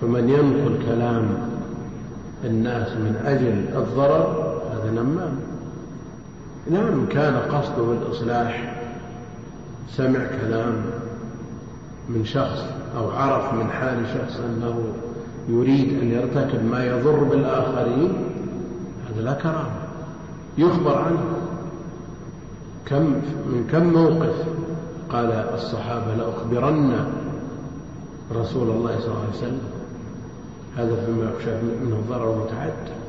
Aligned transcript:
فمن 0.00 0.28
ينقل 0.28 0.86
كلام 0.86 1.28
الناس 2.44 2.88
من 2.88 3.22
أجل 3.26 3.78
الضرر 3.78 4.60
هذا 4.72 4.90
نمام. 4.90 5.32
نعم 6.70 7.06
كان 7.06 7.36
قصده 7.36 7.92
الإصلاح 7.92 8.76
سمع 9.88 10.20
كلام 10.40 10.72
من 12.08 12.24
شخص 12.24 12.64
أو 12.96 13.10
عرف 13.10 13.54
من 13.54 13.70
حال 13.70 14.06
شخص 14.14 14.40
أنه 14.40 14.74
يريد 15.48 16.00
أن 16.02 16.10
يرتكب 16.10 16.64
ما 16.64 16.84
يضر 16.84 17.24
بالآخرين 17.24 18.12
هذا 19.10 19.22
لا 19.22 19.32
كرامة. 19.32 19.80
يخبر 20.58 20.98
عنه. 20.98 21.24
كم 22.86 23.02
من 23.46 23.68
كم 23.72 23.92
موقف 23.92 24.34
قال 25.10 25.32
الصحابة 25.54 26.14
لأخبرن 26.14 27.06
رسول 28.32 28.70
الله 28.70 28.98
صلى 28.98 29.06
الله 29.06 29.20
عليه 29.20 29.38
وسلم؟ 29.38 29.69
هذا 30.76 31.04
فيما 31.06 31.30
يخشى 31.30 31.50
منه 31.84 32.02
ضرر 32.08 32.44
متعدي 32.44 33.00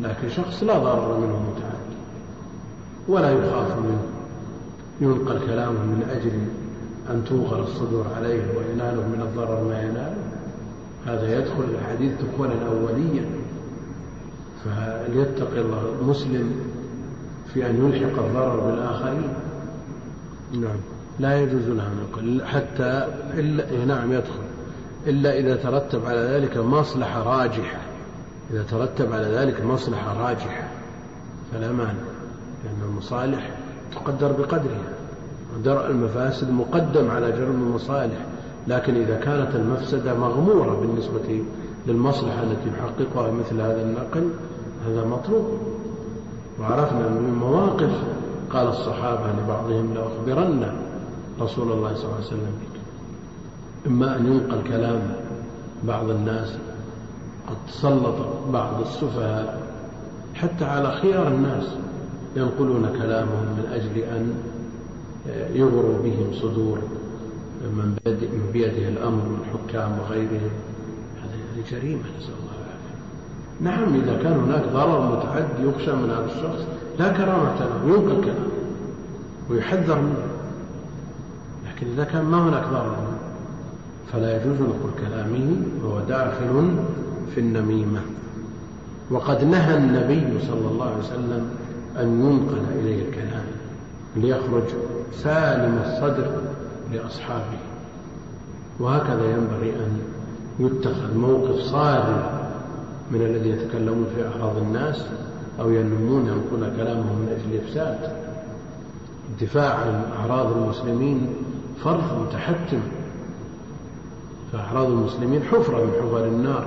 لكن 0.00 0.28
شخص 0.28 0.62
لا 0.62 0.78
ضرر 0.78 1.18
منه 1.18 1.42
متعدي 1.50 1.96
ولا 3.08 3.30
يخاف 3.30 3.78
منه 3.78 4.02
ينقل 5.00 5.46
كلامه 5.46 5.84
من 5.84 6.02
أجل 6.10 6.32
أن 7.10 7.24
توغر 7.24 7.62
الصدور 7.62 8.06
عليه 8.16 8.42
ويناله 8.56 9.08
من 9.08 9.20
الضرر 9.20 9.64
ما 9.64 9.82
يناله 9.82 10.28
هذا 11.06 11.38
يدخل 11.38 11.64
الحديث 11.64 12.12
دخولا 12.22 12.52
أوليا 12.66 13.24
فليتقي 14.64 15.60
الله 15.60 15.94
المسلم 16.00 16.52
في 17.54 17.70
أن 17.70 17.86
يلحق 17.86 18.24
الضرر 18.24 18.70
بالآخرين. 18.70 19.32
نعم. 20.52 20.76
لا 21.20 21.40
يجوز 21.42 21.68
له 21.68 21.86
أن 21.86 22.06
يقول 22.10 22.46
حتى 22.46 23.08
إلا 23.34 23.84
نعم 23.84 24.12
يدخل. 24.12 24.47
إلا 25.06 25.38
إذا 25.38 25.56
ترتب 25.56 26.06
على 26.06 26.20
ذلك 26.20 26.56
مصلحة 26.56 27.22
راجحة. 27.22 27.78
إذا 28.50 28.62
ترتب 28.62 29.12
على 29.12 29.26
ذلك 29.26 29.64
مصلحة 29.64 30.28
راجحة 30.28 30.68
فلا 31.52 31.72
مانع 31.72 31.92
لأن 32.64 32.90
المصالح 32.90 33.50
تقدر 33.92 34.32
بقدرها. 34.32 34.92
درء 35.64 35.86
المفاسد 35.90 36.50
مقدم 36.50 37.10
على 37.10 37.32
جرم 37.32 37.62
المصالح 37.62 38.18
لكن 38.66 38.94
إذا 38.94 39.16
كانت 39.16 39.54
المفسدة 39.54 40.14
مغمورة 40.14 40.80
بالنسبة 40.80 41.42
للمصلحة 41.86 42.42
التي 42.42 42.68
يحققها 42.68 43.32
مثل 43.32 43.60
هذا 43.60 43.82
النقل 43.82 44.30
هذا 44.86 45.04
مطلوب. 45.04 45.58
وعرفنا 46.60 47.08
من 47.08 47.34
مواقف 47.40 47.90
قال 48.50 48.68
الصحابة 48.68 49.32
لبعضهم 49.42 49.94
لأخبرن 49.94 50.72
رسول 51.40 51.72
الله 51.72 51.94
صلى 51.94 52.04
الله 52.04 52.16
عليه 52.16 52.26
وسلم 52.26 52.52
بك 52.60 52.77
إما 53.86 54.16
أن 54.16 54.26
ينقل 54.26 54.68
كلام 54.68 55.00
بعض 55.84 56.10
الناس 56.10 56.58
قد 57.48 57.56
تسلط 57.68 58.16
بعض 58.52 58.80
السفهاء 58.80 59.62
حتى 60.34 60.64
على 60.64 60.92
خيار 60.92 61.28
الناس 61.28 61.64
ينقلون 62.36 62.88
كلامهم 62.98 63.44
من 63.56 63.66
أجل 63.72 63.98
أن 63.98 64.34
يغروا 65.52 66.02
بهم 66.02 66.32
صدور 66.32 66.78
من 67.62 67.96
بيده 68.52 68.88
الأمر 68.88 69.22
من 69.24 69.38
الحكام 69.40 69.98
وغيرهم. 69.98 70.50
هذه 71.22 71.64
جريمة 71.70 72.02
نسأل 72.18 72.34
الله 72.40 72.54
العافية. 72.58 72.96
نعم 73.60 73.94
إذا 73.94 74.22
كان 74.22 74.32
هناك 74.32 74.64
ضرر 74.72 75.16
متعدي 75.16 75.68
يخشى 75.68 75.92
من 75.92 76.10
هذا 76.10 76.26
الشخص 76.26 76.66
لا 76.98 77.08
كرامة 77.12 77.58
له 77.58 77.94
ينقل 77.94 78.24
كلامه 78.24 78.48
ويحذر 79.50 80.00
منه. 80.00 80.26
لكن 81.68 81.86
إذا 81.86 82.04
كان 82.04 82.24
ما 82.24 82.48
هناك 82.48 82.64
ضرر 82.72 82.96
فلا 84.12 84.36
يجوز 84.36 84.60
نقول 84.60 84.90
كلامه 85.06 85.56
وهو 85.84 86.00
داخل 86.00 86.76
في 87.34 87.40
النميمة. 87.40 88.00
وقد 89.10 89.44
نهى 89.44 89.76
النبي 89.76 90.40
صلى 90.40 90.68
الله 90.70 90.86
عليه 90.86 90.98
وسلم 90.98 91.50
أن 92.00 92.20
ينقل 92.20 92.62
إليه 92.78 93.08
الكلام 93.08 93.44
ليخرج 94.16 94.64
سالم 95.12 95.78
الصدر 95.84 96.30
لأصحابه. 96.92 97.58
وهكذا 98.80 99.30
ينبغي 99.30 99.70
أن 99.70 99.98
يتخذ 100.58 101.16
موقف 101.16 101.60
صارم 101.60 102.22
من 103.10 103.22
الذي 103.22 103.50
يتكلمون 103.50 104.06
في 104.16 104.28
أعراض 104.28 104.56
الناس 104.56 105.06
أو 105.60 105.70
ينمون 105.70 106.26
ينقل 106.26 106.76
كلامهم 106.76 107.18
من 107.18 107.28
أجل 107.28 107.64
إفساد. 107.64 108.12
الدفاع 109.28 109.74
عن 109.74 110.02
أعراض 110.18 110.56
المسلمين 110.56 111.26
فرض 111.84 112.26
متحتم. 112.26 112.80
فأعراض 114.52 114.86
المسلمين 114.86 115.42
حفرة 115.42 115.84
من 115.84 115.92
حفر 116.02 116.24
النار. 116.24 116.66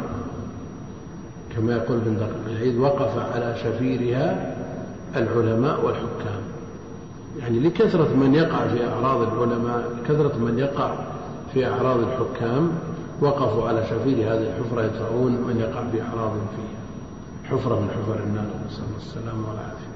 كما 1.55 1.75
يقول 1.75 1.97
ابن 1.97 2.17
دقيق 2.17 2.55
العيد 2.55 2.77
وقف 2.77 3.35
على 3.35 3.55
شفيرها 3.63 4.55
العلماء 5.15 5.85
والحكام. 5.85 6.41
يعني 7.39 7.59
لكثرة 7.59 8.15
من 8.15 8.35
يقع 8.35 8.67
في 8.67 8.87
أعراض 8.87 9.21
العلماء 9.21 9.89
كثرة 10.07 10.37
من 10.37 10.59
يقع 10.59 10.93
في 11.53 11.67
أعراض 11.67 11.99
الحكام 11.99 12.71
وقفوا 13.21 13.67
على 13.67 13.83
شفير 13.85 14.17
هذه 14.17 14.47
الحفرة 14.47 14.83
يدفعون 14.83 15.31
من 15.31 15.57
يقع 15.59 15.81
بأعراض 15.81 16.31
فيها. 16.31 16.81
حفرة 17.57 17.79
من 17.79 17.89
حفر 17.89 18.23
النار 18.23 18.45
نسأل 18.67 18.83
الله 18.83 18.97
السلامة 18.97 19.49
والعافية. 19.49 19.91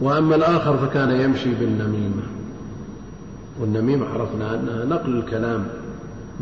وأما 0.00 0.36
الآخر 0.36 0.76
فكان 0.76 1.20
يمشي 1.20 1.54
بالنميمة. 1.54 2.22
والنميمة 3.60 4.06
عرفنا 4.06 4.54
أنها 4.54 4.84
نقل 4.84 5.18
الكلام 5.18 5.66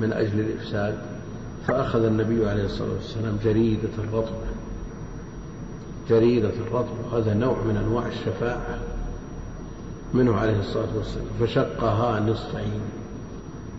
من 0.00 0.12
أجل 0.12 0.40
الإفساد 0.40 0.98
فأخذ 1.66 2.04
النبي 2.04 2.48
عليه 2.48 2.64
الصلاة 2.64 2.92
والسلام 2.92 3.38
جريدة 3.44 3.88
الرطبة 3.98 4.50
جريدة 6.08 6.48
الرطبة 6.48 7.18
هذا 7.18 7.34
نوع 7.34 7.56
من 7.68 7.76
أنواع 7.76 8.06
الشفاعة 8.06 8.78
منه 10.14 10.36
عليه 10.36 10.58
الصلاة 10.58 10.96
والسلام 10.96 11.26
فشقها 11.40 12.20
نصفين 12.20 12.80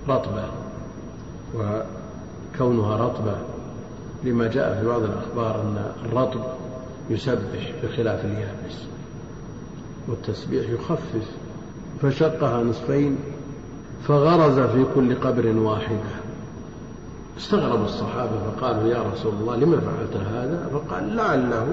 رطبة 0.09 0.43
وكونها 1.55 2.97
رطبة 2.97 3.35
لما 4.23 4.47
جاء 4.47 4.79
في 4.81 4.87
بعض 4.87 5.03
الأخبار 5.03 5.61
أن 5.61 5.91
الرطب 6.05 6.41
يسبح 7.09 7.73
بخلاف 7.83 8.25
اليابس 8.25 8.77
والتسبيح 10.07 10.69
يخفف 10.69 11.31
فشقها 12.01 12.63
نصفين 12.63 13.17
فغرز 14.07 14.59
في 14.59 14.85
كل 14.95 15.15
قبر 15.15 15.47
واحدة. 15.47 16.11
استغرب 17.37 17.83
الصحابة 17.83 18.31
فقالوا 18.51 18.87
يا 18.87 19.03
رسول 19.13 19.33
الله 19.41 19.55
لما 19.55 19.79
فعلت 19.79 20.15
هذا؟ 20.15 20.69
فقال 20.73 21.15
لعله 21.15 21.67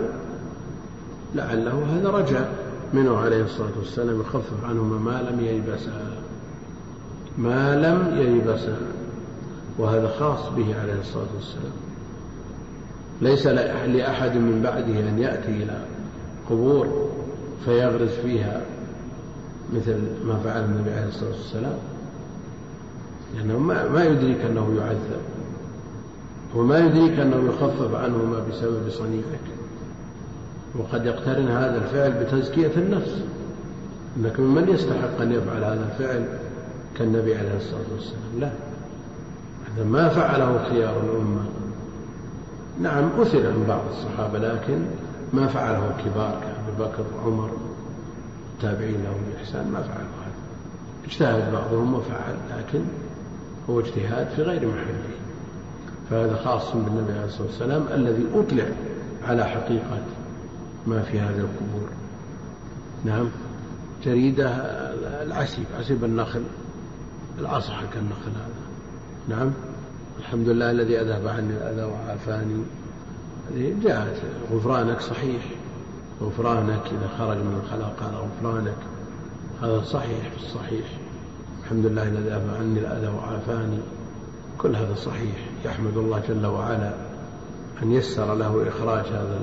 لعله 1.34 1.84
هذا 1.97 2.11
رجاء. 2.11 2.53
منه 2.94 3.17
عليه 3.17 3.43
الصلاة 3.44 3.78
والسلام 3.78 4.21
يخفف 4.21 4.65
عنهما 4.65 4.99
ما 4.99 5.31
لم 5.31 5.41
ييبسا 5.41 6.06
ما 7.38 7.77
لم 7.77 8.19
ييبسا. 8.19 8.77
وهذا 9.78 10.09
خاص 10.09 10.49
به 10.56 10.81
عليه 10.81 11.00
الصلاة 11.00 11.27
والسلام. 11.34 11.72
ليس 13.22 13.47
لأحد 13.87 14.37
من 14.37 14.62
بعده 14.62 15.09
أن 15.09 15.19
يأتي 15.19 15.50
إلى 15.62 15.84
قبور 16.50 17.11
فيغرز 17.65 18.11
فيها 18.11 18.62
مثل 19.75 19.97
ما 20.25 20.38
فعل 20.44 20.65
النبي 20.65 20.91
عليه 20.91 21.09
الصلاة 21.09 21.31
والسلام. 21.31 21.78
لأنه 23.34 23.59
ما, 23.59 23.89
ما 23.89 24.05
يدريك 24.05 24.41
أنه 24.41 24.75
يعذب 24.78 25.21
وما 26.55 26.78
يدريك 26.78 27.19
أنه 27.19 27.49
يخفف 27.49 27.94
عنهما 27.94 28.39
بسبب 28.50 28.89
صنيعك 28.91 29.41
وقد 30.75 31.06
يقترن 31.06 31.49
هذا 31.49 31.77
الفعل 31.77 32.25
بتزكية 32.25 32.71
النفس 32.77 33.22
أنك 34.17 34.41
ممن 34.41 34.69
يستحق 34.69 35.21
أن 35.21 35.33
يفعل 35.33 35.65
هذا 35.65 35.91
الفعل 35.93 36.28
كالنبي 36.99 37.34
عليه 37.34 37.56
الصلاة 37.56 37.87
والسلام. 37.94 38.41
لا 38.41 38.50
هذا 39.69 39.84
ما 39.84 40.09
فعله 40.09 40.69
خيار 40.71 41.00
الأمة. 41.05 41.44
نعم 42.81 43.11
أثر 43.20 43.47
عن 43.47 43.64
بعض 43.69 43.81
الصحابة 43.91 44.38
لكن 44.38 44.82
ما 45.32 45.47
فعله 45.47 45.91
الكبار 45.97 46.41
كأبي 46.41 46.88
بكر 46.91 47.05
وعمر 47.17 47.50
التابعين 48.55 49.05
لهم 49.05 49.20
بإحسان 49.32 49.70
ما 49.70 49.81
فعلوا 49.81 50.19
هذا. 50.25 50.38
اجتهد 51.06 51.52
بعضهم 51.52 51.94
وفعل 51.94 52.35
لكن 52.58 52.81
هو 53.70 53.81
اجتهاد 53.81 54.29
في 54.29 54.43
غير 54.43 54.69
محله. 54.69 55.03
فهذا 56.11 56.37
خاص 56.44 56.73
بالنبي 56.73 57.12
عليه 57.12 57.25
الصلاة 57.25 57.47
والسلام 57.47 57.85
الذي 57.94 58.26
أطلع 58.35 58.67
على 59.25 59.44
حقيقة 59.44 60.03
ما 60.87 61.03
في 61.03 61.20
هذه 61.20 61.38
القبور. 61.38 61.88
نعم. 63.05 63.29
جريدة 64.05 64.49
العسيب 65.23 65.65
عسيب 65.79 66.05
النخل 66.05 66.43
العصح 67.38 67.81
كالنخل 67.94 68.31
هذا. 68.31 69.38
نعم. 69.38 69.50
الحمد 70.19 70.49
لله 70.49 70.71
الذي 70.71 71.00
أذهب 71.00 71.29
عني 71.29 71.50
الأذى 71.50 71.82
وعافاني. 71.82 72.62
جاءت 73.82 74.23
غفرانك 74.53 75.00
صحيح. 75.00 75.43
غفرانك 76.23 76.87
إذا 76.87 77.09
خرج 77.19 77.37
من 77.37 77.61
الخلاق 77.64 78.03
هذا 78.03 78.17
غفرانك. 78.17 78.76
هذا 79.62 79.82
صحيح 79.82 80.29
في 80.29 80.37
الصحيح. 80.47 80.87
الحمد 81.69 81.87
لله 81.87 82.03
الذي 82.03 82.29
أذهب 82.29 82.55
عني 82.61 82.79
الأذى 82.79 83.06
وعافاني. 83.06 83.79
كل 84.59 84.76
هذا 84.76 84.94
صحيح. 84.94 85.37
يحمد 85.65 85.97
الله 85.97 86.23
جل 86.29 86.47
وعلا 86.47 86.93
أن 87.82 87.93
يسر 87.93 88.35
له 88.35 88.69
إخراج 88.69 89.06
هذا 89.06 89.41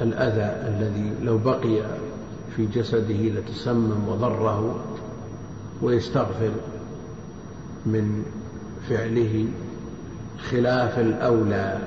الأذى 0.00 0.68
الذي 0.68 1.12
لو 1.22 1.38
بقي 1.38 1.82
في 2.56 2.66
جسده 2.66 3.40
لتسمم 3.40 4.08
وضره 4.08 4.84
ويستغفر 5.82 6.50
من 7.86 8.22
فعله 8.88 9.46
خلاف 10.50 10.98
الأولى. 10.98 11.78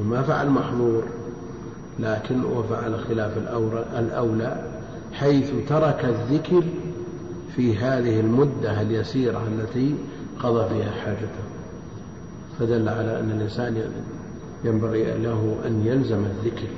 وما 0.00 0.22
فعل 0.22 0.50
محظور 0.50 1.02
لكن 1.98 2.42
فعل 2.70 3.00
خلاف 3.08 3.38
الأولى 3.98 4.62
حيث 5.12 5.52
ترك 5.68 6.04
الذكر 6.04 6.62
في 7.56 7.76
هذه 7.76 8.20
المدة 8.20 8.80
اليسيرة 8.80 9.42
التي 9.48 9.94
قضى 10.42 10.68
فيها 10.68 10.90
حاجته. 10.90 11.44
فدل 12.58 12.88
على 12.88 13.20
أن 13.20 13.30
الإنسان 13.30 13.92
ينبغي 14.64 15.18
له 15.18 15.56
أن 15.66 15.86
يلزم 15.86 16.24
الذكر. 16.24 16.68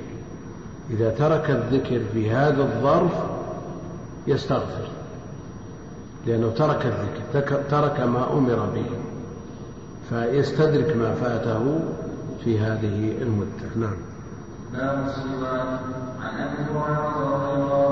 إذا 0.89 1.09
ترك 1.09 1.49
الذكر 1.49 2.01
في 2.13 2.31
هذا 2.31 2.63
الظرف 2.63 3.11
يستغفر 4.27 4.87
لأنه 6.27 6.49
ترك 6.49 6.85
الذكر 6.85 7.61
ترك 7.69 7.99
ما 7.99 8.33
أمر 8.33 8.69
به 8.75 8.85
فيستدرك 10.09 10.97
ما 10.97 11.13
فاته 11.13 11.79
في 12.43 12.59
هذه 12.59 13.21
المدة. 13.21 13.75
نعم. 13.75 13.95
باب 14.73 15.07
الصلاة 15.07 15.79
عن 16.21 16.39
أبي 16.39 16.63
هريرة 16.63 17.35
رضي 17.35 17.61
الله 17.61 17.86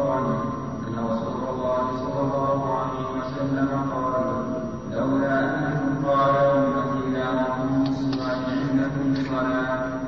وسلم 3.35 3.69
قال 3.91 4.45
لولا 4.91 5.39
أنه 5.57 6.07
قال 6.07 6.35
أمتي 6.35 7.09
لأمرهم 7.13 7.83
بالصلاة 7.83 8.45
عند 8.49 8.81
كل 8.95 9.27
صلاة. 9.27 9.99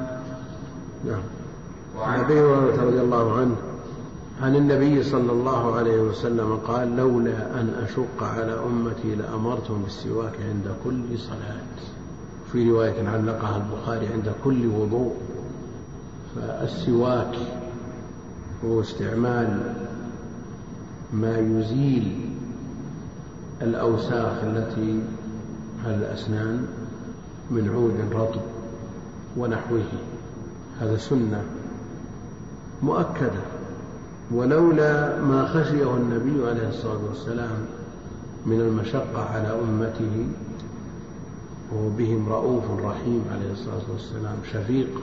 نعم. 1.06 1.22
وعن 1.98 2.20
أبي 2.20 2.34
هريرة 2.42 2.84
رضي 2.84 3.02
الله 3.02 3.40
عنه 3.40 3.56
عن 4.42 4.56
النبي 4.56 5.04
صلى 5.04 5.32
الله 5.32 5.76
عليه 5.76 6.02
وسلم 6.02 6.58
قال 6.68 6.96
لولا 6.96 7.62
أن 7.62 7.74
أشق 7.84 8.24
على 8.24 8.60
أمتي 8.66 9.16
لأمرتهم 9.16 9.82
بالسواك 9.84 10.34
عند 10.50 10.76
كل 10.84 11.20
صلاة. 11.20 11.68
في 12.52 12.70
رواية 12.72 13.10
علقها 13.10 13.58
البخاري 13.58 14.08
عند 14.08 14.34
كل 14.44 14.68
وضوء. 14.68 15.16
فالسواك 16.36 17.36
هو 18.66 18.82
استعمال 18.82 19.74
ما 21.14 21.38
يزيل 21.38 22.37
الأوساخ 23.62 24.44
التي 24.44 25.02
على 25.86 25.96
الأسنان 25.96 26.68
من 27.52 27.70
عود 27.70 28.22
رطب 28.22 28.42
ونحوه. 29.38 29.84
هذا 30.82 30.98
سنة 30.98 31.44
مؤكدة. 32.84 33.42
ولولا 34.32 35.22
ما 35.22 35.48
خشيه 35.48 35.96
النبي 35.98 36.48
عليه 36.50 36.70
الصلاة 36.70 37.00
والسلام 37.10 37.66
من 38.46 38.62
المشقة 38.62 39.24
على 39.34 39.48
أمته 39.48 40.28
وهو 41.72 41.90
بهم 41.90 42.30
رؤوف 42.30 42.64
رحيم 42.84 43.24
عليه 43.32 43.52
الصلاة 43.52 43.92
والسلام 43.94 44.36
شفيق 44.54 45.02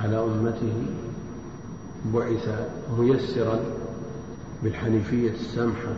على 0.00 0.20
أمته 0.20 0.72
بعث 2.14 2.48
ميسرا 2.98 3.60
بالحنيفية 4.62 5.30
السمحة 5.30 5.92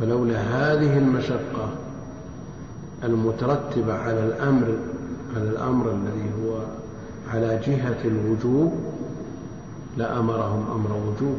فلولا 0.00 0.40
هذه 0.40 0.98
المشقة 0.98 1.68
المترتبة 3.04 3.94
على 3.94 4.24
الأمر 4.24 4.76
على 5.36 5.50
الأمر 5.50 5.90
الذي 5.90 6.30
هو 6.42 6.58
على 7.34 7.60
جهة 7.66 8.04
الوجوب 8.04 8.72
لأمرهم 9.96 10.66
أمر 10.74 10.92
وجوب. 10.92 11.38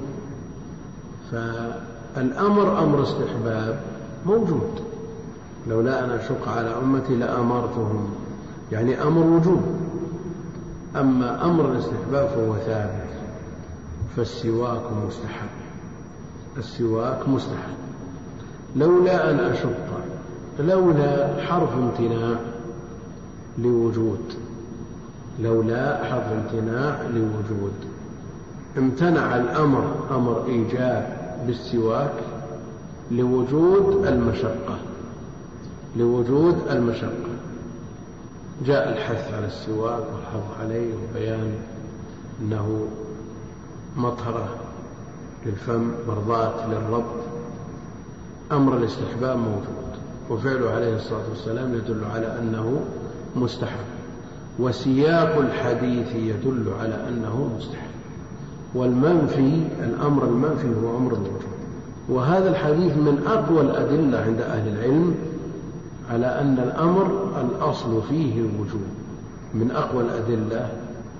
فالأمر 1.32 2.84
أمر 2.84 3.04
استحباب 3.04 3.80
موجود. 4.26 4.82
لولا 5.70 6.06
أن 6.06 6.10
أشق 6.10 6.50
على 6.50 6.76
أمتي 6.84 7.16
لأمرتهم 7.16 8.10
يعني 8.72 9.02
أمر 9.02 9.26
وجوب. 9.26 9.62
أما 10.96 11.46
أمر 11.46 11.72
الاستحباب 11.72 12.28
فهو 12.28 12.56
ثابت 12.56 13.10
فالسواك 14.16 14.84
مستحب. 15.08 15.50
السواك 16.58 17.30
مستحب. 17.30 17.89
لولا 18.76 19.32
أن 19.32 19.40
أشق 19.40 19.90
لولا 20.60 21.44
حرف 21.44 21.70
امتناع 21.74 22.40
لوجود 23.58 24.34
لولا 25.40 26.04
حرف 26.04 26.26
امتناع 26.32 27.02
لوجود. 27.02 27.74
امتنع 28.78 29.38
الأمر 29.38 29.94
أمر 30.12 30.46
إيجاب 30.46 31.18
بالسواك 31.48 32.14
لوجود 33.12 34.06
المشقة 34.06 34.78
لوجود 35.96 36.58
المشقة. 36.70 37.30
جاء 38.66 38.90
الحث 38.90 39.34
على 39.34 39.48
السواك 39.48 40.04
والحظ 40.14 40.62
عليه 40.62 40.94
وبيان 40.94 41.54
أنه 42.42 42.88
مطهرة 43.98 44.48
للفم 45.46 45.92
مرضاة 46.08 46.68
للرب 46.68 47.06
أمر 48.52 48.78
الاستحباب 48.78 49.38
موجود 49.38 49.90
وفعله 50.30 50.70
عليه 50.70 50.96
الصلاة 50.96 51.30
والسلام 51.30 51.74
يدل 51.74 52.02
على 52.14 52.40
أنه 52.40 52.82
مستحب 53.36 53.86
وسياق 54.60 55.38
الحديث 55.38 56.16
يدل 56.16 56.74
على 56.82 57.08
أنه 57.08 57.50
مستحب 57.58 57.90
والمنفي 58.76 59.64
الأمر 59.84 60.24
المنفي 60.24 60.68
هو 60.84 60.98
أمر 60.98 61.14
الوجوب 61.14 61.60
وهذا 62.10 62.50
الحديث 62.50 62.98
من 62.98 63.24
أقوى 63.28 63.62
الأدلة 63.62 64.20
عند 64.20 64.42
أهل 64.42 64.68
العلم 64.68 65.16
على 66.12 66.26
أن 66.26 66.60
الأمر 66.60 67.32
الأصل 67.42 68.02
فيه 68.10 68.40
الوجوب 68.40 68.88
من 69.54 69.72
أقوى 69.72 70.04
الأدلة 70.04 70.70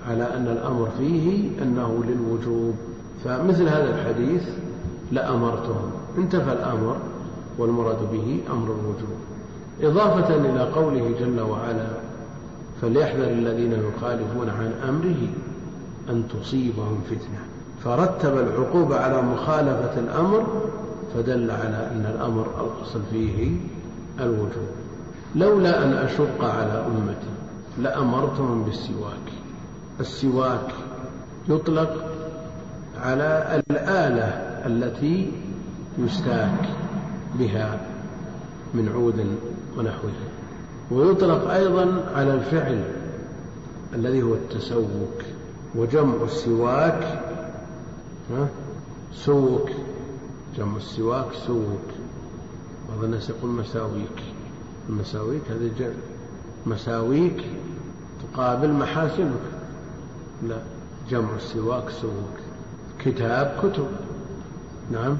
على 0.08 0.24
أن 0.36 0.46
الأمر 0.46 0.88
فيه 0.98 1.48
أنه 1.62 2.04
للوجوب 2.08 2.74
فمثل 3.24 3.68
هذا 3.68 3.94
الحديث 3.94 4.42
لأمرتهم 5.12 5.90
انتفى 6.18 6.52
الأمر 6.52 6.96
والمراد 7.60 7.98
به 8.12 8.40
أمر 8.50 8.66
الوجوب 8.66 9.18
إضافة 9.82 10.34
إلى 10.34 10.60
قوله 10.60 11.14
جل 11.20 11.40
وعلا 11.40 11.86
فليحذر 12.82 13.30
الذين 13.30 13.72
يخالفون 13.72 14.50
عن 14.50 14.72
أمره 14.88 15.28
أن 16.10 16.24
تصيبهم 16.28 17.00
فتنة. 17.10 17.40
فرتب 17.84 18.38
العقوبة 18.38 18.96
على 18.96 19.22
مخالفة 19.22 19.98
الأمر 19.98 20.46
فدل 21.14 21.50
على 21.50 21.90
أن 21.92 22.14
الأمر 22.14 22.46
الأصل 22.60 23.00
فيه 23.10 23.56
الوجوب. 24.20 24.70
لولا 25.36 25.84
أن 25.84 25.92
أشق 25.92 26.44
على 26.44 26.86
أمتي 26.86 27.30
لأمرتهم 27.78 28.62
بالسواك. 28.64 29.26
السواك 30.00 30.74
يطلق 31.48 32.04
على 33.02 33.62
الآلة 33.70 34.28
التي 34.66 35.32
يستاك. 35.98 36.68
بها 37.38 37.86
من 38.74 38.88
عود 38.88 39.36
ونحوه 39.78 40.12
ويطلق 40.90 41.50
أيضا 41.50 42.10
على 42.14 42.34
الفعل 42.34 42.84
الذي 43.94 44.22
هو 44.22 44.34
التسوك 44.34 45.22
وجمع 45.74 46.24
السواك 46.24 47.20
سوك 49.14 49.70
جمع 50.56 50.76
السواك 50.76 51.26
سوك. 51.46 51.86
بعض 52.88 53.04
الناس 53.04 53.30
يقول 53.30 53.50
مساويك. 53.50 54.22
المساويك 54.88 55.42
هذه 55.50 55.70
جمع. 55.78 55.90
مساويك 56.66 57.44
تقابل 58.22 58.72
محاسنك 58.72 59.40
لا 60.48 60.62
جمع 61.10 61.36
السواك 61.36 61.90
سوك. 61.90 62.36
كتاب 62.98 63.56
كتب. 63.62 63.88
نعم. 64.92 65.16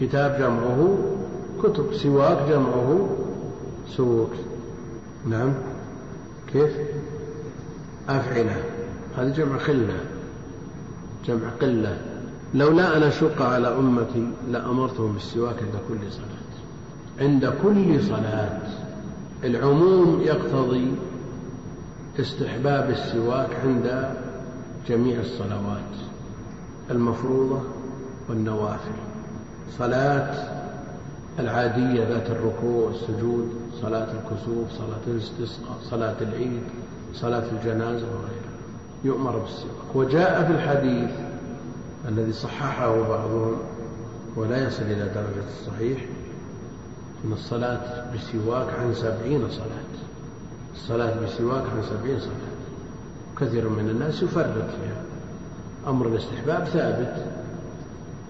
كتاب 0.00 0.38
جمعه 0.38 0.98
كتب 1.62 1.94
سواك 1.94 2.48
جمعه 2.48 3.08
سوك. 3.96 4.30
نعم. 5.28 5.54
كيف؟ 6.52 6.72
أفعلة. 8.08 8.64
هذه 9.16 9.28
جمع 9.28 9.58
خلة. 9.58 10.00
جمع 11.26 11.48
قلة. 11.60 11.98
لولا 12.54 12.96
أن 12.96 13.02
أشق 13.02 13.42
على 13.42 13.68
أمتي 13.68 14.28
لأمرتهم 14.50 15.12
بالسواك 15.12 15.56
عند 15.62 15.82
كل 15.88 16.12
صلاة. 16.12 16.48
عند 17.20 17.52
كل 17.62 18.02
صلاة. 18.02 18.60
العموم 19.44 20.20
يقتضي 20.20 20.92
استحباب 22.20 22.90
السواك 22.90 23.50
عند 23.64 24.14
جميع 24.88 25.20
الصلوات. 25.20 25.94
المفروضة 26.90 27.60
والنوافل. 28.28 29.07
صلاة 29.78 30.34
العادية 31.38 32.08
ذات 32.08 32.30
الركوع 32.30 32.88
والسجود 32.88 33.50
صلاة 33.82 34.08
الكسوف 34.12 34.70
صلاة 34.78 35.00
الاستسقاء 35.06 35.78
صلاة 35.82 36.16
العيد 36.20 36.62
صلاة 37.14 37.44
الجنازة 37.52 38.06
وغيرها. 38.06 38.48
يؤمر 39.04 39.38
بالسواك. 39.38 39.94
وجاء 39.94 40.44
في 40.44 40.52
الحديث 40.52 41.10
الذي 42.08 42.32
صححه 42.32 43.08
بعضهم 43.08 43.56
ولا 44.36 44.66
يصل 44.66 44.82
إلى 44.82 45.08
درجة 45.14 45.48
الصحيح 45.48 45.98
أن 47.24 47.32
الصلاة 47.32 48.04
بسواك 48.14 48.68
عن 48.80 48.94
سبعين 48.94 49.50
صلاة. 49.50 49.88
الصلاة 50.74 51.20
بسواك 51.20 51.62
عن 51.62 51.82
سبعين 51.82 52.20
صلاة. 52.20 52.58
كثير 53.40 53.68
من 53.68 53.88
الناس 53.88 54.22
يفرط 54.22 54.46
فيها. 54.46 55.02
أمر 55.86 56.06
الاستحباب 56.06 56.64
ثابت. 56.64 57.37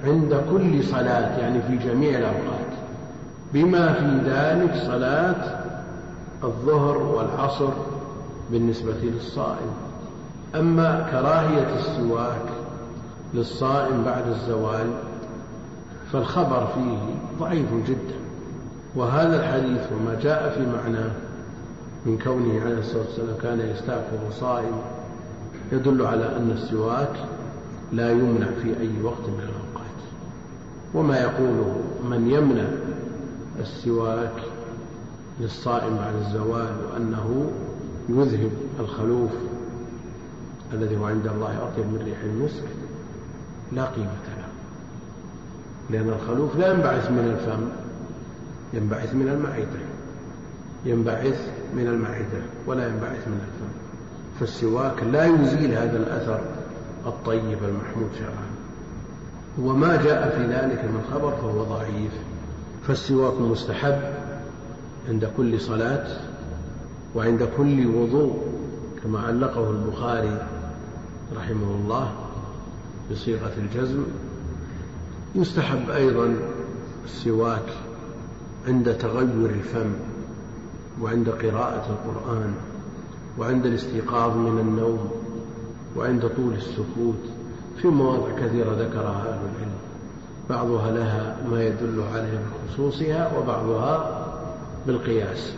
عند 0.05 0.43
كل 0.51 0.85
صلاة 0.85 1.39
يعني 1.39 1.63
في 1.63 1.77
جميع 1.77 2.19
الأوقات. 2.19 2.69
بما 3.55 3.93
في 3.93 4.31
ذلك 4.31 4.75
صلاة 4.87 5.59
الظهر 6.45 6.99
والعصر 6.99 7.71
بالنسبة 8.51 8.95
للصائم. 9.03 9.71
أما 10.55 11.09
كراهية 11.11 11.77
السواك 11.77 12.47
للصائم 13.35 14.05
بعد 14.05 14.29
الزوال 14.29 14.91
فالخبر 16.13 16.67
فيه 16.75 16.99
ضعيف 17.41 17.69
جدا. 17.87 18.19
وهذا 18.97 19.41
الحديث 19.41 19.93
وما 19.93 20.19
جاء 20.23 20.51
في 20.51 20.67
معناه 20.67 21.11
من 22.07 22.19
كونه 22.19 22.61
عليه 22.65 22.79
الصلاة 22.79 23.03
والسلام 23.03 23.37
كان 23.43 23.59
وهو 23.89 24.31
صائم 24.31 24.81
يدل 25.73 26.07
على 26.07 26.37
أن 26.37 26.51
السواك 26.51 27.13
لا 27.93 28.11
يمنع 28.11 28.47
في 28.63 28.81
أي 28.81 29.03
وقت 29.03 29.21
من 29.29 29.41
الأوقات 29.43 29.58
وما 30.95 31.21
يقوله 31.21 31.81
من 32.11 32.31
يمنع 32.31 32.69
السواك 33.61 34.43
للصائم 35.41 35.97
بعد 35.97 36.15
الزوال 36.15 36.77
وأنه 36.93 37.51
يذهب 38.09 38.51
الخلوف 38.81 39.31
الذي 40.73 40.97
هو 40.97 41.05
عند 41.05 41.27
الله 41.27 41.69
أطيب 41.69 41.87
من 41.87 42.03
ريح 42.05 42.19
المسك 42.21 42.65
لا 43.73 43.85
قيمة 43.85 44.09
له. 44.39 44.49
لأن 45.91 46.09
الخلوف 46.09 46.57
لا 46.57 46.73
ينبعث 46.73 47.11
من 47.11 47.37
الفم 47.39 47.69
ينبعث 48.73 49.15
من 49.15 49.29
المعدة 49.29 49.81
ينبعث 50.85 51.51
من 51.77 51.87
المعدة 51.87 52.43
ولا 52.67 52.89
ينبعث 52.89 53.29
من 53.29 53.41
الفم. 53.49 53.73
فالسواك 54.41 55.03
لا 55.03 55.27
يزيل 55.27 55.73
هذا 55.73 55.97
الأثر 55.97 56.41
الطيب 57.07 57.59
المحمود 57.65 58.11
شرعا. 58.19 58.48
وما 59.63 59.97
جاء 59.97 60.29
في 60.39 60.47
ذلك 60.47 60.85
من 60.85 61.03
خبر 61.13 61.31
فهو 61.31 61.63
ضعيف. 61.63 62.13
فالسواك 62.87 63.41
مستحب 63.41 64.01
عند 65.09 65.29
كل 65.37 65.61
صلاة 65.61 66.07
وعند 67.15 67.49
كل 67.57 67.87
وضوء 67.87 68.37
كما 69.03 69.21
علقه 69.21 69.71
البخاري 69.71 70.47
رحمه 71.37 71.75
الله 71.75 72.13
بصيغة 73.13 73.53
الجزم. 73.59 74.03
يستحب 75.35 75.91
أيضا 75.91 76.35
السواك 77.05 77.69
عند 78.69 78.95
تغير 78.97 79.51
الفم 79.51 79.93
وعند 81.03 81.29
قراءة 81.29 81.87
القرآن 81.91 82.55
وعند 83.39 83.67
الاستيقاظ 83.67 84.37
من 84.37 84.59
النوم 84.61 85.11
وعند 85.97 86.31
طول 86.37 86.55
السكوت 86.55 87.38
في 87.83 87.89
مواضع 87.89 88.31
كثيرة 88.39 88.71
ذكرها 88.73 89.21
أهل 89.29 89.41
العلم. 89.57 89.79
بعضها 90.51 90.91
لها 90.91 91.37
ما 91.51 91.63
يدل 91.63 92.03
عليها 92.15 92.41
بخصوصها 92.67 93.39
وبعضها 93.39 94.25
بالقياس. 94.87 95.55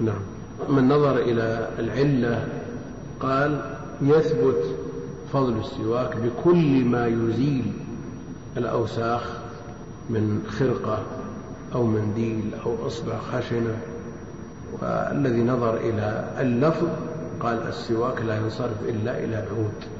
نعم. 0.00 0.20
من 0.68 0.88
نظر 0.88 1.16
إلى 1.16 1.68
العلة 1.78 2.48
قال 3.20 3.60
يثبت 4.02 4.76
فضل 5.32 5.58
السواك 5.58 6.16
بكل 6.16 6.84
ما 6.84 7.06
يزيل 7.06 7.72
الأوساخ 8.56 9.22
من 10.10 10.42
خرقة 10.48 10.98
أو 11.74 11.86
منديل 11.86 12.50
أو 12.66 12.86
إصبع 12.86 13.18
خشنة. 13.18 13.76
والذي 14.72 15.42
نظر 15.42 15.76
إلى 15.76 16.24
اللفظ 16.40 16.88
قال 17.40 17.58
السواك 17.68 18.22
لا 18.22 18.36
ينصرف 18.36 18.82
إلا 18.88 19.24
إلى 19.24 19.44
العود 19.44 19.99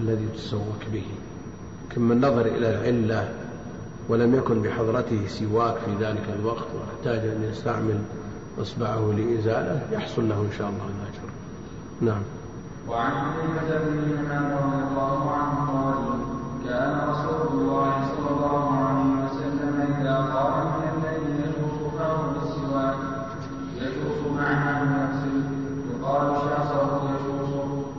الذي 0.00 0.28
تسوك 0.34 0.82
به. 0.92 1.06
كم 1.90 2.02
من 2.02 2.18
نظر 2.20 2.46
إلى 2.46 2.70
العلة 2.70 3.28
ولم 4.08 4.34
يكن 4.34 4.62
بحضرته 4.62 5.26
سواك 5.26 5.76
في 5.76 6.04
ذلك 6.04 6.24
الوقت 6.40 6.66
وأحتاج 6.74 7.28
أن 7.28 7.42
يستعمل 7.50 7.98
إصبعه 8.60 9.12
لإزالة 9.12 9.80
يحصل 9.92 10.28
له 10.28 10.40
إن 10.40 10.52
شاء 10.58 10.68
الله 10.68 10.84
الأجر. 10.84 11.28
نعم. 12.00 12.22
وعن 12.88 13.12
حذيفة 13.12 13.78
بن 13.78 13.98
رضي 14.30 14.82
الله 14.90 15.30
عنه 15.30 15.56
قال 15.72 15.94
كان 16.68 17.08
رسول 17.08 17.60
الله 17.60 17.92
صلى 18.16 18.30
الله 18.36 18.64
عليه 18.72 19.24
وسلم 19.24 19.96
إذا 20.00 20.16
قام 20.16 20.66
من 20.66 20.88
الليل 20.94 21.40
يجوز 21.44 21.92
فاه 21.98 22.32
بالسواك 22.32 22.96
يجوز 23.76 24.36
معناه 24.36 24.80
يغسل 24.82 25.42
يقال 25.90 26.36
شاصه 26.36 27.00
يجوز 27.10 27.52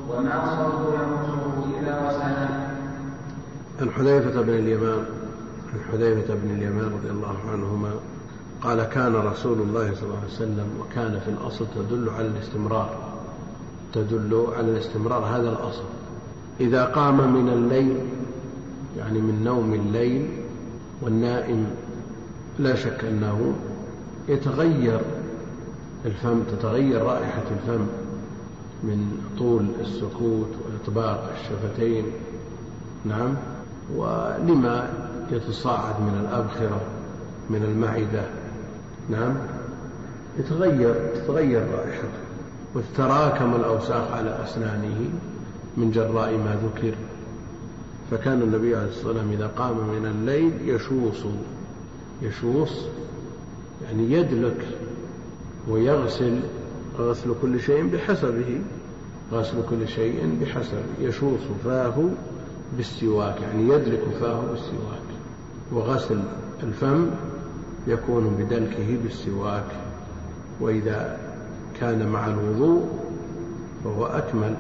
إذا 0.10 0.36
غسله 0.36 0.99
عن 3.82 3.92
حذيفة 3.92 4.42
بن 4.42 4.54
اليمان 4.54 5.06
عن 5.74 5.80
حذيفة 5.92 6.34
بن 6.34 6.52
اليمان 6.52 6.86
رضي 6.86 7.10
الله 7.10 7.38
عنهما 7.52 7.92
قال 8.62 8.84
كان 8.84 9.16
رسول 9.16 9.62
الله 9.62 9.94
صلى 9.96 10.04
الله 10.04 10.18
عليه 10.18 10.28
وسلم 10.28 10.68
وكان 10.80 11.20
في 11.20 11.32
الأصل 11.32 11.66
تدل 11.76 12.10
على 12.10 12.28
الاستمرار 12.28 12.98
تدل 13.94 14.48
على 14.58 14.72
الاستمرار 14.72 15.26
هذا 15.26 15.50
الأصل. 15.50 15.84
إذا 16.60 16.86
قام 16.86 17.34
من 17.34 17.50
الليل 17.50 17.98
يعني 18.98 19.22
من 19.22 19.44
نوم 19.44 19.74
الليل 19.74 20.28
والنائم 21.02 21.68
لا 22.60 22.76
شك 22.76 23.06
أنه 23.06 23.54
يتغير 24.30 25.02
الفم 26.06 26.44
تتغير 26.44 27.02
رائحة 27.02 27.44
الفم 27.52 27.86
من 28.84 29.12
طول 29.38 29.66
السكوت 29.82 30.50
وإطباق 30.66 31.32
الشفتين. 31.36 32.06
نعم؟ 33.06 33.36
ولما 33.96 34.90
يتصاعد 35.32 36.02
من 36.02 36.20
الأبخرة 36.22 36.82
من 37.50 37.64
المعدة؟ 37.64 38.24
نعم. 39.10 39.34
يتغير 40.40 40.96
تتغير 41.16 41.68
رائحته 41.78 42.20
وتتراكم 42.76 43.56
الأوساخ 43.56 44.12
على 44.12 44.44
أسنانه 44.44 45.10
من 45.78 45.92
جراء 45.92 46.38
ما 46.38 46.58
ذكر. 46.64 46.96
فكان 48.12 48.42
النبي 48.42 48.76
عليه 48.76 48.88
الصلاة 48.88 49.08
والسلام 49.08 49.32
إذا 49.32 49.48
قام 49.48 49.78
من 49.78 50.06
الليل 50.06 50.52
يشوص 50.66 51.26
يشوص 52.22 52.86
يعني 53.86 54.12
يدلك 54.12 54.68
ويغسل 55.68 56.40
غسل 57.00 57.34
كل 57.42 57.60
شيء 57.60 57.88
بحسبه 57.88 58.62
غسل 59.32 59.58
كل 59.70 59.88
شيء 59.88 60.38
بحسب 60.42 60.84
يشوص 61.02 61.40
فاه 61.66 62.10
بالسواك 62.78 63.42
يعني 63.42 63.70
يدلك 63.70 64.04
فاه 64.22 64.42
بالسواك. 64.42 65.10
وغسل 65.72 66.20
الفم 66.64 67.10
يكون 67.88 68.30
بدلكه 68.40 68.98
بالسواك. 69.04 69.72
وإذا 70.62 71.18
كان 71.80 72.08
مع 72.08 72.28
الوضوء 72.28 72.88
فهو 73.84 74.06
أكمل. 74.06 74.56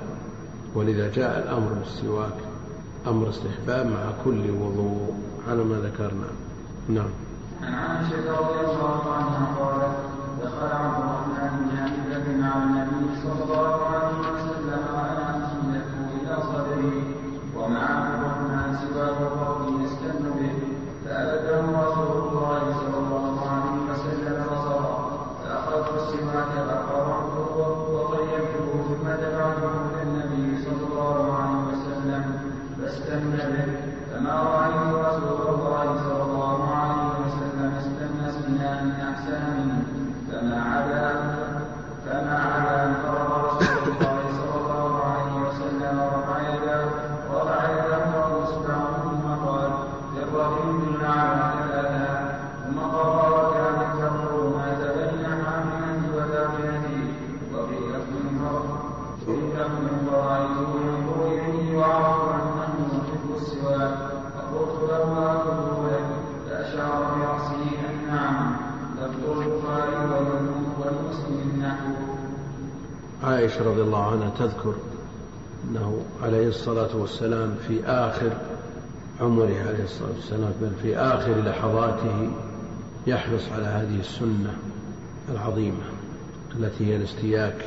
ولذا 0.75 1.11
جاء 1.11 1.39
الأمر 1.39 1.73
بالسواك. 1.73 2.37
أمر 3.07 3.29
استحباب 3.29 3.85
مع 3.85 4.11
كل 4.25 4.51
وضوء. 4.51 5.13
على 5.47 5.63
ما 5.63 5.75
ذكرنا. 5.75 6.27
نعم. 6.89 7.09
عن 7.61 7.73
عائشة 7.73 8.39
رضي 8.39 8.59
الله 8.59 9.13
عنها 9.13 9.55
قالت 9.59 9.95
دخل 10.43 10.71
عبد 10.75 11.03
الرحمن 11.03 11.51
بن 11.59 11.89
بكر 12.09 12.43
على 12.43 12.63
النبي 12.63 13.21
صلى 13.23 13.43
الله 13.43 13.85
عليه 13.85 14.19
وسلم 14.19 14.58
ومع 17.69 17.85
عبد 17.95 18.13
الرحمن 18.17 18.77
سواك 18.81 19.17
الرب 19.21 19.81
يستن 19.81 20.23
به 20.37 20.53
فأبده 21.05 21.61
رسول 21.83 21.98
تذكر 74.39 74.73
أنه 75.69 76.01
عليه 76.23 76.47
الصلاة 76.47 76.95
والسلام 76.95 77.55
في 77.67 77.85
آخر 77.85 78.31
عمره 79.21 79.63
عليه 79.67 79.83
الصلاة 79.83 80.11
والسلام 80.15 80.51
بل 80.61 80.71
في 80.81 80.97
آخر 80.97 81.41
لحظاته 81.41 82.31
يحرص 83.07 83.49
على 83.51 83.65
هذه 83.65 83.99
السنة 83.99 84.53
العظيمة 85.31 85.83
التي 86.59 86.85
هي 86.85 86.95
الاستياك. 86.95 87.65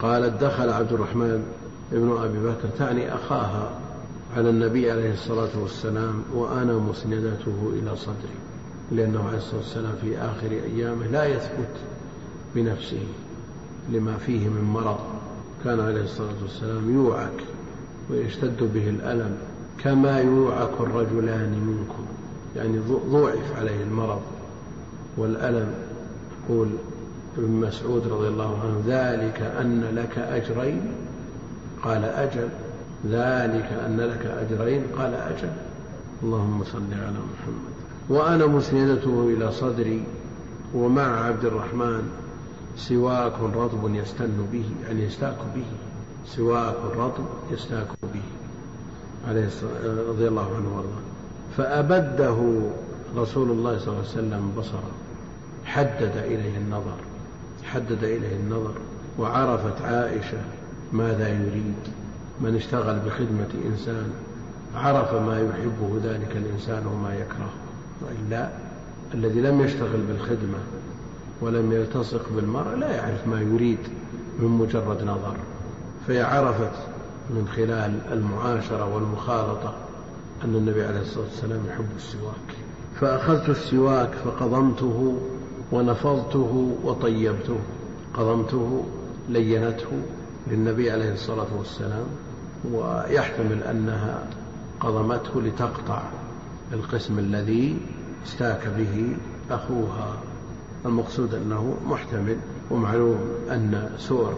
قالت 0.00 0.42
دخل 0.42 0.70
عبد 0.70 0.92
الرحمن 0.92 1.46
ابن 1.92 2.16
أبي 2.22 2.38
بكر 2.38 2.68
تعني 2.78 3.14
أخاها 3.14 3.70
على 4.36 4.50
النبي 4.50 4.90
عليه 4.90 5.12
الصلاة 5.12 5.58
والسلام 5.62 6.22
وأنا 6.34 6.72
مسندته 6.72 7.72
إلى 7.72 7.96
صدري 7.96 8.36
لأنه 8.92 9.28
عليه 9.28 9.38
الصلاة 9.38 9.56
والسلام 9.60 9.92
في 10.02 10.18
آخر 10.18 10.50
أيامه 10.50 11.06
لا 11.06 11.24
يثبت 11.24 11.74
بنفسه 12.54 13.06
لما 13.92 14.16
فيه 14.16 14.48
من 14.48 14.62
مرض 14.64 14.98
كان 15.64 15.80
عليه 15.80 16.02
الصلاة 16.02 16.34
والسلام 16.42 16.94
يوعك 16.94 17.44
ويشتد 18.10 18.72
به 18.74 18.88
الألم 18.88 19.36
كما 19.84 20.20
يوعك 20.20 20.80
الرجلان 20.80 21.50
منكم. 21.66 22.04
يعني 22.56 22.78
ضوعف 23.10 23.58
عليه 23.58 23.82
المرض 23.82 24.20
والألم. 25.16 25.74
يقول 26.44 26.68
ابن 27.38 27.50
مسعود 27.50 28.08
رضي 28.08 28.28
الله 28.28 28.58
عنه 28.62 28.82
ذلك 28.86 29.42
أن 29.60 29.84
لك 29.94 30.18
أجرين. 30.18 30.92
قال 31.82 32.04
أجل. 32.04 32.48
ذلك 33.06 33.72
أن 33.86 34.00
لك 34.00 34.26
أجرين. 34.26 34.82
قال 34.98 35.14
أجل. 35.14 35.52
اللهم 36.22 36.64
صل 36.64 36.92
على 36.92 37.10
محمد. 37.10 37.74
وأنا 38.08 38.46
مسندته 38.46 39.34
إلى 39.36 39.52
صدري 39.52 40.04
ومع 40.74 41.26
عبد 41.26 41.44
الرحمن 41.44 42.23
سواك 42.76 43.32
رطب 43.56 43.94
يستن 43.94 44.46
به 44.52 44.64
يعني 44.86 45.02
يستاك 45.02 45.36
به. 45.54 45.64
سواك 46.26 46.76
رطب 46.96 47.24
يستاك 47.50 47.86
به. 48.02 48.22
عليه 49.28 49.48
رضي 50.08 50.28
الله 50.28 50.54
عنه 50.56 50.76
وأرضاه. 50.76 51.04
فأبده 51.56 52.60
رسول 53.16 53.50
الله 53.50 53.78
صلى 53.78 53.88
الله 53.88 53.98
عليه 53.98 54.08
وسلم 54.08 54.52
بصره. 54.58 54.90
حدد 55.64 56.12
إليه 56.16 56.56
النظر. 56.56 56.96
حدد 57.64 58.04
إليه 58.04 58.36
النظر. 58.36 58.74
وعرفت 59.18 59.82
عائشة 59.82 60.38
ماذا 60.92 61.28
يريد. 61.28 61.74
من 62.40 62.56
اشتغل 62.56 62.98
بخدمة 62.98 63.48
إنسان. 63.70 64.10
عرف 64.74 65.14
ما 65.14 65.40
يحبه 65.40 66.00
ذلك 66.04 66.36
الإنسان 66.36 66.86
وما 66.86 67.14
يكرهه. 67.14 67.54
وإلا 68.02 68.48
الذي 69.14 69.40
لم 69.40 69.60
يشتغل 69.60 70.00
بالخدمة 70.08 70.58
ولم 71.40 71.72
يلتصق 71.72 72.22
بالمرء 72.36 72.76
لا 72.76 72.96
يعرف 72.96 73.26
ما 73.26 73.40
يريد 73.40 73.78
من 74.38 74.48
مجرد 74.48 75.02
نظر. 75.02 75.36
فهي 76.06 76.22
عرفت 76.22 76.76
من 77.30 77.48
خلال 77.56 78.00
المعاشرة 78.12 78.94
والمخالطة 78.94 79.74
أن 80.44 80.54
النبي 80.54 80.84
عليه 80.84 81.00
الصلاة 81.00 81.24
والسلام 81.24 81.60
يحب 81.68 81.88
السواك. 81.96 82.56
فأخذت 83.00 83.48
السواك 83.48 84.10
فقضمته 84.24 85.18
ونفضته 85.72 86.76
وطيبته 86.84 87.58
قضمته 88.14 88.84
لينته 89.28 90.02
للنبي 90.50 90.90
عليه 90.90 91.12
الصلاة 91.12 91.46
والسلام 91.58 92.06
ويحتمل 92.72 93.62
أنها 93.62 94.26
قضمته 94.80 95.42
لتقطع 95.42 96.02
القسم 96.72 97.18
الذي 97.18 97.78
استاك 98.26 98.66
به 98.78 99.16
أخوها. 99.50 100.16
المقصود 100.84 101.34
أنه 101.34 101.76
محتمل 101.86 102.36
ومعلوم 102.70 103.18
أن 103.50 103.90
سور 103.98 104.34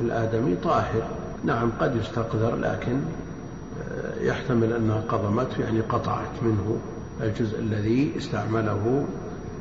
الآدمي 0.00 0.56
طاهر. 0.56 1.02
نعم 1.44 1.70
قد 1.80 1.96
يستقذر 1.96 2.56
لكن 2.56 3.00
آه، 3.90 4.22
يحتمل 4.22 4.72
أنها 4.72 5.00
قضمته 5.08 5.60
يعني 5.60 5.80
قطعت 5.80 6.42
منه 6.42 6.76
الجزء 7.20 7.58
الذي 7.58 8.12
استعمله 8.16 9.04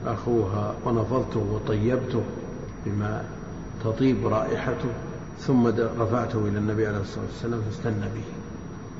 أخوها 0.05 0.75
ونفضته 0.85 1.39
وطيبته 1.53 2.21
بما 2.85 3.23
تطيب 3.83 4.27
رائحته 4.27 4.89
ثم 5.39 5.67
رفعته 5.99 6.47
إلى 6.47 6.57
النبي 6.57 6.87
عليه 6.87 6.97
الصلاة 6.97 7.25
والسلام 7.25 7.61
فاستنى 7.61 8.05
به 8.15 8.23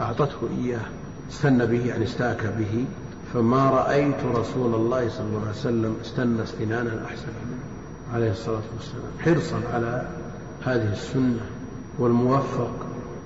أعطته 0.06 0.38
إياه 0.60 0.86
استنى 1.30 1.66
به 1.66 1.86
يعني 1.86 2.04
استاك 2.04 2.46
به 2.60 2.86
فما 3.34 3.70
رأيت 3.70 4.16
رسول 4.36 4.76
الله 4.76 5.10
صلى 5.10 5.28
الله 5.28 5.42
عليه 5.42 5.50
وسلم 5.50 5.96
استنى 6.02 6.44
استنانا 6.44 7.06
أحسن 7.06 7.28
منه 7.28 7.64
عليه 8.14 8.32
الصلاة 8.32 8.62
والسلام. 8.76 9.12
حرصا 9.20 9.62
على 9.74 10.08
هذه 10.64 10.92
السنة 10.92 11.46
والموفق 12.00 12.72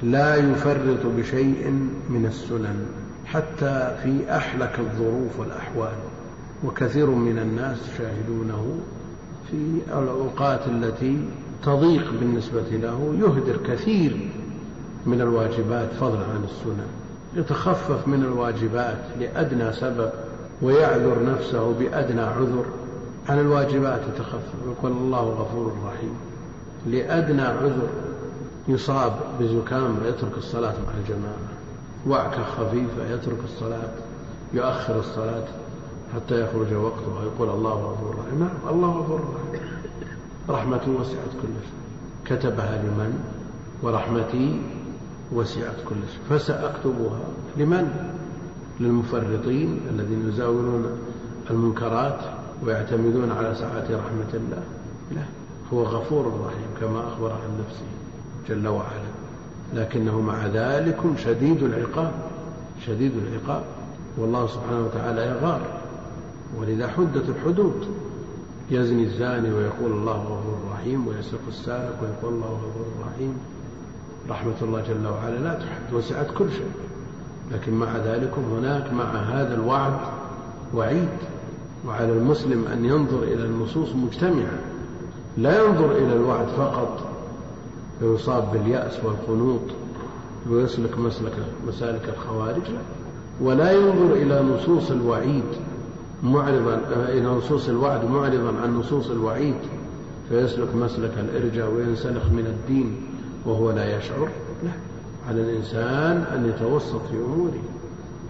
لا 0.04 0.36
يفرط 0.36 1.06
بشيء 1.17 1.70
من 2.10 2.26
السنن 2.26 2.86
حتى 3.26 3.98
في 4.04 4.38
أحلك 4.38 4.80
الظروف 4.80 5.39
والأحوال. 5.39 5.96
وكثير 6.63 7.10
من 7.10 7.39
الناس 7.39 7.78
تشاهدونه 7.93 8.80
في 9.52 9.82
الأوقات 9.88 10.67
التي 10.67 11.20
تضيق 11.63 12.12
بالنسبة 12.20 12.70
له 12.72 13.15
يهدر 13.20 13.58
كثير 13.74 14.30
من 15.06 15.22
الواجبات 15.22 15.89
فضلا 16.00 16.24
عن 16.24 16.43
السنن. 16.43 16.88
يتخفف 17.38 18.08
من 18.08 18.23
الواجبات 18.23 18.97
لأدنى 19.19 19.73
سبب 19.73 20.10
ويعذر 20.62 21.23
نفسه 21.23 21.73
بأدنى 21.73 22.21
عذر. 22.21 22.65
عن 23.30 23.39
الواجبات 23.39 24.02
يتخفف. 24.15 24.54
يقول 24.65 24.91
الله 24.91 25.19
غفور 25.19 25.73
رحيم. 25.86 26.15
لأدنى 26.86 27.41
عذر 27.41 27.88
يصاب 28.67 29.13
بزكام 29.39 29.97
ويترك 30.04 30.38
الصلاة 30.38 30.73
مع 30.73 30.93
الجماعة. 30.97 31.47
وعكة 32.08 32.43
خفيفة 32.43 33.13
يترك 33.13 33.39
الصلاة. 33.43 33.89
يؤخر 34.54 35.00
الصلاة 35.00 35.45
حتى 36.15 36.41
يخرج 36.41 36.73
وقتها. 36.73 37.23
يقول 37.23 37.50
الله 37.50 37.73
غفور 37.73 38.15
رحيم. 38.19 38.39
نعم 38.39 38.76
الله 38.76 38.88
غفور 38.88 39.19
رحيم. 39.19 39.62
رحمته 40.50 40.91
وسعت 40.91 41.32
كل 41.41 41.47
شيء. 41.47 42.38
كتبها 42.38 42.78
لمن؟ 42.84 43.23
ورحمتي 43.84 44.62
وسعت 45.32 45.76
كل 45.90 45.96
شيء. 45.96 46.38
فسأكتبها 46.38 47.20
لمن؟ 47.58 48.13
للمفرطين 48.80 49.80
الذين 49.90 50.30
يزاولون 50.30 50.86
المنكرات 51.50 52.20
ويعتمدون 52.66 53.32
على 53.32 53.56
سعة 53.56 53.84
رحمة 53.84 54.34
الله. 54.34 54.63
لا 55.16 55.24
هو 55.74 55.84
غفور 55.84 56.26
رحيم 56.26 56.68
كما 56.82 57.08
أخبر 57.08 57.32
عن 57.32 57.63
نفسه 57.66 57.86
جل 58.50 58.68
وعلا. 58.68 59.12
لكنه 59.74 60.22
مع 60.22 60.48
ذلك 60.48 61.00
شديد 61.18 61.63
العقاب 61.63 62.12
شديد 62.86 63.12
العقاب. 63.18 63.63
والله 64.18 64.48
سبحانه 64.48 64.86
وتعالى 64.86 65.22
يغار. 65.22 65.62
ولذا 66.60 66.88
حدت 66.88 67.30
الحدود. 67.30 67.88
يزني 68.72 69.04
الزاني 69.04 69.54
ويقول 69.54 69.92
الله 69.92 70.18
غفور 70.18 70.58
رحيم 70.74 71.08
ويسرق 71.08 71.42
السارق 71.48 72.00
ويقول 72.02 72.34
الله 72.34 72.48
غفور 72.48 72.86
رحيم. 73.08 73.38
رحمة 74.30 74.56
الله 74.62 74.82
جل 74.82 75.08
وعلا 75.08 75.38
لا 75.38 75.54
تحد 75.54 75.94
وسعت 75.94 76.28
كل 76.38 76.52
شيء. 76.52 76.72
لكن 77.52 77.74
مع 77.74 77.98
ذلك 77.98 78.32
هناك 78.52 78.94
مع 78.94 79.04
هذا 79.04 79.56
الوعد 79.56 80.00
وعيد 80.74 81.10
وعلى 81.88 82.12
المسلم 82.12 82.66
أن 82.74 82.86
ينظر 82.86 83.24
إلى 83.24 83.46
النصوص 83.46 83.96
مجتمعة. 83.96 84.60
لا 85.38 85.66
ينظر 85.66 85.92
إلى 85.92 86.13
الوعد 86.13 86.48
فقط. 86.48 87.08
فيصاب 88.00 88.52
باليأس 88.54 89.00
والقنوط 89.04 89.62
ويسلك 90.50 90.98
مسلك 90.98 91.34
مسالك 91.68 92.10
الخوارج. 92.10 92.62
لا. 92.62 92.82
ولا 93.42 93.72
ينظر 93.72 94.13
إلى 94.13 94.42
نصوص 94.42 94.92
الوعيد 94.92 95.44
معرضا 96.24 96.82
إلى 97.10 97.26
نصوص 97.26 97.70
الوعد 97.70 98.06
معرضا 98.06 98.62
عن 98.63 98.76
نصوص 98.76 99.10
الوعيد. 99.10 99.56
فيسلك 100.30 100.76
مسلك 100.76 101.12
الإرجاء 101.18 101.70
وينسلخ 101.74 102.26
من 102.26 102.46
الدين. 102.48 103.02
وهو 103.45 103.71
لا 103.71 103.97
يشعر. 103.97 104.30
لا 104.63 104.71
على 105.30 105.41
الإنسان 105.41 106.23
أن 106.36 106.50
يتوسط 106.50 107.02
في 107.12 107.17
أموره 107.17 107.63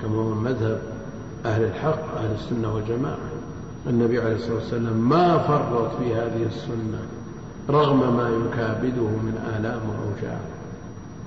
كما 0.02 0.16
هو 0.16 0.34
مذهب 0.34 0.82
أهل 1.46 1.64
الحق 1.64 2.18
أهل 2.18 2.32
السنة 2.36 2.76
والجماعة. 2.76 3.18
النبي 3.88 4.22
عليه 4.22 4.36
الصلاة 4.36 4.56
والسلام 4.56 5.10
ما 5.10 5.38
فرط 5.38 5.98
في 5.98 6.16
هذه 6.16 6.46
السنة 6.46 7.00
رغم 7.70 8.18
ما 8.18 8.30
يكابده 8.30 9.02
من 9.02 9.56
آلام 9.58 9.82
وأوجاع. 9.90 10.40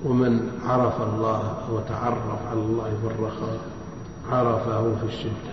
ومن 0.05 0.51
عرف 0.65 1.01
الله 1.01 1.57
وتعرف 1.71 2.47
على 2.51 2.59
الله 2.59 2.93
في 3.01 3.07
الرخاء 3.07 3.59
عرفه 4.31 4.95
في 4.95 5.05
الشدة. 5.05 5.51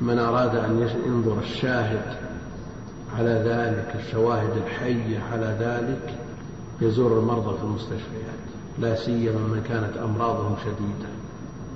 من 0.00 0.18
أراد 0.18 0.56
أن 0.56 0.88
ينظر 1.06 1.38
الشاهد 1.38 2.02
على 3.18 3.30
ذلك 3.30 4.04
الشواهد 4.04 4.56
الحية 4.66 5.22
على 5.32 5.56
ذلك 5.60 6.14
يزور 6.80 7.18
المرضى 7.18 7.58
في 7.58 7.64
المستشفيات. 7.64 8.40
لا 8.78 8.94
سيما 8.94 9.38
من 9.38 9.62
كانت 9.68 9.96
أمراضهم 9.96 10.56
شديدة 10.64 11.08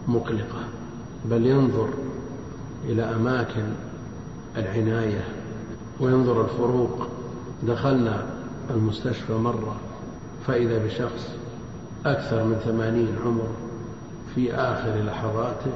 مقلقة. 0.08 0.64
بل 1.24 1.46
ينظر 1.46 1.88
إلى 2.84 3.02
أماكن 3.02 3.64
العناية 4.56 5.24
وينظر 6.00 6.44
الفروق. 6.44 7.06
دخلنا 7.62 8.26
المستشفى 8.70 9.32
مرة 9.32 9.76
فإذا 10.46 10.84
بشخص 10.84 11.30
أكثر 12.06 12.44
من 12.44 12.56
ثمانين 12.64 13.16
عمر 13.24 13.48
في 14.34 14.54
آخر 14.54 15.02
لحظاته 15.02 15.70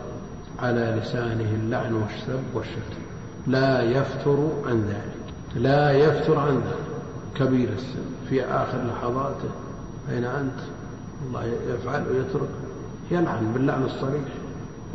على 0.58 1.00
لسانه 1.02 1.50
اللعن 1.54 1.94
والسب 1.94 2.42
والشتم. 2.54 3.00
لا 3.46 3.82
يفتر 3.82 4.48
عن 4.66 4.80
ذلك. 4.80 5.34
لا 5.56 5.92
يفتر 5.92 6.38
عن 6.38 6.54
ذلك. 6.54 6.87
كبير 7.34 7.68
السن. 7.72 8.04
في 8.28 8.44
آخر 8.44 8.78
لحظاته 8.86 9.48
أين 10.10 10.24
أنت؟ 10.24 10.60
الله 11.26 11.44
يفعل 11.44 12.04
ويترك. 12.10 12.48
يلعن 13.10 13.52
باللعن 13.54 13.82
الصريح. 13.82 14.28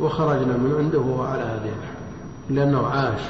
وخرجنا 0.00 0.56
من 0.56 0.74
عنده 0.78 0.98
وهو 0.98 1.22
على 1.22 1.42
هذه 1.42 1.68
الحال. 1.68 2.04
لأنه 2.50 2.86
عاش 2.86 3.20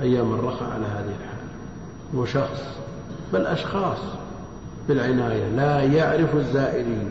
أيام 0.00 0.34
الرخاء 0.34 0.70
على 0.70 0.84
هذه 0.84 1.14
الحال. 1.20 1.46
وشخص 2.14 2.62
بل 3.32 3.46
أشخاص 3.46 3.98
بالعناية. 4.88 5.48
لا 5.48 5.82
يعرف 5.82 6.36
الزائرين. 6.36 7.10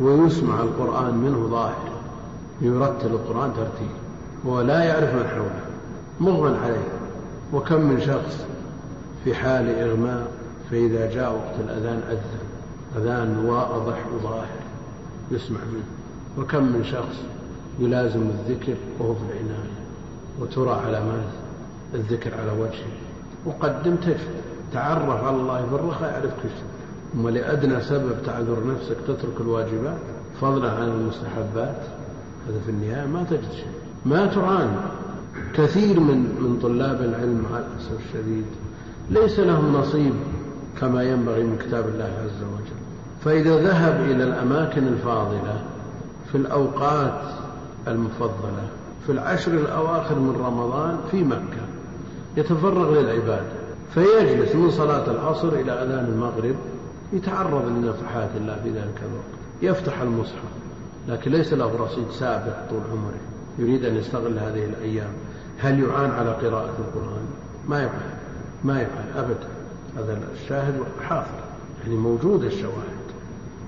ويسمع 0.00 0.60
القرآن 0.60 1.14
منه 1.14 1.48
ظاهر. 1.50 1.88
يرتل 2.60 3.06
القرآن 3.06 3.52
ترتيل. 3.56 3.94
ولا 4.44 4.84
يعرف 4.84 5.14
من 5.14 5.26
حوله. 5.28 5.64
مغمى 6.20 6.58
عليه. 6.58 6.88
وكم 7.52 7.80
من 7.80 8.00
شخص 8.00 8.46
في 9.24 9.34
حال 9.34 9.78
إغماء 9.78 10.26
فإذا 10.70 11.14
جاء 11.14 11.32
وقت 11.32 11.60
الأذان 11.60 12.02
أذن. 12.10 12.38
أذان 12.96 13.38
واضح 13.46 14.06
وظاهر. 14.14 14.64
يسمع 15.30 15.60
منه. 15.72 15.84
وكم 16.38 16.64
من 16.64 16.84
شخص 16.84 17.16
يلازم 17.78 18.20
الذكر 18.20 18.74
وهو 18.98 19.14
في 19.14 19.20
العناية. 19.22 19.74
وترى 20.40 20.70
علامات 20.70 21.32
الذكر 21.94 22.34
على 22.34 22.52
وجهه. 22.60 22.92
وقدم 23.46 23.96
تجد. 23.96 24.44
تعرف 24.72 25.24
على 25.24 25.36
الله 25.36 25.66
في 25.66 25.74
الرخاء 25.74 26.12
يعرفك 26.12 26.50
ثم 27.12 27.28
لأدنى 27.28 27.80
سبب 27.80 28.22
تعذر 28.26 28.66
نفسك 28.66 28.96
تترك 29.06 29.40
الواجبات 29.40 29.98
فضلا 30.40 30.70
عن 30.72 30.88
المستحبات 30.88 31.82
هذا 32.48 32.60
في 32.64 32.70
النهاية 32.70 33.06
ما 33.06 33.24
تجد 33.30 33.52
شيء. 33.52 33.72
ما 34.04 34.26
تعان. 34.26 34.76
كثير 35.54 36.00
من 36.00 36.18
من 36.40 36.58
طلاب 36.62 37.00
العلم 37.00 37.46
على 37.54 37.64
الأسف 37.66 37.92
الشديد. 38.06 38.44
ليس 39.10 39.40
لهم 39.40 39.76
نصيب 39.76 40.14
كما 40.80 41.02
ينبغي 41.02 41.42
من 41.42 41.58
كتاب 41.58 41.88
الله 41.88 42.10
عز 42.24 42.42
وجل. 42.42 42.80
فإذا 43.24 43.58
ذهب 43.58 44.00
إلى 44.00 44.24
الأماكن 44.24 44.86
الفاضلة 44.88 45.62
في 46.32 46.38
الأوقات 46.38 47.20
المفضلة 47.88 48.68
في 49.06 49.12
العشر 49.12 49.52
الأواخر 49.52 50.18
من 50.18 50.36
رمضان 50.36 50.98
في 51.10 51.24
مكة 51.24 51.64
يتفرغ 52.36 53.00
للعبادة. 53.00 53.52
فيجلس 53.94 54.54
من 54.54 54.70
صلاة 54.70 55.10
العصر 55.10 55.48
إلى 55.48 55.72
أذان 55.72 56.04
المغرب 56.04 56.54
يتعرض 57.12 57.68
لنفحات 57.68 58.28
الله 58.36 58.60
في 58.62 58.70
ذلك 58.70 59.02
الوقت. 59.02 59.34
يفتح 59.62 60.00
المصحف 60.00 60.54
لكن 61.08 61.30
ليس 61.30 61.52
له 61.52 61.76
رصيد 61.76 62.10
سابق 62.10 62.68
طول 62.70 62.80
عمره. 62.92 63.20
يريد 63.58 63.84
أن 63.84 63.96
يستغل 63.96 64.38
هذه 64.38 64.64
الأيام. 64.64 65.12
هل 65.58 65.80
يعان 65.80 66.10
على 66.10 66.30
قراءة 66.30 66.74
القرآن؟ 66.78 67.26
ما 67.68 67.82
يفعل 67.82 68.14
ما 68.64 68.82
يفعل. 68.82 69.24
أبدا. 69.24 69.48
هذا 69.96 70.18
الشاهد 70.32 70.74
حاضر 71.08 71.44
يعني 71.82 71.96
موجود 71.96 72.44
الشواهد. 72.44 73.04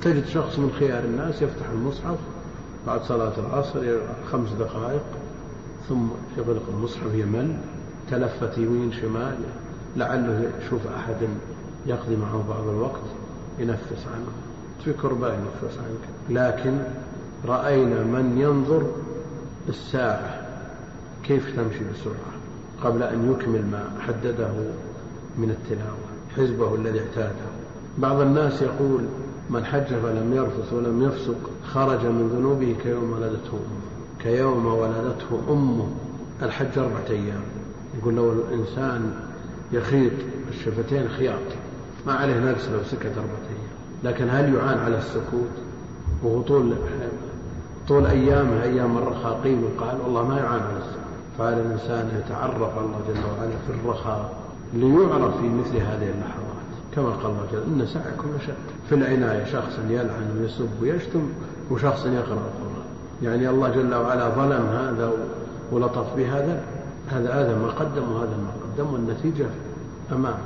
تجد 0.03 0.27
شخص 0.27 0.59
من 0.59 0.73
خيار 0.79 1.05
الناس 1.05 1.43
يفتح 1.43 1.69
المصحف 1.73 2.19
بعد 2.87 3.03
صلاة 3.03 3.33
العصر 3.39 3.99
خمس 4.33 4.49
دقائق 4.59 5.03
ثم 5.89 6.07
يغلق 6.39 6.63
المصحف 6.69 7.15
يمل 7.15 7.57
تلفت 8.11 8.59
يمين 8.59 8.93
شمال 8.93 9.39
لعله 9.97 10.51
يشوف 10.61 10.81
أحد 10.87 11.29
يقضي 11.87 12.17
معه 12.17 12.45
بعض 12.49 12.69
الوقت 12.69 13.03
ينفس 13.59 14.07
عنه. 14.15 14.33
في 14.85 14.93
كرباء 14.93 15.33
ينفس 15.33 15.79
عنك. 15.79 16.09
لكن 16.31 16.79
رأينا 17.45 18.05
من 18.05 18.39
ينظر 18.39 18.87
الساعة 19.69 20.47
كيف 21.25 21.57
تمشي 21.57 21.85
بسرعة 21.93 22.37
قبل 22.83 23.03
أن 23.03 23.33
يكمل 23.33 23.67
ما 23.67 23.91
حدده 24.01 24.51
من 25.39 25.51
التلاوة. 25.51 26.06
حزبه 26.37 26.75
الذي 26.75 27.01
اعتاده. 27.01 27.47
بعض 27.99 28.21
الناس 28.21 28.63
يقول 28.63 29.05
من 29.51 29.65
حج 29.65 29.87
فلم 29.87 30.33
يرفث 30.35 30.73
ولم 30.73 31.03
يفسق 31.03 31.51
خرج 31.65 32.07
من 32.07 32.29
ذنوبه 32.29 32.77
كيوم 32.83 33.13
ولدته 33.13 33.53
أمه. 33.53 34.23
كيوم 34.23 34.67
ولدته 34.67 35.53
أمه. 35.53 35.87
الحج 36.43 36.79
أربعة 36.79 37.11
أيام. 37.11 37.43
يقول 37.99 38.15
لو 38.15 38.33
الإنسان 38.33 39.13
يخيط 39.73 40.13
الشفتين 40.49 41.09
خياط 41.09 41.39
ما 42.07 42.13
عليه 42.13 42.39
نقص 42.39 42.69
لو 42.69 42.83
سكت 42.85 43.07
أربعة 43.07 43.47
أيام. 43.49 43.77
لكن 44.05 44.29
هل 44.31 44.55
يعان 44.55 44.79
على 44.79 44.99
السكوت؟ 44.99 45.51
وهو 46.23 46.43
طول 46.43 46.75
طول 47.89 48.07
أيامه 48.07 48.63
أيام 48.63 48.99
الرخاء 48.99 49.41
قيل 49.45 49.65
وقال 49.65 50.01
والله 50.01 50.29
ما 50.29 50.39
يعان 50.39 50.61
على 50.61 50.79
السكوت. 50.79 51.07
فعلى 51.39 51.61
الإنسان 51.61 52.23
يتعرف 52.25 52.79
الله 52.79 53.01
جل 53.09 53.21
وعلا 53.39 53.57
في 53.67 53.73
الرخاء؟ 53.85 54.46
ليعرف 54.75 55.37
في 55.41 55.49
مثل 55.49 55.77
هذه 55.77 56.11
اللحظات. 56.15 56.67
كما 56.95 57.11
قال 57.11 57.27
الله 57.27 57.47
جل 57.53 57.81
إن 57.81 57.87
سعيكم 57.87 58.29
لشتى 58.39 58.53
في 58.89 58.95
العناية 58.95 59.45
شخص 59.45 59.79
يلعن 59.89 60.37
ويسب 60.41 60.69
ويشتم 60.83 61.29
وشخص 61.71 62.07
يقرأ 62.07 62.23
القرآن. 62.23 62.87
يعني 63.23 63.49
الله 63.49 63.69
جل 63.69 63.95
وعلا 63.95 64.29
ظلم 64.29 64.67
هذا 64.67 65.13
ولطف 65.73 66.17
بهذا. 66.17 66.63
هذا 67.11 67.33
هذا 67.33 67.59
ما 67.59 67.69
قدم 67.69 68.13
وهذا 68.13 68.37
ما 68.37 68.51
قدم 68.65 68.93
والنتيجة 68.93 69.47
أمامه 70.13 70.37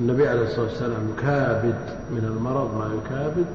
النبي 0.00 0.28
عليه 0.28 0.42
الصلاة 0.42 0.64
والسلام 0.64 1.12
كابد 1.20 1.78
من 2.10 2.24
المرض 2.36 2.78
ما 2.78 2.90
يكابد 2.94 3.46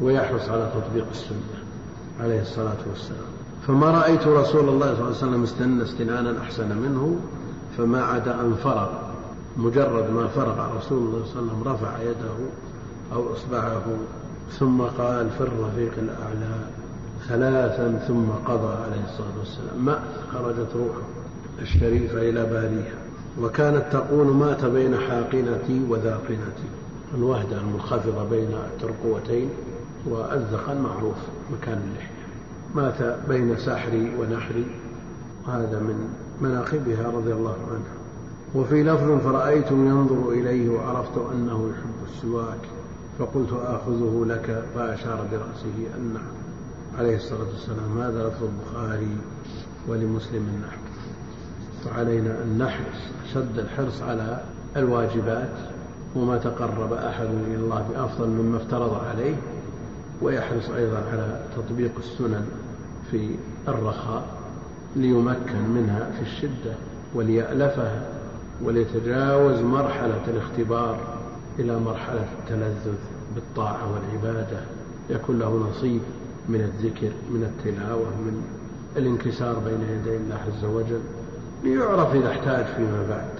ويحرص 0.00 0.48
على 0.48 0.70
تطبيق 0.74 1.06
السنة 1.10 1.58
عليه 2.20 2.40
الصلاة 2.40 2.76
والسلام. 2.90 3.28
فما 3.66 3.90
رأيت 3.90 4.26
رسول 4.26 4.68
الله 4.68 4.86
صلى 4.86 4.92
الله 4.92 5.04
عليه 5.04 5.16
وسلم 5.16 5.42
استنى 5.42 5.82
استنانا 5.82 6.40
أحسن 6.40 6.78
منه 6.78 7.16
فما 7.78 8.02
عدا 8.02 8.40
أن 8.40 8.54
فرغ. 8.64 8.88
مجرد 9.56 10.10
ما 10.10 10.26
فرغ 10.28 10.76
رسول 10.76 10.98
الله 10.98 11.24
صلى 11.24 11.40
الله 11.40 11.52
عليه 11.52 11.62
وسلم 11.62 11.72
رفع 11.72 12.02
يده 12.02 12.50
أو 13.12 13.32
إصبعه 13.32 13.84
ثم 14.50 14.80
قال 14.82 15.30
في 15.30 15.40
الرفيق 15.40 15.92
الأعلى 15.98 16.56
ثلاثا 17.28 18.04
ثم 18.08 18.28
قضى 18.46 18.74
عليه 18.84 19.04
الصلاة 19.04 19.38
والسلام. 19.38 19.84
ما 19.84 20.02
خرجت 20.32 20.68
روحه 20.76 21.06
الشريفة 21.62 22.18
إلى 22.18 22.44
باريها 22.44 22.98
وكانت 23.40 23.84
تقول 23.92 24.26
مات 24.26 24.64
بين 24.64 24.96
حاقنتي 24.98 25.82
وذاقنتي. 25.88 26.68
الوهدة 27.14 27.56
المنخفضة 27.60 28.24
بين 28.30 28.48
الترقوتين 28.52 29.48
والذقن 30.06 30.80
معروف 30.80 31.16
مكان 31.52 31.82
اللحية. 31.88 32.24
مات 32.74 33.16
بين 33.28 33.56
سحري 33.56 34.12
ونحري. 34.18 34.66
وهذا 35.46 35.78
من 35.78 36.08
مناقبها 36.40 37.10
رضي 37.10 37.32
الله 37.32 37.56
عنها. 37.70 38.03
وفي 38.54 38.82
لفظ 38.82 39.18
فرأيته 39.24 39.74
ينظر 39.74 40.28
إليه 40.28 40.68
وعرفت 40.68 41.18
أنه 41.32 41.70
يحب 41.70 42.12
السواك 42.12 42.60
فقلت 43.18 43.52
آخذه 43.52 44.24
لك 44.28 44.64
فأشار 44.74 45.26
برأسه 45.32 45.96
أن 45.96 46.18
عليه 46.98 47.16
الصلاة 47.16 47.46
والسلام 47.52 47.98
هذا 48.00 48.28
لفظ 48.28 48.44
البخاري 48.44 49.16
ولمسلم 49.88 50.62
نحو 50.66 50.80
فعلينا 51.84 52.42
أن 52.42 52.58
نحرص 52.58 53.00
أشد 53.24 53.58
الحرص 53.58 54.02
على 54.02 54.40
الواجبات 54.76 55.52
وما 56.16 56.38
تقرب 56.38 56.92
أحد 56.92 57.26
إلى 57.26 57.56
الله 57.56 57.88
بأفضل 57.92 58.28
مما 58.28 58.56
افترض 58.56 59.04
عليه 59.04 59.34
ويحرص 60.22 60.70
أيضا 60.70 60.96
على 61.12 61.40
تطبيق 61.56 61.92
السنن 61.98 62.46
في 63.10 63.30
الرخاء 63.68 64.24
ليمكن 64.96 65.68
منها 65.74 66.10
في 66.18 66.22
الشدة 66.22 66.74
وليألفها 67.14 68.13
وليتجاوز 68.62 69.60
مرحلة 69.60 70.22
الاختبار 70.28 70.96
إلى 71.58 71.78
مرحلة 71.78 72.26
التلذذ 72.38 72.94
بالطاعة 73.34 73.92
والعبادة. 73.92 74.60
يكون 75.10 75.38
له 75.38 75.70
نصيب 75.70 76.00
من 76.48 76.60
الذكر 76.60 77.12
من 77.30 77.42
التلاوة 77.42 78.06
من 78.06 78.42
الانكسار 78.96 79.54
بين 79.58 79.80
يدي 79.80 80.16
الله 80.16 80.38
عز 80.46 80.64
وجل. 80.64 81.00
ليعرف 81.64 82.14
إذا 82.14 82.30
احتاج 82.30 82.64
فيما 82.64 83.06
بعد. 83.08 83.30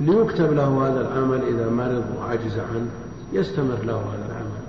ليكتب 0.00 0.52
له 0.52 0.88
هذا 0.88 1.00
العمل 1.00 1.42
إذا 1.42 1.70
مرض 1.70 2.04
وعجز 2.18 2.58
عنه. 2.58 2.90
يستمر 3.32 3.78
له 3.84 3.96
هذا 3.96 4.26
العمل. 4.28 4.62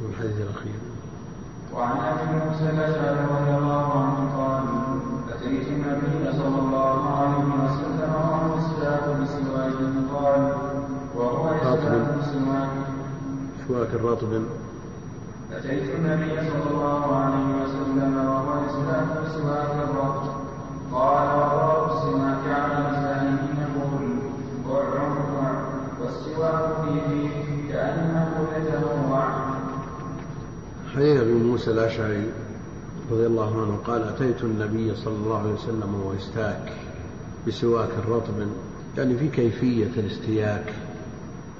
من 0.00 0.10
الحديث 0.10 0.36
الأخير. 0.36 0.78
وعن 1.74 1.96
أبي 1.96 2.44
موسى 2.44 2.64
الاشعري 2.64 3.20
رضي 3.20 3.58
الله 3.58 3.92
عنه 3.92 4.36
قال 4.36 4.62
أتيت 5.34 5.68
النبي 5.68 6.32
صلى 6.32 6.57
سواك 13.68 13.88
الرطب 13.94 14.42
أتيت 15.52 15.94
النبي 15.94 16.36
صلى 16.50 16.70
الله 16.70 17.16
عليه 17.16 17.62
وسلم 17.62 18.16
وهو 18.16 18.64
يستاك 18.66 19.08
بسواك 19.24 19.70
الرب؟ 19.70 20.22
قال 20.92 21.28
وضرب 21.38 21.90
السماك 21.96 22.44
على 22.46 22.90
لسانه 22.90 23.48
يقول 23.60 24.08
وعع 24.68 25.62
والسواك 26.00 26.76
في 26.84 27.00
فيه 27.08 27.72
كأنه 27.72 28.46
يتنوع 28.56 29.28
حديث 30.94 31.20
أبي 31.20 31.32
موسى 31.32 31.70
الأشعري 31.70 32.30
رضي 33.10 33.26
الله 33.26 33.62
عنه 33.62 33.78
قال 33.86 34.02
أتيت 34.02 34.44
النبي 34.44 34.94
صلى 34.94 35.14
الله 35.14 35.38
عليه 35.38 35.52
وسلم 35.52 35.94
وهو 35.94 36.12
يستاك 36.12 36.72
بسواك 37.46 37.90
رطب 38.08 38.46
يعني 38.98 39.16
في 39.16 39.28
كيفية 39.28 39.90
الاستياك. 39.96 40.74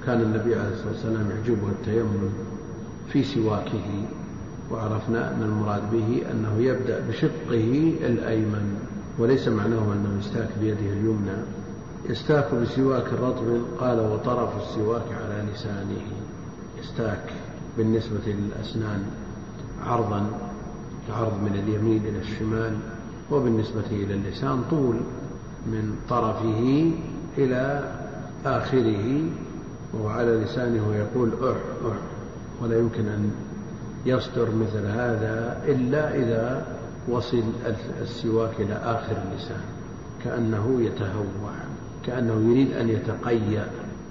كان 0.09 0.21
النبي 0.21 0.55
عليه 0.55 0.69
الصلاة 0.69 0.91
والسلام 0.91 1.29
يعجبه 1.29 1.67
التيمن 1.67 2.29
في 3.13 3.23
سواكه 3.23 4.05
وعرفنا 4.71 5.33
أن 5.33 5.43
المراد 5.43 5.91
به 5.91 6.21
أنه 6.31 6.57
يبدأ 6.59 7.07
بشقه 7.09 7.93
الأيمن 8.01 8.79
وليس 9.19 9.47
معناه 9.47 9.93
أنه 9.93 10.19
يستاك 10.19 10.49
بيده 10.61 10.79
اليمنى. 10.79 11.37
يستاك 12.09 12.55
بسواك 12.55 13.13
رطب 13.13 13.61
قال 13.79 13.99
وطرف 13.99 14.49
السواك 14.61 15.05
على 15.23 15.45
لسانه. 15.53 16.01
يستاك 16.79 17.33
بالنسبة 17.77 18.25
للأسنان 18.27 19.03
عرضا 19.85 20.25
عرض 21.09 21.33
من 21.43 21.63
اليمين 21.63 22.05
إلى 22.05 22.19
الشمال 22.19 22.77
وبالنسبة 23.31 23.87
إلى 23.91 24.13
اللسان 24.13 24.63
طول 24.69 24.95
من 25.67 25.95
طرفه 26.09 26.91
إلى 27.37 27.91
آخره. 28.45 29.29
وهو 29.93 30.09
على 30.09 30.31
لسانه 30.31 30.87
ويقول 30.89 31.29
أح 31.43 31.57
أح. 31.91 31.97
ولا 32.61 32.79
يمكن 32.79 33.07
أن 33.07 33.31
يصدر 34.05 34.49
مثل 34.51 34.85
هذا 34.85 35.61
إلا 35.65 36.15
إذا 36.15 36.65
وصل 37.07 37.43
السواك 38.01 38.51
إلى 38.59 38.73
آخر 38.73 39.15
اللسان. 39.31 39.61
كأنه 40.23 40.81
يتهوع 40.81 41.53
كأنه 42.05 42.51
يريد 42.51 42.73
أن 42.73 42.89
يتقيأ. 42.89 43.67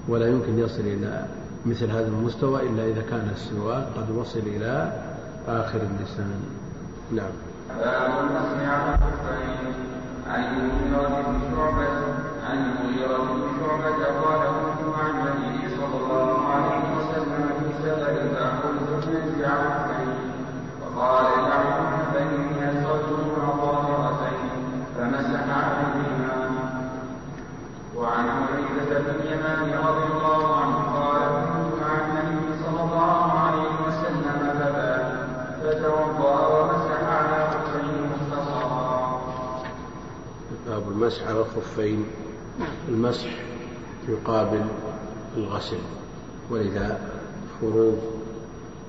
ولا 0.09 0.27
يمكن 0.27 0.59
يصل 0.59 0.81
إلى 0.81 1.27
مثل 1.67 1.91
هذا 1.91 2.07
المستوى 2.09 2.63
إلا 2.63 2.87
إذا 2.87 3.03
كان 3.11 3.29
السواك 3.33 3.87
قد 3.97 4.11
وصل 4.11 4.39
إلى 4.39 4.93
آخر 5.49 5.79
اللسان. 5.83 6.41
نعم. 7.13 7.31
عن 10.29 10.45
المغيرة 10.45 11.23
بن 11.27 11.41
شعبة 11.57 11.89
عن 12.49 12.59
المغيرة 12.59 13.19
بن 13.19 13.41
شعبة 13.61 14.05
قال 14.05 14.41
كنت 14.49 14.89
مع 14.97 15.11
النبي 19.39 19.47
على 19.47 19.67
الخفين 19.67 20.15
فقال 20.81 21.25
دعهما 21.25 22.03
فإني 22.15 22.71
أسرتهما 22.71 23.49
طاهرتين 23.63 24.85
فمسح 24.99 25.45
عليهما 25.49 26.51
وعن 27.97 28.31
حذيفة 28.31 28.99
بن 28.99 29.21
اليمان 29.21 29.79
رضي 29.87 30.05
الله 30.13 30.57
عنه 30.57 30.77
قال 30.77 31.23
كنت 31.23 31.83
مع 31.83 31.93
النبي 32.07 32.65
صلى 32.65 32.81
الله 32.83 33.33
عليه 33.33 33.87
وسلم 33.87 34.53
فبات 34.59 35.13
فتوضأ 35.63 36.47
ومسح 36.47 37.03
على 37.03 37.51
خفيه 37.51 38.01
مختصرا. 38.01 39.21
باب 40.67 40.89
المسح 40.89 41.29
على 41.29 41.41
الخفين 41.41 42.07
المسح 42.89 43.31
يقابل 44.09 44.65
الغسل 45.37 45.79
ولذا 46.51 47.01
فروض 47.61 47.99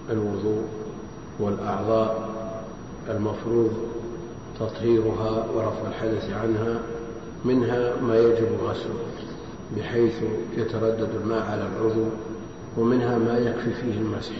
الوضوء 0.09 0.63
والأعضاء 1.39 2.29
المفروض 3.09 3.71
تطهيرها 4.59 5.45
ورفع 5.55 5.87
الحدث 5.87 6.33
عنها 6.33 6.79
منها 7.45 8.01
ما 8.01 8.17
يجب 8.17 8.47
غسله 8.63 9.09
بحيث 9.77 10.13
يتردد 10.57 11.09
الماء 11.23 11.45
على 11.45 11.67
العضو 11.67 12.05
ومنها 12.77 13.17
ما 13.17 13.37
يكفي 13.37 13.73
فيه 13.73 13.97
المسح. 14.01 14.35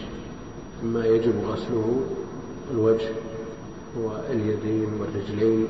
ما 0.84 1.06
يجب 1.06 1.32
غسله 1.48 2.00
الوجه 2.74 3.08
واليدين 3.96 4.88
والرجلين 5.00 5.66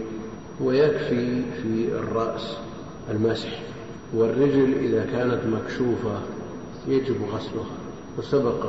ويكفي 0.61 1.43
في 1.63 1.89
الرأس 1.93 2.57
المسح. 3.11 3.63
والرجل 4.15 4.75
إذا 4.79 5.05
كانت 5.05 5.41
مكشوفة 5.47 6.21
يجب 6.89 7.17
غسلها. 7.33 7.80
وسبق 8.19 8.67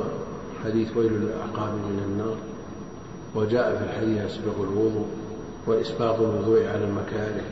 حديث 0.64 0.96
ويل 0.96 1.12
للأعقاب 1.12 1.72
من 1.74 2.02
النار 2.08 2.36
وجاء 3.34 3.76
في 3.76 3.84
الحديث 3.84 4.32
أسبغ 4.32 4.62
الوضوء 4.62 5.06
وإسباغ 5.66 6.20
الوضوء 6.20 6.66
على 6.66 6.84
المكاره 6.84 7.44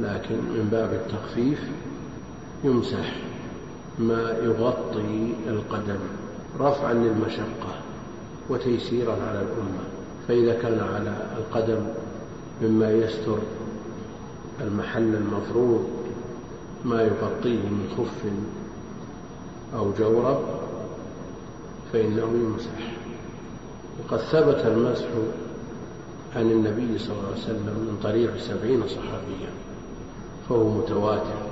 لكن 0.00 0.34
من 0.34 0.68
باب 0.72 0.92
التخفيف 0.92 1.70
يمسح 2.64 3.16
ما 3.98 4.34
يغطي 4.42 5.34
القدم 5.46 5.98
رفعا 6.60 6.92
للمشقة 6.92 7.80
وتيسيرا 8.50 9.12
على 9.12 9.38
الأمة 9.38 9.84
فإذا 10.28 10.54
كان 10.54 10.80
على 10.94 11.16
القدم 11.38 11.86
مما 12.62 12.92
يستر 12.92 13.38
المحل 14.60 15.14
المفروض 15.14 15.88
ما 16.84 17.02
يغطيه 17.02 17.58
من 17.58 17.94
خف 17.98 18.24
أو 19.78 19.92
جورب 19.98 20.65
فإنه 21.96 22.22
يمسح. 22.22 22.92
وقد 23.98 24.18
ثبت 24.18 24.66
المسح 24.66 25.06
عن 26.36 26.50
النبي 26.50 26.98
صلى 26.98 27.12
الله 27.16 27.28
عليه 27.28 27.42
وسلم 27.42 27.64
من 27.64 27.98
طريق 28.02 28.36
سبعين 28.36 28.88
صحابيا 28.88 29.50
فهو 30.48 30.68
متواتر. 30.68 31.42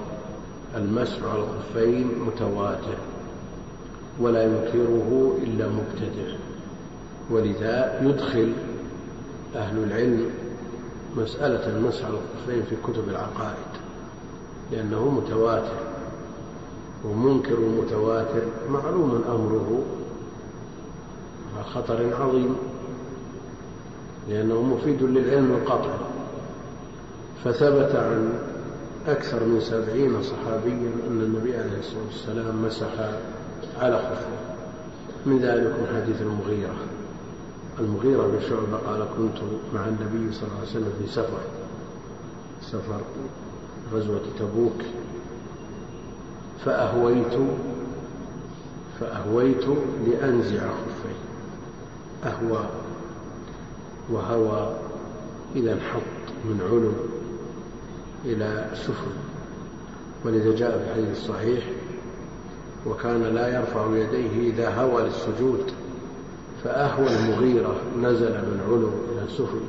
المسح 0.77 1.23
على 1.23 1.43
الخفين 1.43 2.11
متواتر 2.27 2.97
ولا 4.21 4.45
ينكره 4.45 5.37
إلا 5.43 5.69
مبتدع. 5.69 6.37
ولذا 7.31 8.01
يدخل 8.03 8.53
أهل 9.57 9.79
العلم 9.79 10.31
مسألة 11.17 11.77
المسح 11.77 12.05
على 12.05 12.15
الخفين 12.15 12.63
في 12.63 12.77
كتب 12.93 13.09
العقائد 13.09 13.73
لأنه 14.73 15.09
متواتر. 15.11 15.79
ومنكر 17.05 17.61
متواتر 17.61 18.43
معلوم 18.71 19.25
أمره 19.29 19.85
خطر 21.62 22.14
عظيم 22.21 22.57
لأنه 24.29 24.62
مفيد 24.62 25.03
للعلم 25.03 25.53
القطعي 25.53 25.99
فثبت 27.45 27.97
عن 27.97 28.33
أكثر 29.07 29.45
من 29.45 29.61
سبعين 29.61 30.23
صحابيا 30.23 30.93
أن 31.09 31.21
النبي 31.21 31.57
عليه 31.57 31.79
الصلاة 31.79 32.05
والسلام 32.07 32.64
مسح 32.64 33.09
على 33.81 33.99
خفه. 33.99 34.29
من 35.27 35.38
ذلك 35.38 35.75
حديث 35.95 36.23
المغيرة. 36.23 36.75
المغيرة 37.81 38.27
بن 38.27 38.40
شعبة 38.49 38.77
قال 38.77 39.07
كنت 39.19 39.43
مع 39.75 39.88
النبي 39.88 40.33
صلى 40.33 40.49
الله 40.49 40.59
عليه 40.59 40.69
وسلم 40.71 40.93
في 41.01 41.07
سفر. 41.07 41.40
سفر 42.61 43.01
غزوة 43.93 44.21
تبوك. 44.38 44.83
فأهويت 46.64 47.38
فأهويت 49.01 49.64
لأنزع 50.07 50.69
خفي 50.69 51.14
أهوى 52.25 52.69
وهوى 54.11 54.77
إذا 55.57 55.73
انحط 55.73 56.03
من 56.45 56.61
علو 56.71 56.93
إلى 58.25 58.71
سفل 58.75 59.11
ولذا 60.25 60.57
جاء 60.57 60.79
في 60.79 60.85
الحديث 60.85 61.19
الصحيح 61.19 61.65
وكان 62.87 63.23
لا 63.23 63.59
يرفع 63.59 63.87
يديه 63.97 64.51
إذا 64.51 64.69
هوى 64.81 65.03
للسجود 65.03 65.73
فأهوى 66.65 67.07
المغيرة 67.07 67.77
نزل 68.03 68.33
من 68.33 68.61
علو 68.69 68.89
إلى 68.89 69.29
سفل 69.29 69.61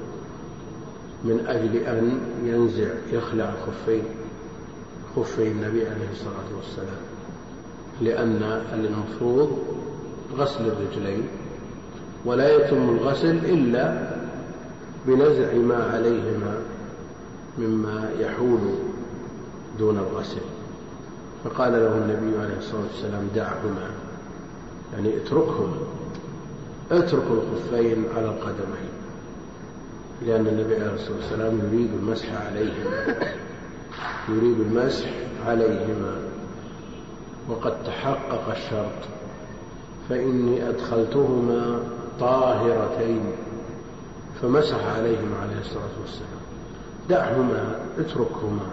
من 1.24 1.46
أجل 1.48 1.76
أن 1.76 2.20
ينزع 2.44 2.90
يخلع 3.12 3.54
الخفين 3.54 4.04
خفي 5.16 5.48
النبي 5.48 5.88
عليه 5.88 6.10
الصلاة 6.12 6.56
والسلام 6.58 7.02
لأن 8.02 8.62
المفروض 8.74 9.58
غسل 10.38 10.68
الرجلين 10.68 11.28
ولا 12.26 12.56
يتم 12.56 12.90
الغسل 12.90 13.36
إلا 13.46 14.16
بنزع 15.08 15.54
ما 15.54 15.84
عليهما 15.94 16.58
مما 17.58 18.10
يحول 18.20 18.60
دون 19.80 19.98
الغسل. 19.98 20.42
فقال 21.44 21.74
له 21.74 21.98
النبي 21.98 22.38
عليه 22.44 22.58
الصلاة 22.58 22.82
والسلام 22.82 23.28
دعهما 23.36 23.90
يعني 24.94 25.18
اتركهما 25.18 25.78
اترك 26.92 27.24
الخفين 27.32 28.04
على 28.18 28.26
القدمين 28.26 28.90
لأن 30.26 30.48
النبي 30.48 30.76
عليه 30.76 30.94
الصلاة 30.94 31.16
والسلام 31.18 31.60
يريد 31.60 31.90
المسح 31.94 32.28
عليهما 32.46 33.16
يريد 34.30 34.60
المسح 34.60 35.10
عليهما. 35.48 36.16
وقد 37.50 37.84
تحقق 37.84 38.50
الشرط 38.52 39.02
فإني 40.10 40.70
أدخلتهما 40.70 41.80
طاهرتين 42.20 43.22
فمسح 44.42 44.78
عليهما 44.98 45.38
عليه 45.42 45.60
الصلاة 45.62 45.96
والسلام. 46.02 46.42
دعهما 47.10 47.76
اتركهما 48.00 48.70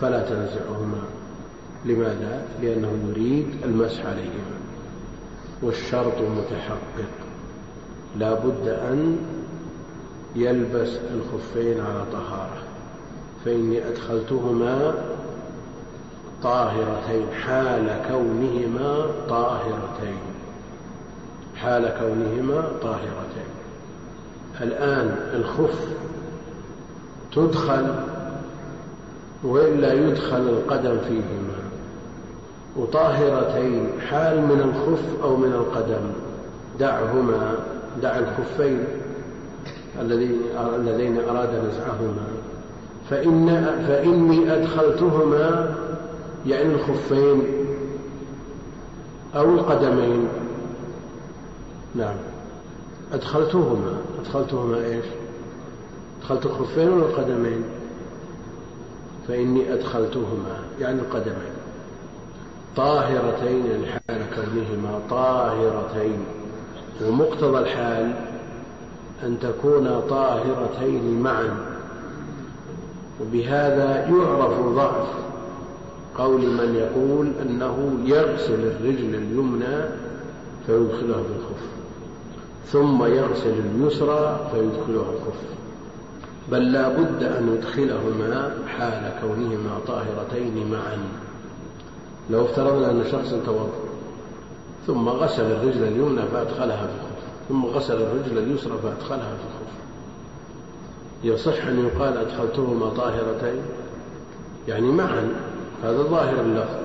فلا 0.00 0.20
تنزعهما 0.20 1.02
لماذا؟ 1.84 2.46
لأنه 2.62 2.98
يريد 3.08 3.46
المسح 3.64 4.06
عليهما. 4.06 4.58
والشرط 5.62 6.18
متحقق. 6.20 7.10
لا 8.16 8.34
بد 8.34 8.68
أن 8.68 9.18
يلبس 10.36 10.88
الخفين 10.88 11.80
على 11.80 12.04
طهارة. 12.12 12.62
فإني 13.44 13.88
أدخلتهما 13.88 14.94
طاهرتين 16.42 17.26
حال 17.32 18.00
كونهما 18.08 19.06
طاهرتين. 19.28 20.31
حال 21.62 21.94
كونهما 22.00 22.64
طاهرتين. 22.82 23.50
الآن 24.60 25.16
الخف 25.34 25.88
تدخل 27.32 27.94
وإلا 29.44 29.92
يدخل 29.92 30.48
القدم 30.48 30.98
فيهما. 31.08 31.62
وطاهرتين 32.76 33.90
حال 34.10 34.40
من 34.42 34.60
الخف 34.60 35.22
أو 35.22 35.36
من 35.36 35.52
القدم. 35.52 36.12
دعهما 36.80 37.54
دع 38.02 38.18
الخفين 38.18 38.84
اللذين 40.00 41.18
أراد 41.28 41.48
نزعهما. 41.48 42.26
فإن 43.10 43.64
فإني 43.88 44.54
أدخلتهما 44.54 45.74
يعني 46.46 46.74
الخفين 46.74 47.42
أو 49.36 49.44
القدمين. 49.44 50.28
نعم. 51.94 52.16
أدخلتهما. 53.12 53.96
أدخلتهما 54.20 54.76
إيش؟ 54.76 55.04
أدخلت 56.20 56.46
الخفين 56.46 56.88
ولا 56.88 57.06
القدمين 57.06 57.64
فإني 59.28 59.72
أدخلتهما 59.72 60.58
يعني 60.80 61.00
القدمين 61.00 61.52
طاهرتين 62.76 63.66
يعني 63.66 63.86
حال 63.86 64.22
كونهما 64.34 65.00
طاهرتين. 65.10 66.24
ومقتضى 67.02 67.58
الحال 67.58 68.14
أن 69.22 69.38
تكونا 69.40 70.00
طاهرتين 70.00 71.22
معا. 71.22 71.56
وبهذا 73.20 74.08
يعرف 74.08 74.60
ضعف 74.60 75.08
قول 76.18 76.40
من 76.40 76.74
يقول 76.74 77.32
أنه 77.42 77.98
يغسل 78.04 78.54
الرجل 78.54 79.14
اليمنى 79.14 79.84
فيدخلها 80.66 81.22
في 81.22 81.32
الخف 81.38 81.71
ثم 82.66 83.04
يغسل 83.04 83.54
اليسرى 83.74 84.50
فيدخلها 84.52 85.12
الخف 85.12 85.42
بل 86.50 86.72
لا 86.72 86.88
بد 86.88 87.22
أن 87.22 87.54
يدخلهما 87.54 88.58
حال 88.66 89.12
كونهما 89.20 89.78
طاهرتين 89.86 90.70
معا. 90.70 90.98
لو 92.30 92.44
افترضنا 92.44 92.90
أن 92.90 93.04
شخصا 93.12 93.40
توضأ 93.46 93.92
ثم 94.86 95.08
غسل 95.08 95.42
الرجل 95.42 95.82
اليمنى 95.82 96.22
فأدخلها 96.22 96.86
في 96.86 96.92
الخف 96.92 97.22
ثم 97.48 97.66
غسل 97.66 98.02
الرجل 98.02 98.38
اليسرى 98.38 98.78
فأدخلها 98.82 99.36
في 99.36 99.44
الخف 99.44 99.72
يصح 101.24 101.66
أن 101.66 101.86
يقال 101.86 102.16
أدخلتهما 102.16 102.88
طاهرتين؟ 102.88 103.62
يعني 104.68 104.92
معا 104.92 105.34
هذا 105.84 106.02
ظاهر 106.02 106.40
اللفظ. 106.40 106.82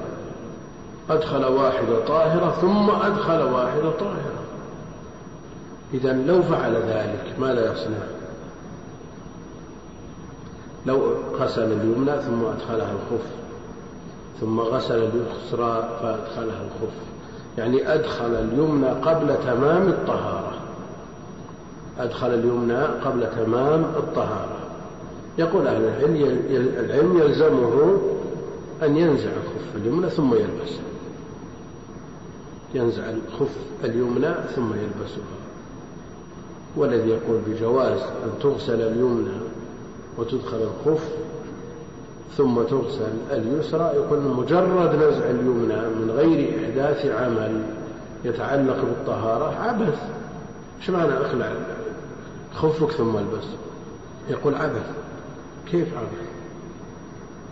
أدخل 1.09 1.45
واحدة 1.45 2.05
طاهرة 2.05 2.51
ثم 2.61 2.89
أدخل 2.89 3.41
واحدة 3.41 3.91
طاهرة. 3.91 4.46
إذا 5.93 6.13
لو 6.13 6.41
فعل 6.41 6.75
ذلك 6.75 7.35
ماذا 7.39 7.73
يصنع؟ 7.73 7.97
لو 10.85 11.13
غسل 11.33 11.71
اليمنى 11.71 12.21
ثم 12.21 12.45
أدخلها 12.45 12.91
الخف 12.91 13.25
ثم 14.41 14.59
غسل 14.59 14.95
اليسرى 14.95 15.99
فأدخلها 16.01 16.61
الخف. 16.61 16.95
يعني 17.57 17.93
أدخل 17.93 18.35
اليمنى 18.35 18.87
قبل 18.87 19.35
تمام 19.43 19.87
الطهارة. 19.87 20.53
أدخل 21.99 22.33
اليمنى 22.33 22.83
قبل 22.83 23.29
تمام 23.31 23.83
الطهارة. 23.83 24.57
يقول 25.37 25.67
أهل 25.67 25.83
العلم 26.79 27.17
يلزمه 27.17 27.97
أن 28.83 28.97
ينزع 28.97 29.29
الخف 29.29 29.75
اليمنى 29.75 30.09
ثم 30.09 30.33
يلبسها 30.33 30.83
ينزع 32.73 33.03
الخف 33.09 33.57
اليمنى 33.83 34.33
ثم 34.55 34.73
يلبسها 34.73 35.46
والذي 36.77 37.09
يقول 37.09 37.41
بجواز 37.47 38.01
أن 38.01 38.31
تغسل 38.41 38.81
اليمنى 38.81 39.37
وتدخل 40.17 40.57
الخف 40.57 41.09
ثم 42.37 42.61
تغسل 42.61 43.11
اليسرى 43.31 43.91
يقول 43.95 44.19
مجرد 44.19 44.95
نزع 44.95 45.29
اليمنى 45.29 45.75
من 45.75 46.11
غير 46.15 46.65
إحداث 46.65 47.05
عمل 47.05 47.63
يتعلق 48.25 48.81
بالطهارة 48.81 49.55
عبث. 49.55 50.01
إيش 50.79 50.89
معنى 50.89 51.13
اخلع 51.13 51.51
خفك 52.55 52.91
ثم 52.91 53.17
البس. 53.17 53.45
يقول 54.29 54.55
عبث. 54.55 54.91
كيف 55.71 55.97
عبث؟ 55.97 56.27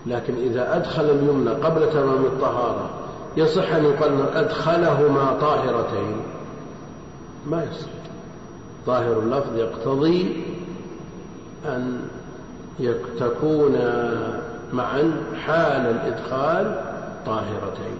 لكن 0.05 0.33
إذا 0.35 0.75
أدخل 0.75 1.03
اليمنى 1.03 1.49
قبل 1.49 1.89
تمام 1.89 2.25
الطهارة 2.25 2.89
يصح 3.37 3.73
أن 3.73 3.85
يقال 3.85 4.29
أدخلهما 4.35 5.37
طاهرتين. 5.41 6.17
ما 7.47 7.63
يصح. 7.63 7.94
ظاهر 8.85 9.19
اللفظ 9.19 9.57
يقتضي 9.57 10.43
أن 11.65 12.07
تكون 13.19 13.73
معا 14.73 15.23
حال 15.45 15.81
الإدخال 15.81 16.81
طاهرتين. 17.25 17.97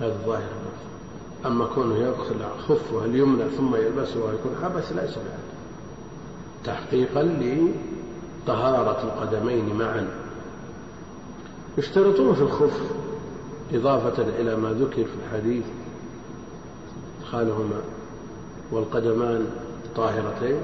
هذا 0.00 0.16
ظاهر 0.26 0.38
اللفظ. 0.38 1.46
أما 1.46 1.66
كونه 1.66 1.96
يدخل 1.98 2.34
خفه 2.68 3.04
اليمنى 3.04 3.50
ثم 3.50 3.76
يلبسه 3.76 4.24
ويكون 4.24 4.52
حبس 4.62 4.92
ليس 4.92 5.14
بهذا. 5.14 5.50
تحقيقا 6.64 7.22
لطهارة 8.42 9.02
القدمين 9.02 9.76
معا. 9.76 10.08
يشترطون 11.78 12.34
في 12.34 12.42
الخف 12.42 12.80
إضافة 13.74 14.22
إلى 14.22 14.56
ما 14.56 14.72
ذكر 14.72 15.04
في 15.04 15.14
الحديث. 15.26 15.64
خالهما 17.32 17.80
والقدمان 18.72 19.46
طاهرتين 19.96 20.60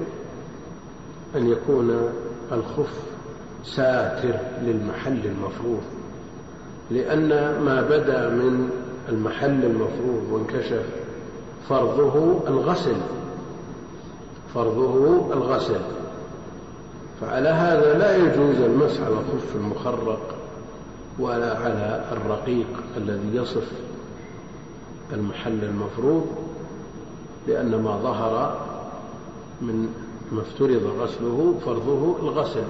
أن 1.35 1.49
يكون 1.49 2.09
الخف 2.51 3.01
ساتر 3.63 4.35
للمحل 4.61 5.19
المفروض. 5.25 5.81
لأن 6.91 7.29
ما 7.61 7.81
بدا 7.81 8.29
من 8.29 8.69
المحل 9.09 9.65
المفروض 9.65 10.23
وانكشف 10.31 10.85
فرضه 11.69 12.47
الغسل 12.47 12.95
فرضه 14.53 15.33
الغسل. 15.33 15.81
فعلى 17.21 17.49
هذا 17.49 17.97
لا 17.97 18.15
يجوز 18.15 18.59
المسح 18.59 19.01
على 19.01 19.13
الخف 19.13 19.55
المخرق 19.55 20.35
ولا 21.19 21.57
على 21.57 22.05
الرقيق 22.11 22.67
الذي 22.97 23.29
يصف 23.33 23.71
المحل 25.13 25.63
المفروض. 25.63 26.25
لأن 27.47 27.81
ما 27.83 27.97
ظهر 27.97 28.57
من 29.61 29.89
ما 30.31 30.41
افترض 30.41 30.83
غسله 30.99 31.55
فرضه 31.65 32.15
الغسل 32.19 32.63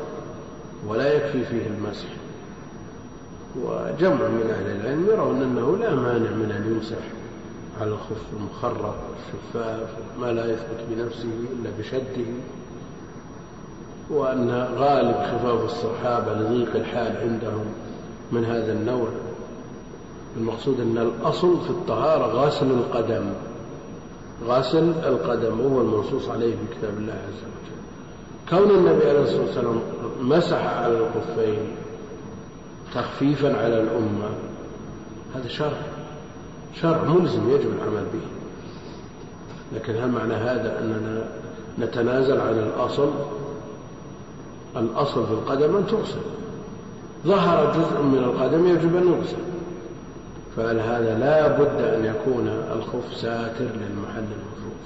ولا 0.87 1.13
يكفي 1.13 1.45
فيه 1.45 1.67
المسح. 1.67 2.07
وجمع 3.55 4.27
من 4.27 4.49
أهل 4.49 4.75
العلم 4.75 5.05
يرون 5.05 5.41
أنه 5.41 5.77
لا 5.77 5.95
مانع 5.95 6.31
من 6.31 6.51
أن 6.51 6.73
يمسح 6.75 7.03
على 7.81 7.89
الخف 7.89 8.21
المخرق 8.39 8.95
الشفاف 9.17 9.89
ما 10.19 10.31
لا 10.31 10.45
يثبت 10.53 10.85
بنفسه 10.89 11.29
إلا 11.53 11.69
بشده. 11.79 12.31
وأن 14.09 14.49
غالب 14.77 15.15
خفاف 15.15 15.65
الصحابة 15.65 16.33
لضيق 16.33 16.75
الحال 16.75 17.17
عندهم 17.17 17.65
من 18.31 18.45
هذا 18.45 18.73
النوع. 18.73 19.07
المقصود 20.37 20.79
أن 20.79 20.97
الأصل 20.97 21.61
في 21.63 21.69
الطهارة 21.69 22.25
غسل 22.25 22.71
القدم. 22.71 23.25
غسل 24.45 24.89
القدم 25.03 25.61
هو 25.61 25.81
المنصوص 25.81 26.29
عليه 26.29 26.51
في 26.55 26.77
كتاب 26.77 26.97
الله 26.97 27.13
عز 27.13 27.41
وجل. 27.43 27.77
كون 28.49 28.75
النبي 28.75 29.09
عليه 29.09 29.21
الصلاة 29.21 29.41
والسلام 29.41 29.79
مسح 30.21 30.65
على 30.65 30.97
الخفين 30.97 31.59
تخفيفا 32.93 33.57
على 33.57 33.81
الأمة 33.81 34.29
هذا 35.35 35.47
شرع 35.47 35.81
شرع 36.81 37.03
ملزم 37.03 37.49
يجب 37.49 37.69
العمل 37.73 38.05
به. 38.13 38.27
لكن 39.75 39.95
هل 39.95 40.11
معنى 40.11 40.33
هذا 40.33 40.79
أننا 40.79 41.27
نتنازل 41.79 42.41
عن 42.41 42.59
الأصل؟ 42.59 43.09
الأصل 44.77 45.25
في 45.25 45.31
القدم 45.31 45.75
أن 45.75 45.87
تغسل. 45.87 46.19
ظهر 47.25 47.71
جزء 47.71 48.01
من 48.01 48.17
القدم 48.17 48.67
يجب 48.67 48.95
أن 48.95 49.07
يغسل. 49.07 49.37
فهل 50.57 50.79
هذا 50.79 51.19
لا 51.19 51.57
بد 51.57 51.81
أن 51.81 52.05
يكون 52.05 52.47
الخف 52.47 53.17
ساتر 53.17 53.65
للمحل 53.65 54.25
المفروض 54.37 54.77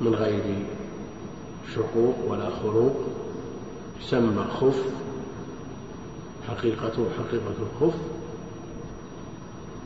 من 0.00 0.14
غير 0.14 0.66
شقوق 1.74 2.14
ولا 2.28 2.50
خروق. 2.62 2.96
يسمى 4.00 4.44
خف 4.60 4.84
حقيقته 6.48 7.06
حقيقة 7.18 7.54
الخف 7.62 7.94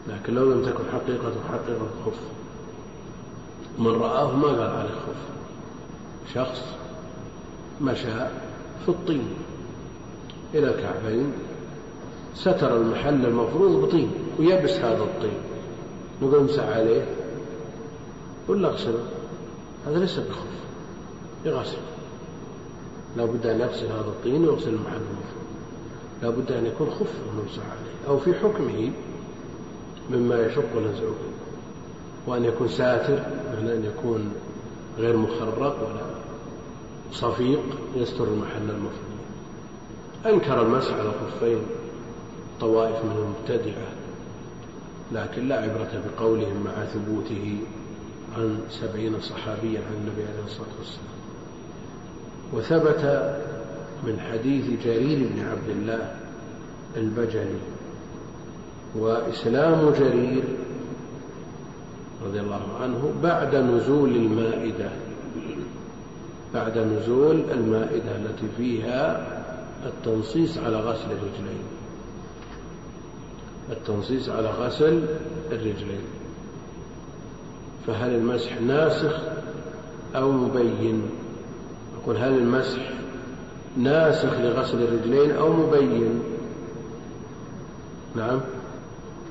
لكن 0.09 0.34
لو 0.34 0.53
لم 0.53 0.62
تكن 0.62 0.84
حقيقته 0.92 1.40
حقيقة 1.49 1.86
الخف. 2.01 2.20
من 3.78 3.86
رآه 3.86 4.36
ما 4.36 4.49
قال 4.49 4.70
عليه 4.70 4.90
خف. 4.90 5.28
شخص 6.34 6.62
مشى 7.80 8.12
في 8.84 8.88
الطين 8.88 9.28
إلى 10.55 10.74
الكعبين 10.74 11.32
ستر 12.34 12.76
المحل 12.76 13.26
المفروض 13.26 13.84
بطين. 13.84 14.11
ويبس 14.39 14.70
هذا 14.70 15.03
الطين. 15.03 15.39
نقول 16.22 16.41
امسح 16.41 16.62
عليه. 16.62 17.07
ولا 18.49 18.68
اغسله. 18.68 19.03
هذا 19.86 19.99
ليس 19.99 20.18
بخف 20.18 20.47
يغسل. 21.45 21.78
لا 23.16 23.24
بد 23.24 23.47
أن 23.47 23.61
يغسل 23.61 23.86
هذا 23.86 24.01
الطين 24.01 24.49
ويغسل 24.49 24.68
المحل 24.68 25.01
لا 26.22 26.30
بد 26.30 26.53
أن 26.53 26.66
يكون 26.66 26.91
خف 26.91 27.14
ممسح 27.36 27.62
عليه. 27.62 28.09
أو 28.09 28.18
في 28.18 28.34
حكمه 28.34 28.91
مما 30.11 30.47
يشق 30.47 30.76
نزعه. 30.76 31.14
وأن 32.26 32.45
يكون 32.45 32.68
ساتر 32.68 33.22
بمعنى 33.53 33.74
أن 33.74 33.84
يكون 33.84 34.32
غير 34.99 35.16
مخرق 35.16 35.89
ولا 35.89 36.09
صفيق 37.12 37.61
يستر 37.97 38.24
المحل 38.24 38.70
المفروض 38.70 39.18
أنكر 40.26 40.62
المسح 40.62 40.93
على 40.93 41.09
الخفين 41.09 41.59
طوائف 42.61 43.05
من 43.05 43.16
المبتدعة. 43.16 43.97
لكن 45.13 45.49
لا 45.49 45.61
عبرة 45.61 46.03
بقولهم 46.07 46.65
مع 46.65 46.85
ثبوته 46.85 47.59
عن 48.37 48.59
سبعين 48.71 49.21
صحابيا 49.21 49.81
عن 49.81 49.95
النبي 49.95 50.23
عليه 50.23 50.45
الصلاة 50.47 50.75
والسلام. 50.79 51.19
وثبت 52.53 53.35
من 54.03 54.21
حديث 54.21 54.85
جرير 54.85 55.29
بن 55.29 55.41
عبد 55.41 55.69
الله 55.69 56.15
البجلي 56.97 57.61
وإسلام 58.95 59.91
جرير 59.91 60.45
رضي 62.25 62.41
الله 62.41 62.63
عنه 62.81 63.13
بعد 63.23 63.55
نزول 63.55 64.17
المائدة 64.17 64.91
بعد 66.55 66.79
نزول 66.79 67.45
المائدة 67.53 68.17
التي 68.17 68.47
فيها 68.57 69.27
التنصيص 69.87 70.59
على 70.59 70.77
غسل 70.77 71.11
الرجلين. 71.11 71.78
التنصيص 73.71 74.29
على 74.29 74.49
غسل 74.49 75.03
الرجلين. 75.53 76.03
فهل 77.87 78.14
المسح 78.14 78.61
ناسخ 78.61 79.21
أو 80.16 80.33
مبين؟ 80.33 81.03
أقول 82.03 82.16
هل 82.16 82.39
المسح 82.39 82.91
ناسخ 83.77 84.33
لغسل 84.41 84.83
الرجلين 84.83 85.31
أو 85.31 85.53
مبين؟ 85.53 86.23
نعم. 88.16 88.41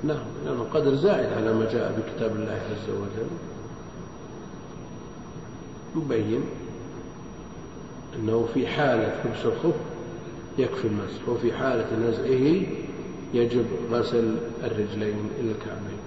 نعم 0.03 0.25
لأنه 0.45 0.65
قدر 0.73 0.95
زائد 0.95 1.33
على 1.33 1.53
ما 1.53 1.65
جاء 1.71 1.99
بكتاب 1.99 2.35
الله 2.35 2.51
عز 2.71 2.89
وجل. 2.89 3.29
مبين 5.95 6.41
أنه 8.15 8.47
في 8.53 8.67
حالة 8.67 9.15
لبس 9.25 9.45
الخف 9.45 9.75
يكفي 10.57 10.87
المسح 10.87 11.29
وفي 11.29 11.53
حالة 11.53 11.87
نزعه 12.07 12.65
يجب 13.33 13.65
غسل 13.91 14.35
الرجلين 14.63 15.29
إلى 15.39 15.51
الكعبين. 15.51 15.99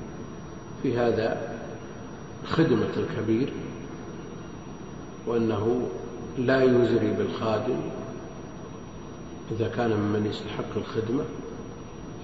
في 0.83 0.99
هذا 0.99 1.59
خدمة 2.47 2.89
الكبير 2.97 3.53
وأنه 5.27 5.89
لا 6.39 6.62
يزري 6.62 7.11
بالخادم. 7.11 7.81
إذا 9.53 9.68
كان 9.68 9.91
ممن 9.91 10.27
يستحق 10.27 10.77
الخدمة 10.77 11.25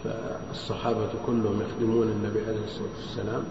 فالصحابة 0.05 1.09
كلهم 1.27 1.63
يخدمون 1.63 2.07
النبي 2.07 2.41
عليه 2.41 2.65
الصلاة 2.65 2.89
والسلام. 2.99 3.45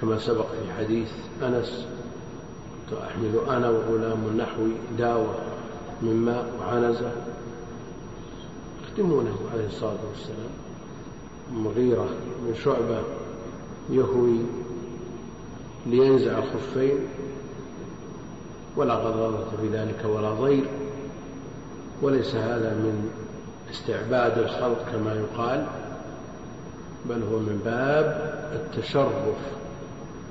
كما 0.00 0.18
سبق 0.18 0.46
في 0.46 0.72
حديث 0.78 1.10
أنس 1.42 1.86
أحمل 2.92 3.40
أنا 3.48 3.70
وغلام 3.70 4.36
نحوي 4.36 4.72
داوة 4.98 5.34
من 6.02 6.16
ماء 6.16 6.46
وعنزة. 6.60 7.12
يخدمونه 8.92 9.36
عليه 9.52 9.66
الصلاة 9.66 9.98
والسلام. 10.08 10.52
مغيرة 11.52 12.08
من 12.46 12.54
شعبة 12.64 13.02
يهوي 13.90 14.38
لينزع 15.86 16.38
الخفين 16.38 16.98
ولا 18.76 18.94
غضاضة 18.94 19.44
في 19.60 19.68
ذلك 19.68 20.04
ولا 20.04 20.30
ضير. 20.30 20.64
وليس 22.02 22.34
هذا 22.34 22.74
من 22.74 23.10
استعباد 23.70 24.38
الخلق 24.38 24.86
كما 24.92 25.14
يقال 25.14 25.66
بل 27.08 27.22
هو 27.22 27.38
من 27.38 27.60
باب 27.64 28.32
التشرف 28.54 29.38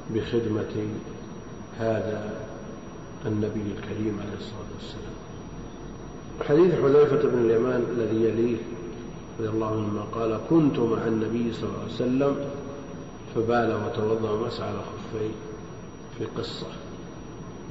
بخدمة 0.10 0.88
هذا 1.80 2.34
النبي 3.26 3.74
الكريم 3.78 4.20
عليه 4.20 4.38
الصلاة 4.38 4.72
والسلام. 4.76 5.01
حديث 6.50 6.74
حذيفة 6.74 7.30
بن 7.30 7.46
اليمان 7.46 7.84
الذي 7.98 8.24
يليه 8.24 8.58
رضي 9.40 9.50
الله 9.50 9.68
عنه 9.68 10.06
قال 10.12 10.40
كنت 10.50 10.80
مع 10.80 11.08
النبي 11.08 11.54
صلى 11.54 11.64
الله 11.64 11.80
عليه 11.84 11.94
وسلم 11.94 12.36
فبال 13.36 13.80
وتوضأ 13.86 14.32
ومسح 14.32 14.64
على 14.64 14.80
خفيه 14.80 15.32
في 16.18 16.26
قصة. 16.42 16.68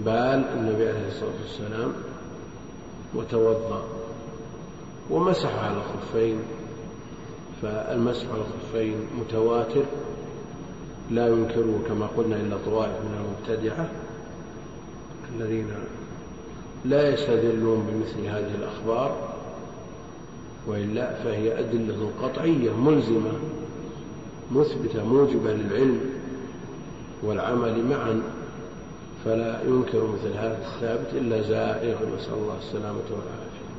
بال 0.05 0.45
النبي 0.59 0.89
عليه 0.89 1.09
الصلاة 1.09 1.33
والسلام 1.43 1.93
وتوضأ 3.15 3.83
ومسح 5.11 5.55
على 5.65 5.77
الخفين 5.77 6.39
فالمسح 7.63 8.27
على 8.33 8.41
الخفين 8.41 8.97
متواتر 9.21 9.85
لا 11.11 11.29
ينكره 11.29 11.83
كما 11.89 12.07
قلنا 12.17 12.37
إلا 12.37 12.57
طوائف 12.65 12.93
من 12.93 13.25
المبتدعة 13.25 13.89
الذين 15.35 15.69
لا 16.85 17.15
يستدلون 17.15 17.87
بمثل 17.91 18.27
هذه 18.27 18.55
الأخبار 18.59 19.31
وإلا 20.67 21.15
فهي 21.15 21.59
أدلة 21.59 22.11
قطعية 22.23 22.73
ملزمة 22.73 23.33
مثبتة 24.53 25.05
موجبة 25.05 25.53
للعلم 25.53 26.01
والعمل 27.23 27.85
معا 27.85 28.23
فلا 29.25 29.63
ينكر 29.63 30.07
مثل 30.07 30.37
هذا 30.37 30.59
الثابت 30.59 31.09
إلا 31.13 31.43
زائغ. 31.43 31.97
نسأل 32.17 32.35
الله 32.35 32.59
السلامة 32.59 33.05
والعافية. 33.11 33.71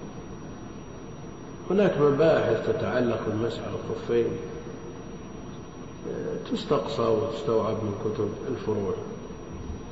هناك 1.69 2.01
مباحث 2.01 2.67
تتعلق 2.67 3.21
على 3.59 3.75
الخفين 3.75 4.27
تستقصى 6.51 7.01
وتستوعب 7.01 7.73
من 7.73 7.93
كتب 8.05 8.29
الفروع. 8.51 8.93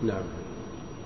نعم. 0.03 0.23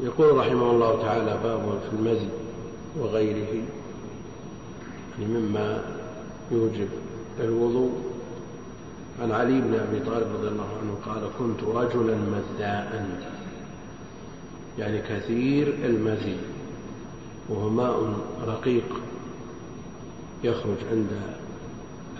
يقول 0.00 0.36
رحمه 0.36 0.70
الله 0.70 1.02
تعالى 1.02 1.38
باب 1.42 1.80
في 1.90 1.96
المزي 1.96 2.28
وغيره 2.98 3.62
يعني 5.18 5.38
مما 5.38 5.84
يوجب 6.50 6.88
الوضوء. 7.40 7.92
عن 9.22 9.32
علي 9.32 9.60
بن 9.60 9.74
أبي 9.74 10.00
طالب 10.00 10.26
رضي 10.38 10.48
الله 10.48 10.66
عنه 10.82 10.96
قال 11.06 11.30
كنت 11.38 11.62
رجلا 11.64 12.16
مذاء 12.16 13.18
يعني 14.78 15.02
كثير 15.02 15.74
المزي 15.84 16.36
وهو 17.48 17.68
ماء 17.68 18.14
رقيق 18.46 19.00
يخرج 20.44 20.76
عند 20.92 21.08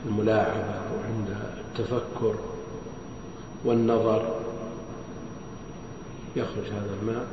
الملاعبة 0.06 0.80
وعند 0.96 1.36
التفكر 1.58 2.34
والنظر 3.64 4.34
يخرج 6.36 6.64
هذا 6.64 6.96
الماء. 7.02 7.26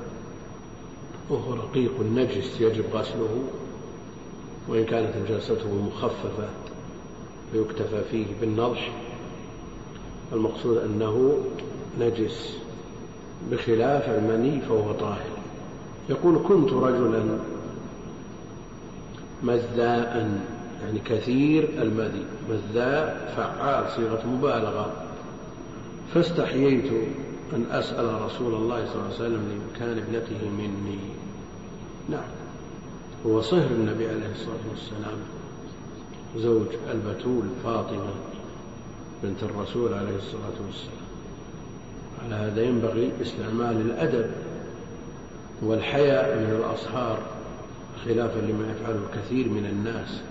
وهو 1.30 1.53
رقيق 1.53 1.91
نجس 2.15 2.61
يجب 2.61 2.86
غسله 2.93 3.43
وإن 4.67 4.86
كانت 4.86 5.13
نجاسته 5.17 5.73
مخففة 5.73 6.49
فيكتفى 7.51 8.03
فيه 8.11 8.26
بالنضح 8.41 8.91
المقصود 10.34 10.78
أنه 10.78 11.38
نجس 11.99 12.57
بخلاف 13.51 14.09
المني 14.09 14.61
فهو 14.61 14.91
طاهر. 14.91 15.36
يقول 16.09 16.39
كنت 16.47 16.73
رجلا 16.73 17.39
مذاء 19.43 20.39
يعني 20.84 20.99
كثير 21.05 21.69
المذي 21.82 22.26
مذاء 22.49 23.34
فعال 23.38 23.91
صيغة 23.91 24.28
مبالغة. 24.28 24.91
فاستحييت 26.13 26.91
أن 27.53 27.65
أسأل 27.71 28.21
رسول 28.21 28.53
الله 28.53 28.86
صلى 28.86 28.95
الله 28.95 29.05
عليه 29.05 29.15
وسلم 29.15 29.41
لمكان 29.51 29.97
ابنته 29.97 30.49
مني. 30.57 31.14
نعم. 32.10 32.28
هو 33.26 33.41
صهر 33.41 33.72
النبي 33.72 34.08
عليه 34.08 34.32
الصلاة 34.32 34.66
والسلام 34.72 35.18
زوج 36.38 36.68
البتول 36.91 37.43
فاطمة 37.64 38.10
بنت 39.24 39.43
الرسول 39.43 39.93
عليه 39.93 40.16
الصلاة 40.16 40.66
والسلام. 40.66 41.06
على 42.26 42.36
هذا 42.36 42.64
ينبغي 42.64 43.12
استعمال 43.22 43.82
الأدب 43.82 44.32
والحياء 45.62 46.38
من 46.38 46.56
الأصهار 46.60 47.20
خلافا 48.06 48.39
لما 48.39 48.72
يفعله 48.72 48.99
الكثير 49.10 49.49
من 49.49 49.66
الناس 49.66 50.22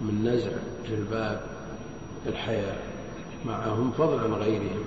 من 0.00 0.30
نزع 0.32 0.50
جلباب 0.90 1.40
الحياء 2.26 2.82
معهم 3.46 3.90
فضلا 3.98 4.20
عن 4.22 4.32
غيرهم. 4.32 4.84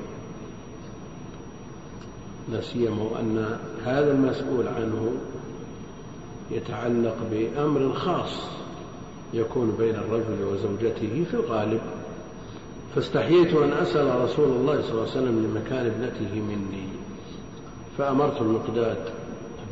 لا 2.51 2.61
سيما 2.61 3.20
أن 3.20 3.59
هذا 3.86 4.11
المسؤول 4.11 4.68
عنه 4.68 5.11
يتعلق 6.51 7.15
بأمر 7.31 7.93
خاص 7.93 8.31
يكون 9.33 9.75
بين 9.79 9.95
الرجل 9.95 10.43
وزوجته 10.43 11.25
في 11.31 11.33
الغالب. 11.33 11.81
فاستحييت 12.95 13.53
أن 13.53 13.73
أسأل 13.73 14.21
رسول 14.21 14.49
الله 14.49 14.81
صلى 14.81 14.91
الله 14.91 15.01
عليه 15.01 15.11
وسلم 15.11 15.43
لمكان 15.43 15.85
ابنته 15.85 16.35
مني. 16.35 16.87
فأمرت 17.97 18.41
المقداد 18.41 18.97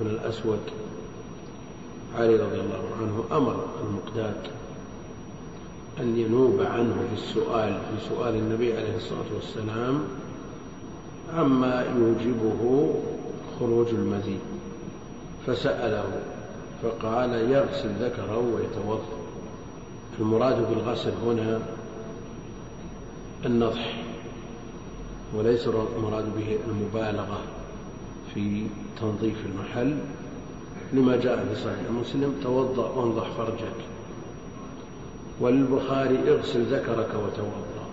بن 0.01 0.07
الأسود 0.07 0.59
علي 2.17 2.35
رضي 2.35 2.59
الله 2.59 2.83
عنه 3.01 3.23
أمر 3.31 3.65
المقداد 3.83 4.35
أن 5.99 6.17
ينوب 6.17 6.61
عنه 6.61 6.95
في 7.09 7.23
السؤال 7.23 7.73
في 7.73 8.09
سؤال 8.09 8.35
النبي 8.35 8.73
عليه 8.73 8.95
الصلاة 8.95 9.25
والسلام 9.35 9.99
عما 11.33 11.85
يوجبه 11.97 12.89
خروج 13.59 13.87
المزيد. 13.87 14.39
فسأله 15.47 16.34
فقال 16.85 17.33
يغسل 17.51 17.89
ذكره 18.01 18.37
ويتوضأ. 18.37 19.25
المراد 20.19 20.69
بالغسل 20.69 21.11
هنا 21.25 21.59
النضح 23.45 24.03
وليس 25.35 25.67
المراد 25.67 26.25
به 26.37 26.57
المبالغة 26.67 27.39
في 28.33 28.67
تنظيف 29.01 29.37
المحل. 29.45 29.97
لما 30.93 31.15
جاء 31.15 31.45
في 31.45 31.55
صحيح 31.55 31.91
مسلم 32.01 32.33
توضأ 32.43 32.89
وانضح 32.89 33.29
فرجك. 33.37 33.85
وللبخاري 35.39 36.19
اغسل 36.27 36.63
ذكرك 36.63 37.09
وتوضأ. 37.09 37.85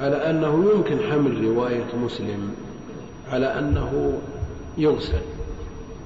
على 0.00 0.16
أنه 0.16 0.70
يمكن 0.74 0.98
حمل 1.10 1.44
رواية 1.44 1.96
مسلم 2.04 2.54
على 3.32 3.46
أنه 3.58 4.18
يغسل 4.78 5.22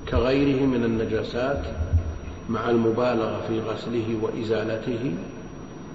كغيره 0.08 0.66
من 0.66 0.84
النجاسات 0.84 1.81
مع 2.52 2.70
المبالغة 2.70 3.40
في 3.48 3.60
غسله 3.60 4.18
وإزالته 4.22 5.14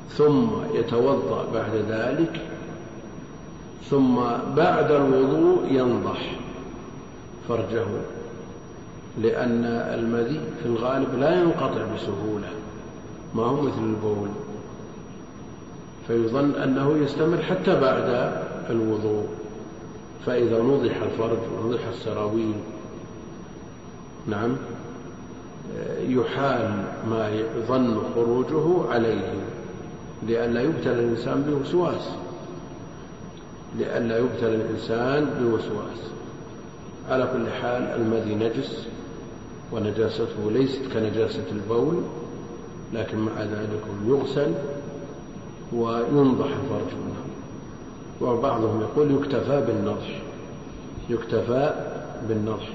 ثم 0.09 0.47
يتوضأ 0.73 1.45
بعد 1.53 1.75
ذلك 1.89 2.41
ثم 3.89 4.15
بعد 4.55 4.91
الوضوء 4.91 5.67
ينضح. 5.71 6.35
فرجه 7.47 7.85
لأن 9.21 9.65
المذي 9.65 10.39
في 10.59 10.65
الغالب 10.65 11.19
لا 11.19 11.41
ينقطع 11.41 11.85
بسهولة 11.95 12.49
ما 13.35 13.43
هو 13.43 13.61
مثل 13.61 13.83
البول. 13.83 14.29
فيظن 16.07 16.51
أنه 16.55 16.97
يستمر 16.97 17.37
حتى 17.37 17.79
بعد 17.79 18.31
الوضوء. 18.69 19.27
فإذا 20.25 20.61
نضح 20.61 21.01
الفرج 21.01 21.37
ونضح 21.57 21.87
السراويل. 21.87 22.53
نعم. 24.27 24.55
يحال 26.07 26.83
ما 27.09 27.29
يظن 27.29 28.01
خروجه 28.15 28.89
عليه 28.91 29.33
لئلا 30.27 30.61
يبتلى 30.61 30.93
الإنسان 30.93 31.41
بوسواس 31.41 32.09
لئلا 33.77 34.17
يبتلى 34.17 34.55
الإنسان 34.55 35.25
بوسواس 35.39 36.11
على 37.09 37.29
كل 37.33 37.49
حال 37.61 37.81
المذي 37.81 38.35
نجس 38.35 38.87
ونجاسته 39.71 40.51
ليست 40.51 40.81
كنجاسة 40.93 41.45
البول 41.51 41.95
لكن 42.93 43.17
مع 43.17 43.43
ذلك 43.43 43.83
يغسل 44.07 44.51
وينضح 45.73 46.45
الفرج 46.45 46.93
منه 47.05 47.27
وبعضهم 48.21 48.81
يقول 48.81 49.11
يكتفى 49.11 49.61
بالنضح 49.67 50.21
يكتفى 51.09 51.73
بالنضح. 52.29 52.69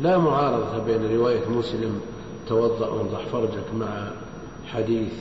لا 0.00 0.18
معارضة 0.18 0.84
بين 0.84 1.16
رواية 1.16 1.48
مسلم 1.48 2.00
توضأ 2.48 2.88
وانضح 2.88 3.26
فرجك 3.32 3.74
مع 3.78 4.08
حديث 4.66 5.12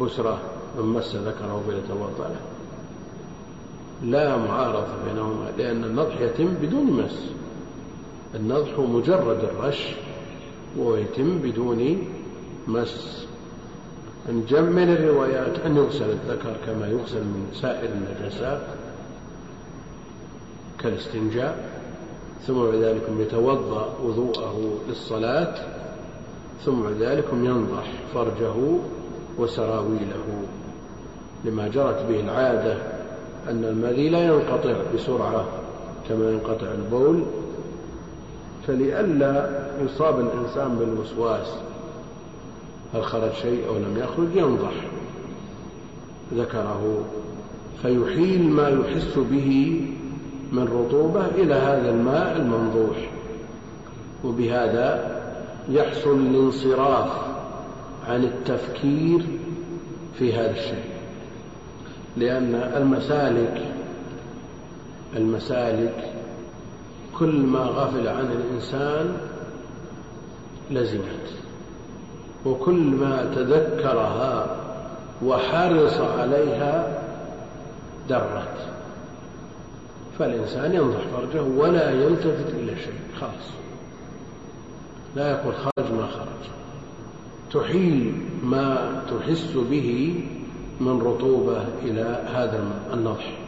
بسرة 0.00 0.38
من 0.78 0.84
مس 0.84 1.16
ذكره 1.16 1.62
فليتوضأ 1.66 2.28
له. 2.28 2.40
لا 4.02 4.36
معارضة 4.36 5.04
بينهما 5.04 5.50
لأن 5.58 5.84
النضح 5.84 6.20
يتم 6.20 6.54
بدون 6.62 6.84
مس. 6.84 7.30
النضح 8.34 8.78
مجرد 8.78 9.44
الرش 9.44 9.94
ويتم 10.78 11.38
بدون 11.38 12.08
مس. 12.68 13.26
من 14.72 14.88
الروايات 14.88 15.58
أن 15.58 15.76
يغسل 15.76 16.10
الذكر 16.10 16.56
كما 16.66 16.86
يغسل 16.86 17.20
من 17.20 17.50
سائر 17.54 17.90
النجاسات 17.92 18.62
كالاستنجاء. 20.78 21.77
ثم 22.46 22.54
بعد 22.54 22.74
ذلك 22.74 23.02
يتوضأ 23.18 23.94
وضوءه 24.04 24.78
للصلاة 24.88 25.54
ثم 26.64 26.82
بعد 26.82 27.02
ذلك 27.02 27.24
ينضح 27.32 27.92
فرجه 28.14 28.54
وسراويله. 29.38 30.42
لما 31.44 31.68
جرت 31.68 32.06
به 32.08 32.20
العادة 32.20 32.76
أن 33.48 33.64
المذي 33.64 34.08
لا 34.08 34.24
ينقطع 34.26 34.74
بسرعة 34.94 35.44
كما 36.08 36.30
ينقطع 36.30 36.66
البول 36.72 37.22
فلئلا 38.66 39.60
يصاب 39.84 40.20
الإنسان 40.20 40.76
بالوسواس 40.78 41.54
هل 42.94 43.04
خرج 43.04 43.32
شيء 43.32 43.68
أو 43.68 43.74
لم 43.74 43.96
يخرج 43.96 44.36
ينضح. 44.36 44.74
ذكره 46.34 47.04
فيحيل 47.82 48.50
ما 48.50 48.68
يحس 48.68 49.18
به 49.18 49.80
من 50.52 50.64
رطوبة 50.64 51.26
إلى 51.26 51.54
هذا 51.54 51.90
الماء 51.90 52.36
المنضوح 52.36 52.96
وبهذا 54.24 55.18
يحصل 55.68 56.16
الانصراف 56.20 57.10
عن 58.08 58.24
التفكير 58.24 59.26
في 60.18 60.34
هذا 60.34 60.50
الشيء. 60.50 60.84
لأن 62.16 62.54
المسالك 62.54 63.62
المسالك 65.16 66.12
كل 67.18 67.36
ما 67.36 67.60
غفل 67.60 68.08
عنه 68.08 68.32
الإنسان 68.32 69.16
لزمت 70.70 71.28
وكل 72.46 72.80
ما 72.80 73.34
تذكرها 73.34 74.56
وحرص 75.24 76.00
عليها 76.00 77.02
درت. 78.08 78.77
فالإنسان 80.18 80.74
ينضح 80.74 81.00
فرجه 81.00 81.42
ولا 81.42 81.90
يلتفت 81.90 82.54
إلى 82.54 82.76
شيء 82.76 83.00
خلاص. 83.20 83.52
لا 85.16 85.30
يقول 85.30 85.54
خرج 85.54 85.92
ما 85.92 86.06
خرج. 86.06 86.50
تحيل 87.52 88.14
ما 88.42 89.02
تحس 89.10 89.56
به 89.56 90.20
من 90.80 91.00
رطوبة 91.02 91.64
إلى 91.82 92.24
هذا 92.34 92.64
النضح. 92.92 93.38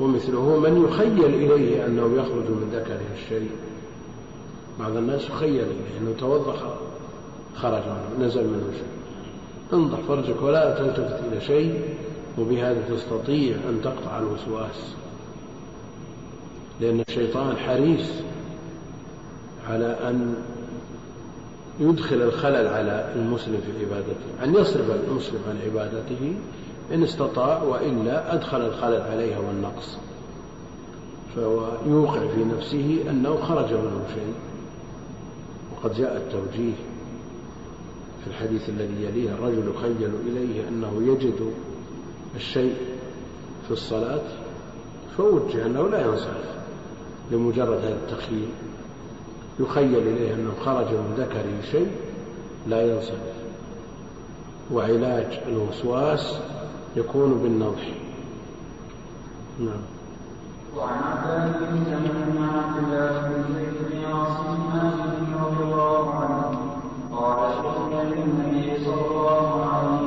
ومثله 0.00 0.58
من 0.58 0.84
يخيل 0.84 1.24
إليه 1.24 1.86
أنه 1.86 2.14
يخرج 2.14 2.50
من 2.50 2.70
ذكره 2.72 3.00
الشيء. 3.14 3.50
بعض 4.80 4.96
الناس 4.96 5.30
يخيل 5.30 5.64
إليه 5.64 5.98
أنه 6.00 6.14
توضأ 6.18 6.76
خرج 7.54 7.82
منه 7.82 8.26
نزل 8.26 8.44
منه 8.44 8.72
شيء. 8.72 8.94
انضح 9.72 10.00
فرجك 10.00 10.42
ولا 10.42 10.78
تلتفت 10.78 11.24
إلى 11.24 11.40
شيء 11.40 11.94
وبهذا 12.38 12.88
تستطيع 12.88 13.56
أن 13.68 13.80
تقطع 13.82 14.18
الوسواس 14.18 14.96
لأن 16.80 17.00
الشيطان 17.08 17.56
حريص 17.56 18.06
على 19.68 19.86
أن 19.86 20.34
يدخل 21.80 22.22
الخلل 22.22 22.66
على 22.66 23.12
المسلم 23.16 23.60
في 23.60 23.84
عبادته 23.84 24.44
أن 24.44 24.54
يصرف 24.54 24.90
المسلم 24.90 25.40
عن 25.48 25.58
عبادته 25.64 26.34
إن 26.92 27.02
استطاع 27.02 27.62
وإلا 27.62 28.34
أدخل 28.34 28.60
الخلل 28.66 29.00
عليها 29.00 29.38
والنقص. 29.38 29.98
فهو 31.36 31.68
يوقع 31.86 32.20
في 32.20 32.44
نفسه 32.56 32.98
أنه 33.10 33.36
خرج 33.36 33.72
منه 33.72 34.04
شيء 34.14 34.34
وقد 35.72 35.94
جاء 35.94 36.16
التوجيه 36.16 36.74
في 38.24 38.30
الحديث 38.30 38.68
الذي 38.68 39.04
يليه 39.04 39.30
الرجل 39.30 39.70
يخيل 39.76 40.10
إليه 40.26 40.68
أنه 40.68 41.02
يجد 41.02 41.52
الشيء 42.36 42.74
في 43.66 43.70
الصلاة 43.70 44.22
فوجه 45.16 45.66
أنه 45.66 45.88
لا 45.88 46.06
ينصرف. 46.06 46.54
لمجرد 47.30 47.78
هذا 47.78 47.94
التخييل 47.94 48.48
يخيل 49.60 49.98
إليه 49.98 50.34
أنه 50.34 50.52
خرج 50.64 50.86
من 50.86 51.14
ذكره 51.18 51.70
شيء 51.70 51.90
لا 52.66 52.82
ينصرف 52.92 53.34
وعلاج 54.72 55.40
الوسواس 55.48 56.38
يكون 56.96 57.34
بالنضح. 57.34 57.92
نعم. 59.60 59.82
وعن 60.76 60.98
عبد 61.02 61.56
بن 61.58 61.84
زمن 61.84 62.48
عبد 62.54 62.84
الله 62.84 63.28
بن 63.28 63.54
زيد 63.54 63.74
بن 63.90 64.04
عاصم 64.04 64.54
رضي 65.44 65.64
الله 65.64 66.14
عنه 66.14 66.58
قال 67.12 67.52
شهد 67.52 68.12
النبي 68.12 68.84
صلى 68.84 69.06
الله 69.10 69.64
عليه 69.64 70.03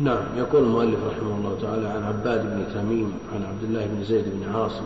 نعم 0.00 0.22
يقول 0.36 0.62
المؤلف 0.64 0.98
رحمه 1.04 1.36
الله 1.36 1.58
تعالى 1.62 1.88
عن 1.88 2.02
عباد 2.02 2.42
بن 2.42 2.74
تميم 2.74 3.12
عن 3.34 3.42
عبد 3.42 3.62
الله 3.62 3.86
بن 3.86 4.04
زيد 4.04 4.24
بن 4.24 4.52
عاصم 4.54 4.84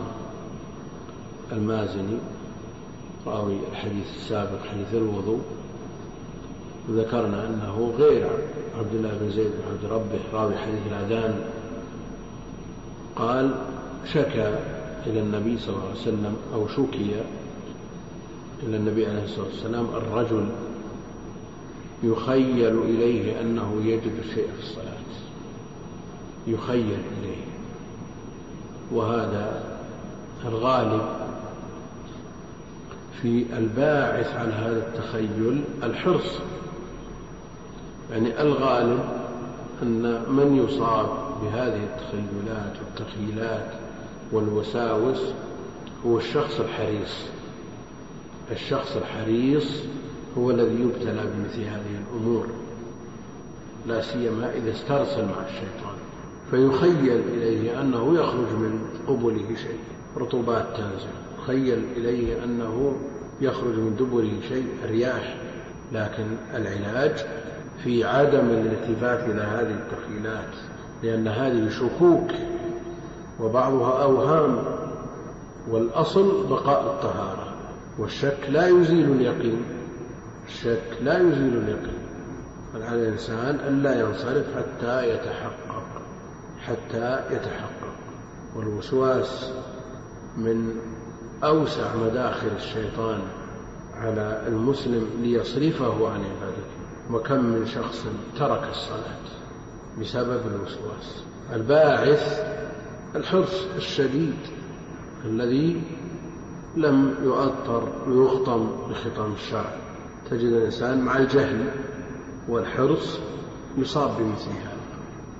المازني 1.51 2.17
راوي 3.27 3.57
الحديث 3.71 4.05
السابق 4.15 4.65
حديث 4.71 4.93
الوضوء. 4.93 5.41
ذكرنا 6.91 7.47
أنه 7.47 7.93
غير 7.97 8.27
عبد 8.79 8.93
الله 8.95 9.17
بن 9.21 9.31
زيد 9.31 9.47
بن 9.47 9.71
عبد 9.71 9.93
ربه 9.93 10.19
راوي 10.33 10.57
حديث 10.57 10.79
الأذان. 10.91 11.39
قال 13.15 13.55
شكى 14.13 14.59
إلى 15.05 15.19
النبي 15.19 15.57
صلى 15.57 15.75
الله 15.75 15.87
عليه 15.89 15.99
وسلم 15.99 16.35
أو 16.53 16.67
شكي 16.67 17.11
إلى 18.63 18.77
النبي 18.77 19.05
عليه 19.07 19.23
الصلاة 19.23 19.45
والسلام 19.45 19.85
الرجل 19.85 20.45
يخيل 22.03 22.81
إليه 22.81 23.41
أنه 23.41 23.81
يجد 23.85 24.11
الشيء 24.19 24.47
في 24.57 24.63
الصلاة. 24.63 24.94
يخيل 26.47 26.97
إليه. 27.19 27.45
وهذا 28.91 29.63
الغالب 30.45 31.05
في 33.21 33.45
الباعث 33.57 34.35
على 34.35 34.53
هذا 34.53 34.77
التخيل 34.87 35.63
الحرص. 35.83 36.39
يعني 38.11 38.41
الغالب 38.41 38.99
أن 39.83 40.01
من 40.29 40.65
يصاب 40.65 41.09
بهذه 41.41 41.83
التخيلات 41.83 42.73
والتخيلات 42.85 43.71
والوساوس 44.31 45.21
هو 46.05 46.17
الشخص 46.17 46.59
الحريص. 46.59 47.27
الشخص 48.51 48.95
الحريص 48.95 49.83
هو 50.37 50.51
الذي 50.51 50.81
يبتلى 50.81 51.23
بمثل 51.23 51.61
هذه 51.61 51.99
الأمور 52.03 52.47
لا 53.87 54.01
سيما 54.01 54.51
إذا 54.55 54.71
استرسل 54.71 55.25
مع 55.25 55.45
الشيطان. 55.49 55.95
فيخيل 56.51 57.21
إليه 57.33 57.81
أنه 57.81 58.19
يخرج 58.19 58.51
من 58.51 58.79
قبله 59.07 59.55
شيء 59.55 59.79
رطوبات 60.17 60.65
تنزل. 60.77 61.07
يخيل 61.43 61.83
إليه 61.97 62.43
أنه 62.43 62.95
يخرج 63.41 63.73
من 63.73 63.95
دبره 63.99 64.47
شيء 64.49 64.67
رياح. 64.85 65.37
لكن 65.91 66.25
العلاج 66.55 67.25
في 67.83 68.03
عدم 68.03 68.49
الالتفات 68.49 69.29
إلى 69.29 69.41
هذه 69.41 69.75
التخيلات 69.75 70.53
لأن 71.03 71.27
هذه 71.27 71.69
شكوك 71.69 72.31
وبعضها 73.39 74.03
أوهام 74.03 74.63
والأصل 75.69 76.47
بقاء 76.47 76.81
الطهارة. 76.81 77.53
والشك 77.99 78.37
لا 78.49 78.67
يزيل 78.67 79.11
اليقين 79.11 79.61
الشك 80.47 80.97
لا 81.01 81.19
يزيل 81.19 81.57
اليقين. 81.57 82.05
فعلى 82.73 82.95
الإنسان 82.95 83.55
ألا 83.67 83.99
ينصرف 83.99 84.45
حتى 84.57 85.09
يتحقق. 85.09 85.64
حتى 86.67 87.21
يتحقق. 87.31 87.95
والوسواس 88.55 89.51
من 90.37 90.75
أوسع 91.43 91.95
مداخل 91.95 92.47
الشيطان 92.55 93.21
على 93.97 94.43
المسلم 94.47 95.07
ليصرفه 95.21 96.09
عن 96.09 96.19
عبادته. 96.19 96.75
وكم 97.11 97.45
من 97.45 97.65
شخص 97.65 98.05
ترك 98.39 98.69
الصلاة 98.69 99.25
بسبب 100.01 100.41
الوسواس. 100.47 101.23
الباعث 101.53 102.43
الحرص 103.15 103.65
الشديد 103.75 104.37
الذي 105.25 105.81
لم 106.75 107.15
يؤطر 107.23 107.89
ويخطم 108.07 108.69
بخطام 108.89 109.33
الشرع. 109.33 109.75
تجد 110.29 110.43
الإنسان 110.53 111.01
مع 111.01 111.17
الجهل 111.17 111.71
والحرص 112.49 113.19
يصاب 113.77 114.17
بمثل 114.19 114.49
هذا 114.49 114.74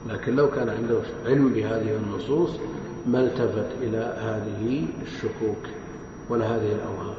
لكن 0.10 0.36
لو 0.36 0.52
كان 0.52 0.70
عنده 0.70 1.00
علم 1.26 1.54
بهذه 1.54 1.96
النصوص 1.96 2.50
ما 3.08 3.20
التفت 3.20 3.68
إلى 3.82 3.98
هذه 3.98 4.86
الشكوك 5.02 5.68
ولا 6.30 6.46
هذه 6.46 6.72
الأوهام. 6.72 7.16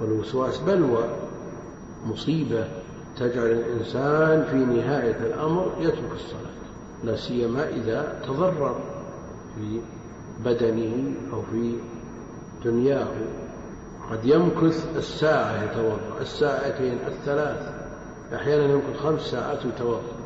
والوسواس 0.00 0.58
بلوى 0.58 1.04
مصيبة 2.06 2.64
تجعل 3.16 3.46
الإنسان 3.46 4.44
في 4.44 4.56
نهاية 4.56 5.16
الأمر 5.16 5.72
يترك 5.80 6.12
الصلاة 6.14 6.50
لا 7.04 7.16
سيما 7.16 7.68
إذا 7.68 8.22
تضرر 8.26 8.80
في 9.54 9.80
بدنه 10.44 11.14
أو 11.32 11.42
في 11.52 11.74
دنياه. 12.64 13.08
قد 14.10 14.24
يمكث 14.24 14.96
الساعة 14.96 15.64
يتوضأ 15.64 16.20
الساعتين 16.20 16.98
الثلاث 17.06 17.68
أحيانا 18.34 18.72
يمكث 18.72 18.96
خمس 19.02 19.20
ساعات 19.20 19.58
يتوضأ. 19.64 20.19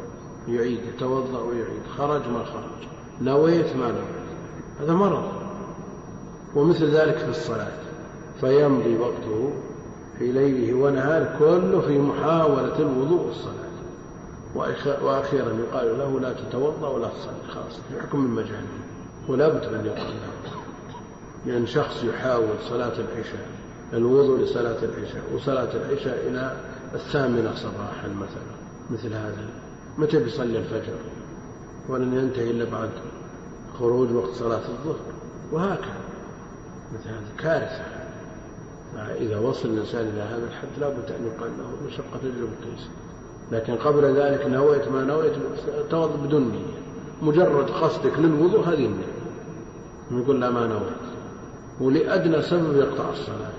يعيد 0.49 0.81
يتوضأ 0.95 1.41
ويعيد. 1.41 1.83
خرج 1.99 2.29
ما 2.29 2.45
خرج. 2.45 2.89
نويت 3.23 3.77
ما 3.77 3.87
نويت 3.87 4.25
هذا 4.81 4.93
مرض. 4.93 5.25
ومثل 6.55 6.87
ذلك 6.87 7.19
في 7.19 7.29
الصلاة. 7.29 7.79
فيمضي 8.41 8.99
وقته 8.99 9.53
في 10.19 10.33
ليله 10.33 10.75
ونهاره 10.75 11.37
كله 11.39 11.81
في 11.81 11.99
محاولة 11.99 12.79
الوضوء 12.79 13.27
والصلاة. 13.27 13.65
وأخيرا 15.05 15.53
يقال 15.53 15.99
له 15.99 16.21
لا 16.21 16.33
تتوضأ 16.33 16.89
ولا 16.89 17.09
تصلي. 17.09 17.55
خلاص 17.55 17.81
في 17.89 18.01
حكم 18.01 18.25
المجانين 18.25 18.85
ولا 19.29 19.49
بد 19.49 19.65
أن 19.65 19.87
يقال 19.87 20.15
له 20.15 20.51
لأن 21.47 21.67
شخص 21.67 22.05
يحاول 22.05 22.55
صلاة 22.69 22.93
العشاء 22.99 23.49
الوضوء 23.93 24.41
لصلاة 24.41 24.79
العشاء 24.83 25.23
وصلاة 25.35 25.69
العشاء 25.75 26.29
إلى 26.29 26.57
الثامنة 26.95 27.55
صباحا 27.55 28.09
مثلا. 28.09 28.55
مثل 28.91 29.15
هذا. 29.15 29.64
متى 29.99 30.19
بيصلي 30.19 30.59
الفجر؟ 30.59 30.95
ولن 31.89 32.15
ينتهي 32.15 32.51
إلا 32.51 32.65
بعد 32.65 32.91
خروج 33.79 34.13
وقت 34.13 34.31
صلاة 34.31 34.63
الظهر. 34.69 35.01
وهكذا. 35.53 36.05
مثل 36.95 37.09
هذه 37.09 37.37
كارثة. 37.39 37.85
إذا 39.21 39.39
وصل 39.39 39.69
الإنسان 39.69 40.01
إلى 40.01 40.21
هذا 40.21 40.45
الحد 40.47 40.69
لا 40.81 40.89
بد 40.89 41.13
أن 41.13 41.27
يقال 41.27 41.51
له 41.59 41.87
مشقة 41.87 42.19
تجربة 42.23 42.53
التيسير 42.53 42.91
لكن 43.53 43.75
قبل 43.75 44.05
ذلك 44.05 44.47
نويت 44.47 44.89
ما 44.89 45.05
نويت 45.05 45.33
توضأ 45.91 46.17
بدون 46.17 46.49
نية. 46.49 46.75
مجرد 47.23 47.71
قصدك 47.71 48.19
للوضوء 48.19 48.61
هذه 48.61 48.87
النية. 48.87 49.15
يقول 50.11 50.41
لا 50.41 50.51
ما 50.51 50.67
نويت. 50.67 51.05
ولأدنى 51.81 52.43
سبب 52.43 52.77
يقطع 52.77 53.11
الصلاة. 53.11 53.51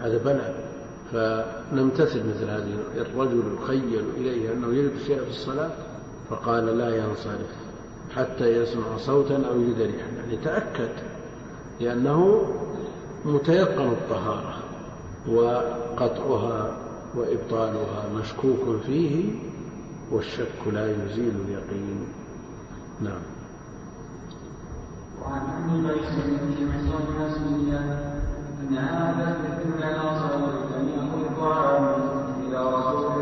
هذا 0.00 0.18
بلاء. 0.18 0.65
فنمتثل 1.16 2.28
مثل 2.28 2.50
هذه. 2.50 2.78
الرجل 2.96 3.42
يخيل 3.62 4.04
إليه 4.16 4.52
أنه 4.52 4.74
يجد 4.74 4.98
شيء 5.06 5.20
في 5.20 5.30
الصلاة 5.30 5.70
فقال 6.30 6.78
لا 6.78 6.96
ينصرف 6.96 7.54
حتى 8.16 8.62
يسمع 8.62 8.96
صوتا 8.96 9.42
أو 9.50 9.60
يجد 9.60 9.80
ريحا 9.80 10.08
يعني 10.16 10.36
تأكد 10.44 10.90
لأنه 11.80 12.42
متيقن 13.24 13.88
الطهارة 13.88 14.56
وقطعها 15.28 16.76
وإبطالها 17.14 18.08
مشكوك 18.14 18.80
فيه 18.86 19.32
والشك 20.10 20.66
لا 20.72 20.90
يزيل 20.90 21.32
اليقين. 21.48 22.08
نعم. 23.00 23.22
وعن 25.22 25.40
ابن 25.40 25.90
قيس 25.90 26.08
بن 26.26 26.66
محصن 26.66 27.16
الاسلميه 27.16 27.78
ان 28.60 28.78
هذا 28.78 29.36
الذكر 29.36 29.96
ناصر 29.96 30.36
لم 30.36 30.75
يكن 31.36 31.44
طعاما 31.44 31.96
إلى 32.48 32.58
رسول 32.58 33.15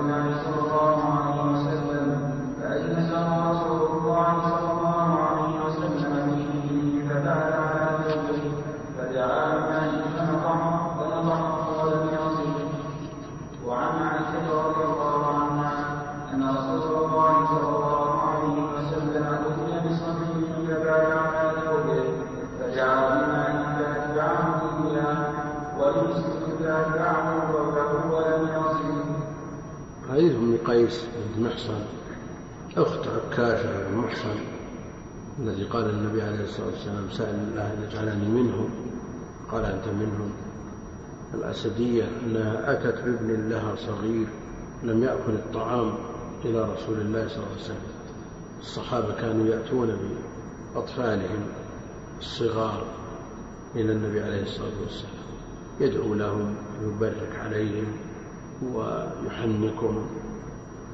محصن 31.54 31.84
أخت 32.76 33.08
عكاشة 33.08 33.88
بن 33.88 34.04
الذي 35.38 35.64
قال 35.64 35.90
النبي 35.90 36.22
عليه 36.22 36.44
الصلاة 36.44 36.66
والسلام 36.66 37.10
سأل 37.10 37.34
الله 37.34 37.62
أن 37.62 37.82
يجعلني 37.88 38.28
منهم. 38.28 38.70
قال 39.50 39.64
أنت 39.64 39.88
منهم. 39.88 40.30
الأسدية 41.34 42.04
أنها 42.26 42.72
أتت 42.72 43.04
بابن 43.04 43.48
لها 43.48 43.74
صغير 43.76 44.26
لم 44.82 45.02
يأكل 45.02 45.32
الطعام 45.32 45.94
إلى 46.44 46.62
رسول 46.62 47.00
الله 47.00 47.28
صلى 47.28 47.36
الله 47.36 47.48
عليه 47.50 47.64
وسلم. 47.64 47.94
الصحابة 48.60 49.14
كانوا 49.14 49.46
يأتون 49.46 49.96
بأطفالهم 50.74 51.46
الصغار 52.18 52.84
إلى 53.74 53.92
النبي 53.92 54.20
عليه 54.20 54.42
الصلاة 54.42 54.80
والسلام. 54.82 55.24
يدعو 55.80 56.14
لهم 56.14 56.54
ويبرك 56.82 57.36
عليهم 57.44 57.86
ويحنكم 58.72 60.06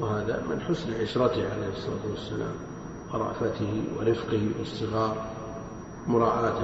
وهذا 0.00 0.42
من 0.50 0.60
حسن 0.60 0.94
عشرته 1.02 1.42
عليه 1.52 1.68
الصلاة 1.72 2.10
والسلام 2.10 2.54
ورأفته 3.14 3.82
ورفقه 3.98 4.48
بالصغار 4.58 5.26
مراعاة 6.06 6.58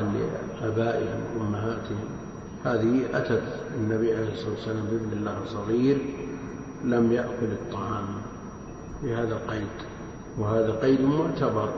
لآبائهم 0.60 1.20
وأمهاتهم. 1.38 2.04
هذه 2.64 3.02
أتت 3.14 3.42
النبي 3.78 4.14
عليه 4.14 4.32
الصلاة 4.32 4.50
والسلام 4.50 4.84
بابن 4.90 5.12
الله 5.12 5.36
صغير 5.46 5.98
لم 6.84 7.12
يأكل 7.12 7.52
الطعام 7.52 8.06
بهذا 9.02 9.34
القيد 9.34 9.76
وهذا 10.38 10.72
قيد 10.72 11.00
معتبر 11.00 11.68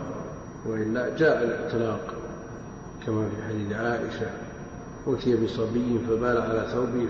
وإلا 0.66 1.16
جاء 1.16 1.44
الاعتلاق 1.44 2.14
كما 3.06 3.28
في 3.28 3.42
حديث 3.48 3.72
عائشة 3.72 4.26
أتي 5.06 5.44
بصبي 5.44 5.98
فبال 6.08 6.38
على 6.38 6.68
ثوبه 6.72 7.06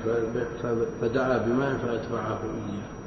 فدعا 1.00 1.38
بماء 1.38 1.78
فأتبعه 1.78 2.38
إياه. 2.42 2.97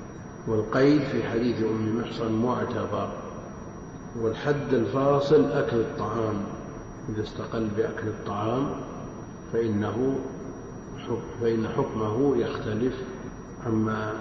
والقيد 0.48 1.02
في 1.02 1.24
حديث 1.24 1.64
أم 1.64 2.02
محصن 2.02 2.32
معتبر 2.32 3.10
والحد 4.22 4.74
الفاصل 4.74 5.52
أكل 5.52 5.78
الطعام. 5.78 6.36
إذا 7.10 7.24
استقل 7.24 7.68
بأكل 7.78 8.08
الطعام 8.08 8.70
فإنه 9.54 10.16
فإن 11.42 11.68
حكمه 11.68 12.38
يختلف 12.38 12.94
عما 13.66 14.14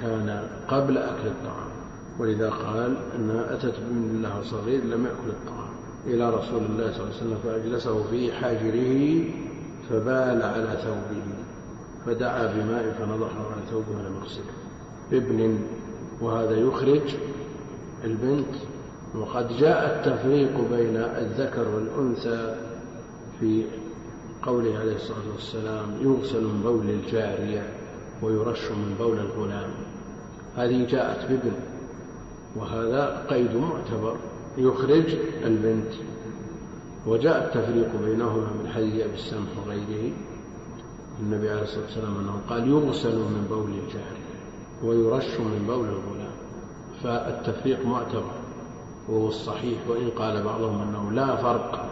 كان 0.00 0.48
قبل 0.68 0.98
أكل 0.98 1.26
الطعام. 1.26 1.70
ولذا 2.18 2.50
قال 2.50 2.96
أنها 3.16 3.54
أتت 3.54 3.74
بمن 3.80 4.22
لها 4.22 4.42
صغير 4.42 4.84
لم 4.84 5.04
يأكل 5.04 5.28
الطعام. 5.28 5.70
إلى 6.06 6.30
رسول 6.30 6.62
الله 6.64 6.92
صلى 6.92 7.02
الله 7.02 7.14
عليه 7.14 7.16
وسلم 7.16 7.38
فأجلسه 7.44 8.02
في 8.10 8.32
حاجره 8.32 9.24
فبال 9.90 10.42
على 10.42 10.78
ثوبه 10.84 11.22
فدعا 12.06 12.46
بماء 12.46 12.96
فنضحه 12.98 13.52
على 13.52 13.62
ثوبه 13.70 13.90
ولم 13.90 14.16
يغسله 14.22 14.59
ابن 15.12 15.58
وهذا 16.20 16.56
يخرج 16.56 17.16
البنت 18.04 18.54
وقد 19.14 19.56
جاء 19.56 19.96
التفريق 19.96 20.70
بين 20.70 20.96
الذكر 20.96 21.68
والأنثى 21.68 22.56
في 23.40 23.64
قوله 24.42 24.78
عليه 24.78 24.94
الصلاة 24.94 25.32
والسلام 25.34 25.86
يغسل 26.00 26.44
من 26.44 26.62
بول 26.62 26.90
الجارية 26.90 27.68
ويرش 28.22 28.70
من 28.70 28.94
بول 28.98 29.18
الغلام. 29.18 29.70
هذه 30.56 30.86
جاءت 30.86 31.30
بابن 31.30 31.52
وهذا 32.56 33.26
قيد 33.30 33.56
معتبر 33.56 34.16
يخرج 34.58 35.16
البنت. 35.44 35.92
وجاء 37.06 37.44
التفريق 37.44 37.88
بينهما 38.04 38.50
من 38.62 38.70
حديث 38.74 38.94
أبي 38.94 39.14
السمح 39.14 39.48
وغيره. 39.66 40.12
النبي 41.20 41.50
عليه 41.50 41.62
الصلاة 41.62 41.84
والسلام 41.84 42.18
أنه 42.18 42.40
قال 42.48 42.68
يغسل 42.68 43.18
من 43.18 43.46
بول 43.50 43.70
الجارية. 43.70 44.19
ويرش 44.84 45.40
من 45.40 45.64
بول 45.66 45.88
الغلام 45.88 46.30
فالتفريق 47.02 47.86
معتبر 47.86 48.32
وهو 49.08 49.28
الصحيح 49.28 49.78
وإن 49.88 50.10
قال 50.10 50.42
بعضهم 50.42 50.82
أنه 50.82 51.12
لا 51.12 51.36
فرق 51.36 51.86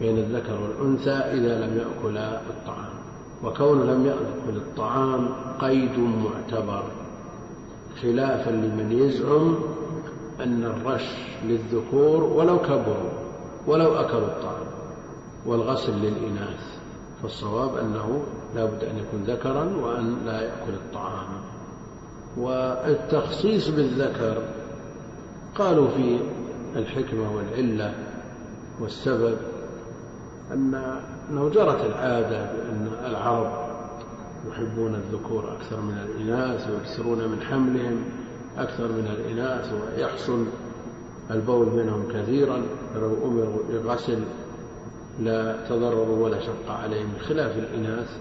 بين 0.00 0.18
الذكر 0.18 0.58
والأنثى 0.62 1.10
إذا 1.10 1.66
لم 1.66 1.78
يأكلا 1.78 2.40
الطعام 2.40 2.92
وكون 3.44 3.86
لم 3.86 4.06
يأكل 4.06 4.56
الطعام 4.56 5.28
قيد 5.60 5.98
معتبر 5.98 6.82
خلافا 8.02 8.50
لمن 8.50 8.92
يزعم 8.92 9.54
أن 10.40 10.64
الرش 10.64 11.16
للذكور 11.44 12.24
ولو 12.24 12.58
كبروا 12.58 13.10
ولو 13.66 13.94
أكلوا 13.94 14.26
الطعام 14.26 14.66
والغسل 15.46 15.92
للإناث 15.92 16.78
فالصواب 17.22 17.76
أنه 17.76 18.22
لا 18.54 18.64
بد 18.64 18.84
أن 18.84 18.98
يكون 18.98 19.22
ذكرا 19.26 19.76
وأن 19.82 20.16
لا 20.26 20.40
يأكل 20.40 20.74
الطعام. 20.74 21.28
والتخصيص 22.36 23.68
بالذكر 23.68 24.42
قالوا 25.54 25.88
في 25.88 26.18
الحكمة 26.76 27.36
والعلة 27.36 27.94
والسبب 28.80 29.36
أن 30.52 30.98
أنه 31.30 31.48
جرت 31.48 31.84
العادة 31.84 32.52
بأن 32.52 32.90
العرب 33.06 33.68
يحبون 34.50 34.94
الذكور 34.94 35.52
أكثر 35.52 35.80
من 35.80 35.98
الإناث 35.98 36.70
ويكثرون 36.70 37.18
من 37.18 37.42
حملهم 37.42 38.04
أكثر 38.58 38.88
من 38.88 39.08
الإناث 39.18 39.72
ويحصل 39.72 40.44
البول 41.30 41.66
منهم 41.66 42.08
كثيرا 42.12 42.62
فلو 42.94 43.16
أمروا 43.24 43.58
بغسل 43.72 44.18
لا 45.20 45.56
تضرروا 45.68 46.24
ولا 46.24 46.40
شق 46.40 46.70
عليهم 46.70 47.08
بخلاف 47.18 47.58
الإناث 47.58 48.18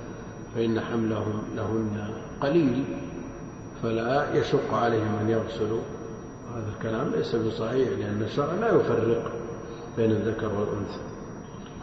فإن 0.56 0.80
حملهم 0.82 1.42
لهن 1.56 2.10
قليل. 2.42 2.84
فلا 3.84 4.34
يشق 4.34 4.74
عليهم 4.74 5.18
أن 5.22 5.30
يغسلوا. 5.30 5.82
هذا 6.56 6.66
الكلام 6.78 7.12
ليس 7.18 7.36
بصحيح 7.36 7.90
لأن 8.00 8.22
الشرع 8.26 8.54
لا 8.54 8.68
يفرق 8.68 9.32
بين 9.98 10.12
الذكر 10.12 10.46
والأنثى. 10.46 11.00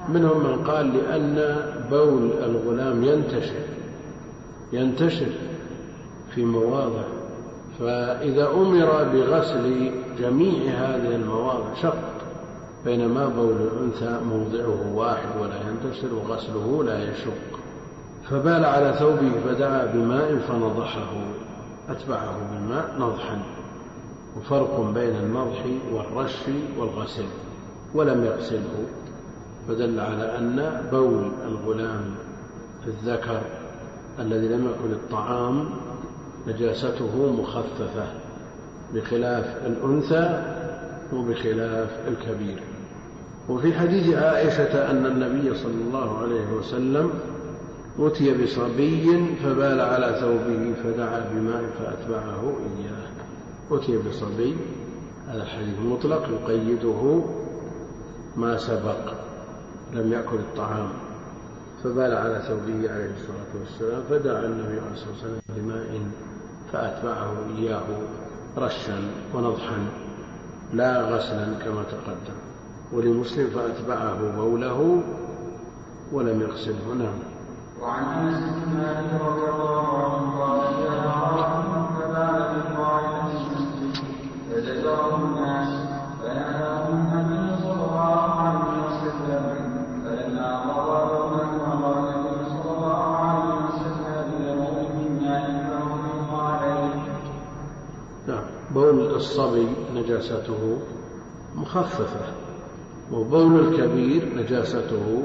منهم 0.09 0.47
من 0.47 0.65
قال 0.65 0.97
لأن 0.97 1.57
بول 1.91 2.31
الغلام 2.43 3.05
ينتشر 3.05 3.65
ينتشر 4.73 5.33
في 6.35 6.45
مواضع. 6.45 7.03
فإذا 7.81 8.51
أمر 8.51 9.05
بغسل 9.13 9.91
جميع 10.19 10.73
هذه 10.73 11.15
المواضع 11.15 11.75
شق 11.83 11.99
بينما 12.85 13.29
بول 13.29 13.57
الأنثى 13.57 14.25
موضعه 14.25 14.95
واحد 14.95 15.29
ولا 15.41 15.55
ينتشر 15.69 16.15
وغسله 16.15 16.85
لا 16.85 17.11
يشق. 17.11 17.59
فبال 18.31 18.65
على 18.65 18.95
ثوبه 18.99 19.31
فدعا 19.47 19.87
بماء 19.87 20.37
فنضحه. 20.49 21.11
أتبعه 21.89 22.37
بالماء 22.53 22.95
نضحا 22.99 23.43
وفرق 24.37 24.81
بين 24.95 25.17
النضح 25.17 25.65
والرش 25.93 26.39
والغسل 26.79 27.25
ولم 27.95 28.25
يغسله 28.25 28.85
فدل 29.69 30.01
على 30.01 30.39
أن 30.39 30.83
بول 30.93 31.31
الغلام 31.49 32.15
الذكر 32.87 33.41
الذي 34.19 34.49
لم 34.49 34.65
يأكل 34.65 34.93
الطعام 34.93 35.71
نجاسته 36.49 37.33
مخففة 37.41 38.07
بخلاف 38.95 39.67
الأنثى 39.67 40.43
وبخلاف 41.13 41.89
الكبير. 42.09 42.63
وفي 43.49 43.75
حديث 43.75 44.15
عائشة 44.15 44.91
أن 44.91 45.07
النبي 45.07 45.55
صلى 45.55 45.83
الله 45.87 46.19
عليه 46.19 46.53
وسلم 46.53 47.11
أتي 47.99 48.45
بصبي 48.45 49.27
فبال 49.45 49.81
على 49.81 50.17
ثوبه 50.21 50.75
فدعا 50.85 51.31
بماء 51.35 51.65
فأتبعه 51.79 52.53
إياه. 52.79 53.09
أتي 53.71 53.99
بصبي 53.99 54.57
هذا 55.29 55.43
الحديث 55.43 55.79
مطلق 55.79 56.29
يقيده 56.29 57.23
ما 58.37 58.57
سبق 58.57 59.13
لم 59.93 60.13
يأكل 60.13 60.37
الطعام. 60.37 60.89
فبال 61.85 62.15
على 62.15 62.43
ثوبه 62.49 62.93
عليه 62.93 63.11
الصلاة 63.17 63.53
والسلام 63.61 64.03
فدعا 64.11 64.47
النبي 64.47 64.81
عليه 64.81 64.93
الصلاة 64.93 65.11
والسلام 65.11 65.41
بماء 65.49 66.01
فأتبعه 66.73 67.37
إياه 67.59 67.87
رشا 68.59 68.99
ونضحا 69.35 69.87
لا 70.73 71.03
غسلا 71.03 71.47
كما 71.65 71.83
تقدم. 71.83 72.39
ولمسلم 72.93 73.51
فأتبعه 73.51 74.37
بوله 74.37 75.03
ولم 76.13 76.41
يغسله. 76.41 76.95
نعم. 76.99 77.34
بول 98.75 99.15
الصبي 99.15 99.69
نجاسته 99.95 100.79
مخففة 101.55 102.27
وبول 103.13 103.61
الكبير 103.61 104.35
نجاسته 104.37 105.23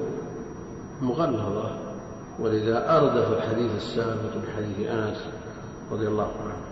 مغلظة. 1.01 1.88
ولذا 2.41 2.97
أرد 2.97 3.23
في 3.23 3.33
الحديث 3.33 3.71
السابق 3.75 4.35
بحديث 4.47 4.89
أنس 4.89 5.25
رضي 5.91 6.07
الله 6.07 6.31
عنه. 6.43 6.69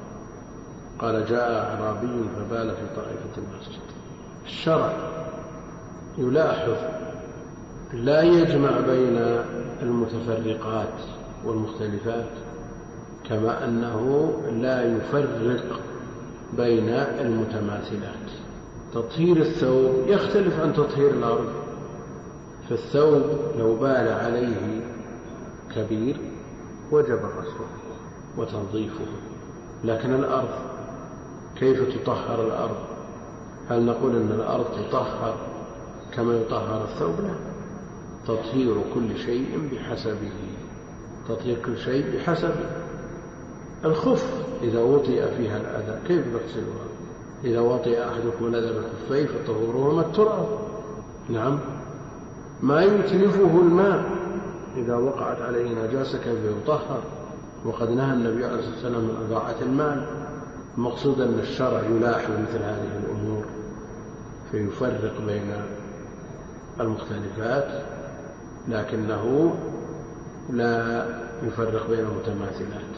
قال 0.99 1.25
جاء 1.25 1.65
أعرابي 1.65 2.07
فبال 2.07 2.71
في 2.71 2.95
طائفة 2.95 3.37
المسجد. 3.37 3.81
الشرع 4.45 4.93
يلاحظ 6.17 6.75
لا 7.93 8.21
يجمع 8.21 8.79
بين 8.79 9.17
المتفرقات 9.81 10.93
والمختلفات 11.45 12.29
كما 13.29 13.65
أنه 13.65 14.33
لا 14.51 14.83
يفرق 14.83 15.79
بين 16.57 16.89
المتماثلات. 17.19 18.27
تطهير 18.93 19.37
الثوب 19.37 19.91
يختلف 20.07 20.59
عن 20.59 20.73
تطهير 20.73 21.09
الأرض. 21.09 21.49
فالثوب 22.69 23.23
لو 23.57 23.75
بال 23.75 24.07
عليه 24.07 24.86
كبير 25.77 26.17
وجب 26.91 27.19
غسله. 27.19 27.67
وتنظيفه. 28.37 29.05
لكن 29.83 30.13
الأرض 30.13 30.49
كيف 31.55 31.95
تطهر 31.95 32.47
الأرض؟ 32.47 32.77
هل 33.69 33.85
نقول 33.85 34.15
أن 34.15 34.31
الأرض 34.31 34.65
تطهر 34.89 35.37
كما 36.13 36.33
يطهر 36.33 36.83
الثوب؟ 36.83 37.15
لا. 37.19 37.35
تطهير 38.27 38.75
كل 38.93 39.17
شيء 39.17 39.69
بحسبه. 39.71 40.31
تطهير 41.29 41.57
كل 41.65 41.77
شيء 41.77 42.17
بحسبه. 42.17 42.69
الخف 43.85 44.43
إذا 44.63 44.81
وطئ 44.81 45.35
فيها 45.37 45.57
الأذى 45.57 45.99
كيف 46.07 46.27
نغسلها 46.27 46.87
إذا 47.43 47.59
وطئ 47.59 48.07
أحدكم 48.07 48.45
الأذى 48.45 48.73
بالخفين 48.73 49.27
فطهورهما 49.27 50.01
التراب. 50.01 50.47
نعم. 51.29 51.59
ما 52.61 52.83
يتلفه 52.83 53.59
الماء 53.59 54.16
إذا 54.77 54.95
وقعت 54.95 55.41
عليه 55.41 55.85
نجاسة 55.85 56.17
كيف 56.17 56.39
يطهر؟ 56.63 57.01
وقد 57.65 57.89
نهى 57.89 58.13
النبي 58.13 58.45
عليه 58.45 58.59
الصلاة 58.59 58.73
والسلام 58.73 59.01
من 59.01 59.27
إضاعة 59.29 59.55
المال 59.61 60.05
المقصود 60.77 61.21
أن 61.21 61.39
الشرع 61.39 61.81
يلاحظ 61.81 62.31
مثل 62.31 62.63
هذه 62.63 62.99
الأمور 63.03 63.45
فيفرق 64.51 65.13
بين 65.27 65.53
المختلفات 66.79 67.83
لكنه 68.67 69.55
لا 70.49 71.05
يفرق 71.43 71.89
بين 71.89 71.99
المتماثلات. 71.99 72.95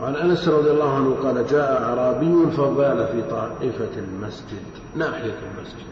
وعن 0.00 0.16
أنس 0.16 0.48
رضي 0.48 0.70
الله 0.70 0.94
عنه 0.94 1.14
قال 1.22 1.46
جاء 1.46 1.82
أعرابي 1.82 2.50
فبال 2.50 3.06
في 3.06 3.22
طائفة 3.30 3.98
المسجد 3.98 4.66
ناحية 4.96 5.34
المسجد 5.56 5.86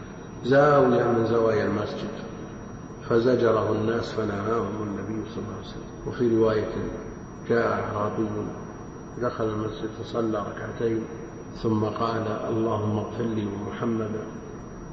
زاوية 0.45 1.03
من 1.03 1.25
زوايا 1.29 1.65
المسجد. 1.65 2.27
فزجره 3.09 3.71
الناس 3.71 4.11
فنهاهم 4.11 4.83
النبي 4.83 5.29
صلى 5.29 5.43
الله 5.43 5.55
عليه 5.57 5.67
وسلم. 5.67 6.07
وفي 6.07 6.35
رواية 6.37 6.73
جاء 7.49 7.67
اعرابي 7.67 8.27
دخل 9.21 9.43
المسجد 9.43 9.89
فصلى 10.03 10.39
ركعتين 10.39 11.03
ثم 11.63 11.83
قال 11.83 12.23
اللهم 12.49 12.97
اغفر 12.97 13.23
لي 13.23 13.47
ومحمدا 13.47 14.23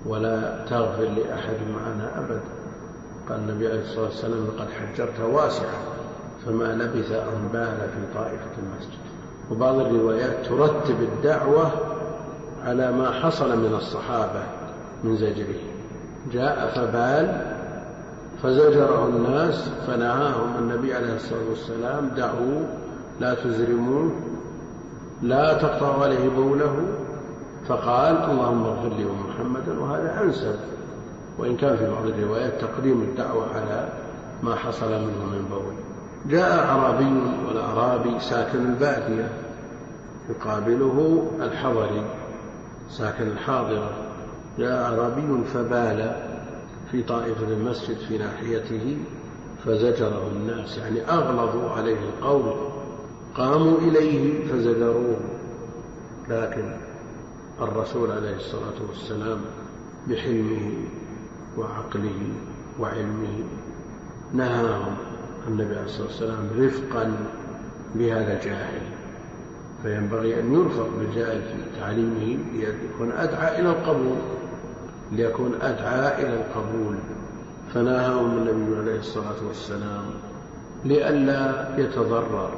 ولا 0.07 0.65
تغفر 0.71 1.03
لأحد 1.03 1.57
معنا 1.75 2.19
أبدا. 2.19 2.41
قال 3.29 3.39
النبي 3.39 3.69
عليه 3.69 3.83
الصلاة 3.83 4.05
والسلام 4.05 4.47
لقد 4.47 4.69
حجرت 4.71 5.21
واسعا 5.21 5.75
فما 6.47 6.65
لبث 6.65 7.13
أن 7.13 7.49
بال 7.53 7.77
في 7.77 8.15
طائفة 8.15 8.51
المسجد. 8.59 8.99
وبعض 9.51 9.75
الروايات 9.75 10.47
ترتب 10.47 11.01
الدعوة 11.01 11.71
على 12.65 12.93
ما 12.93 13.11
حصل 13.11 13.59
من 13.59 13.75
الصحابة 13.75 14.43
من 15.05 15.17
زجره. 15.17 15.61
جاء 16.33 16.73
فبال 16.75 17.54
فزجره 18.45 19.07
الناس 19.09 19.69
فنهاهم 19.87 20.57
النبي 20.59 20.95
عليه 20.95 21.17
الصلاة 21.17 21.49
والسلام 21.51 22.09
دعوا 22.09 22.63
لا 23.21 23.35
تزرموه 23.35 24.11
لا 25.23 25.59
تقطعوا 25.59 26.05
عليه 26.05 26.29
بوله. 26.29 26.77
فقال 27.69 28.17
اللهم 28.31 28.65
اغفر 28.65 28.89
لي 28.89 29.05
ومحمدا 29.05 29.81
وهذا 29.81 30.23
أنسب 30.23 30.57
وإن 31.39 31.57
كان 31.57 31.77
في 31.77 31.91
بعض 31.91 32.07
الروايات 32.07 32.53
تقديم 32.61 33.03
الدعوة 33.03 33.47
على 33.55 33.89
ما 34.43 34.55
حصل 34.55 34.91
منه 34.91 35.25
من 35.33 35.47
بول. 35.51 35.75
جاء 36.31 36.65
أعرابي 36.65 37.23
والأعرابي 37.49 38.21
ساكن 38.21 38.59
البادية 38.59 39.29
يقابله 40.31 41.27
الحضري 41.41 42.03
ساكن 42.91 43.27
الحاضرة. 43.27 43.91
جاء 44.59 44.83
أعرابي 44.83 45.45
فبال 45.55 46.34
في 46.91 47.03
طائفة 47.03 47.49
المسجد 47.49 47.97
في 48.09 48.19
ناحيته 48.19 48.97
فزجره 49.65 50.31
الناس 50.37 50.79
يعني 50.79 51.01
أغلظوا 51.01 51.71
عليه 51.71 51.97
القول 51.99 52.55
قاموا 53.35 53.79
إليه 53.79 54.49
فزجروه. 54.49 55.17
لكن 56.29 56.77
الرسول 57.61 58.11
عليه 58.11 58.37
الصلاة 58.37 58.89
والسلام 58.89 59.41
بحلمه 60.09 60.73
وعقله 61.59 62.29
وعلمه 62.81 63.45
نهاهم 64.33 64.97
النبي 65.49 65.75
عليه 65.75 65.85
الصلاة 65.85 66.07
والسلام 66.07 66.49
رفقا 66.59 67.17
بهذا 67.95 68.37
الجاهل. 68.37 68.83
فينبغي 69.83 70.41
أن 70.41 70.55
يرفق 70.55 70.89
بالجاهل 70.99 71.43
في 71.43 71.81
تعليمه 71.81 72.39
ليكون 72.55 73.13
أدعى 73.13 73.61
إلى 73.61 73.71
القبول. 73.71 74.17
ليكون 75.13 75.55
أدعى 75.63 76.23
إلى 76.23 76.35
القبول 76.35 76.95
فنهاهم 77.75 78.37
النبي 78.37 78.81
عليه 78.81 78.99
الصلاة 78.99 79.47
والسلام 79.49 80.05
لئلا 80.85 81.69
يتضرر 81.79 82.51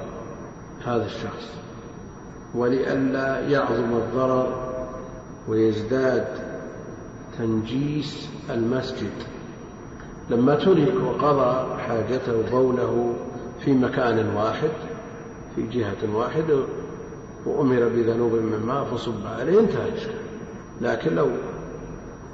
هذا 0.85 1.05
الشخص 1.05 1.51
ولئلا 2.55 3.41
يعظم 3.41 3.97
الضرر 3.97 4.67
ويزداد 5.49 6.27
تنجيس 7.39 8.29
المسجد. 8.51 9.13
لما 10.31 10.55
ترك 10.55 10.95
وقضى 11.05 11.81
حاجته 11.83 12.43
بوله 12.51 13.15
في 13.65 13.73
مكان 13.73 14.37
واحد 14.37 14.71
في 15.57 15.63
جهة 15.63 16.15
واحدة 16.15 16.59
وأمر 17.47 17.89
بذنوب 17.89 18.33
من 18.33 18.63
ماء 18.67 18.85
فصب 18.85 19.27
عليه 19.27 19.61
انتهى 19.61 19.91
لكن 20.81 21.15
لو 21.15 21.29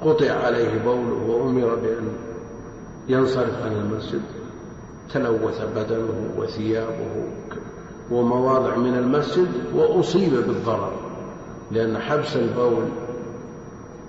قطع 0.03 0.31
عليه 0.31 0.83
بوله 0.85 1.23
وأمر 1.27 1.75
بأن 1.75 2.09
ينصرف 3.09 3.63
عن 3.63 3.71
المسجد 3.71 4.21
تلوث 5.13 5.61
بدنه 5.75 6.29
وثيابه 6.37 7.27
ومواضع 8.11 8.75
من 8.75 8.97
المسجد 8.97 9.47
وأصيب 9.75 10.31
بالضرر 10.33 10.93
لأن 11.71 11.97
حبس 11.97 12.35
البول 12.35 12.83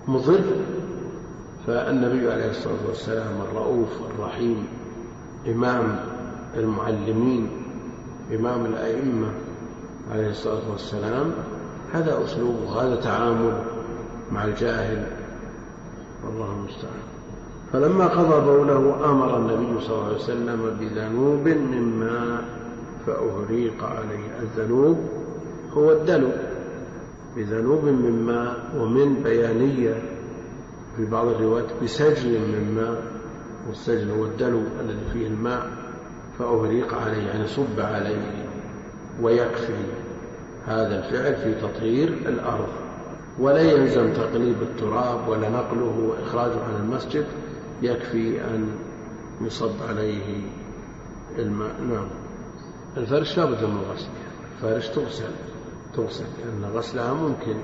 مضر 0.08 0.40
فالنبي 1.66 2.32
عليه 2.32 2.50
الصلاة 2.50 2.86
والسلام 2.88 3.40
الرؤوف 3.50 3.88
الرحيم 4.14 4.66
إمام 5.46 6.00
المعلمين 6.56 7.48
إمام 8.34 8.66
الأئمة 8.66 9.26
عليه 10.12 10.30
الصلاة 10.30 10.70
والسلام 10.72 11.32
هذا 11.92 12.24
أسلوبه 12.24 12.82
هذا 12.82 12.96
تعامل 12.96 13.62
مع 14.32 14.44
الجاهل 14.44 15.06
والله 16.26 16.52
المستعان. 16.52 17.04
فلما 17.72 18.06
قضى 18.06 18.44
بوله 18.44 19.10
أمر 19.10 19.36
النبي 19.36 19.80
صلى 19.80 19.94
الله 19.94 20.06
عليه 20.06 20.16
وسلم 20.16 20.76
بذنوب 20.80 21.48
من 21.48 22.00
ماء 22.00 22.44
فأهريق 23.06 23.84
عليه 23.84 24.38
الذنوب 24.42 24.98
هو 25.72 25.92
الدلو. 25.92 26.30
بذنوب 27.36 27.84
من 27.84 28.22
ماء 28.26 28.82
ومن 28.82 29.22
بيانية 29.22 30.02
في 30.96 31.04
بعض 31.04 31.26
الروايات 31.26 31.66
بسجل 31.82 32.30
من 32.30 32.74
ماء 32.76 33.02
والسجل 33.68 34.10
هو 34.10 34.24
الدلو 34.24 34.60
الذي 34.80 35.04
فيه 35.12 35.26
الماء 35.26 35.70
فأهريق 36.38 36.94
عليه 36.94 37.26
يعني 37.26 37.46
صب 37.46 37.80
عليه 37.80 38.46
ويكفي 39.22 39.84
هذا 40.66 40.98
الفعل 40.98 41.36
في 41.36 41.54
تطهير 41.60 42.08
الأرض. 42.08 42.68
ولا 43.38 43.60
يلزم 43.60 44.12
تقليب 44.12 44.62
التراب 44.62 45.28
ولا 45.28 45.48
نقله 45.48 46.08
وإخراجه 46.08 46.64
عن 46.64 46.76
المسجد 46.80 47.26
يكفي 47.82 48.44
أن 48.44 48.68
يصب 49.40 49.82
عليه 49.88 50.40
الماء. 51.38 51.80
نعم. 51.80 52.06
الفرش 52.96 53.38
لابد 53.38 53.64
من 53.64 53.80
غسل 53.90 54.08
الفرش 54.56 54.88
تغسل. 54.88 55.30
تغسل. 55.96 56.24
لأن 56.24 56.70
غسلها 56.74 57.12
ممكن. 57.12 57.56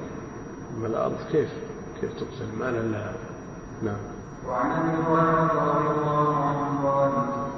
أما 0.76 0.86
الأرض 0.86 1.16
كيف؟ 1.32 1.48
كيف 2.00 2.10
تغسل؟ 2.12 2.58
ما 2.58 2.70
لها 2.70 3.14
نعم. 3.82 3.98
وعن 4.48 4.70
أبي 4.70 5.02
هريرة 5.02 5.52
رضي 5.52 6.00
الله 6.00 6.36
عنه 6.36 6.88
قال 6.88 7.12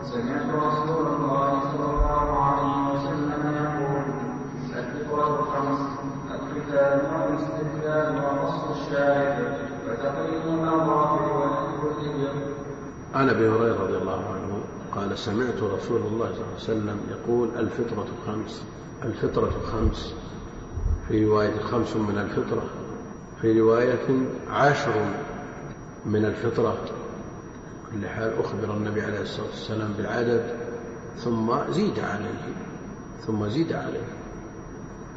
سمعت 0.05 0.55
رسول 0.55 1.07
الله 1.07 1.61
صلى 1.61 1.85
الله 1.85 2.43
عليه 2.43 2.95
وسلم 2.95 3.43
يقول 3.57 4.03
الفطرة 4.77 5.43
خمس 5.43 5.81
الختان 6.31 7.01
عن 13.15 13.29
أبي 13.29 13.49
هريرة 13.49 13.83
رضي 13.83 13.97
الله 13.97 14.25
عنه 14.35 14.61
قال 14.95 15.19
سمعت 15.19 15.63
رسول 15.63 16.01
الله 16.01 16.27
صلى 16.27 16.35
الله 16.35 16.47
عليه 16.47 16.57
وسلم 16.57 17.01
يقول 17.11 17.49
الفطرة 17.59 18.07
خمس 18.27 18.65
الفطرة 19.05 19.53
خمس. 19.73 20.15
في 21.09 21.25
رواية 21.25 21.61
خمس 21.61 21.97
من 21.97 22.19
الفطرة 22.19 22.63
في 23.41 23.61
رواية 23.61 24.27
عشر 24.51 24.93
من 26.07 26.25
الفطرة. 26.25 26.79
كل 27.93 28.09
حال 28.09 28.33
أخبر 28.39 28.75
النبي 28.75 29.03
عليه 29.03 29.21
الصلاة 29.21 29.47
والسلام 29.47 29.93
بالعدد 29.93 30.45
ثم 31.17 31.71
زيد 31.71 31.99
عليه 31.99 32.55
ثم 33.27 33.49
زيد 33.49 33.73
عليه. 33.73 34.07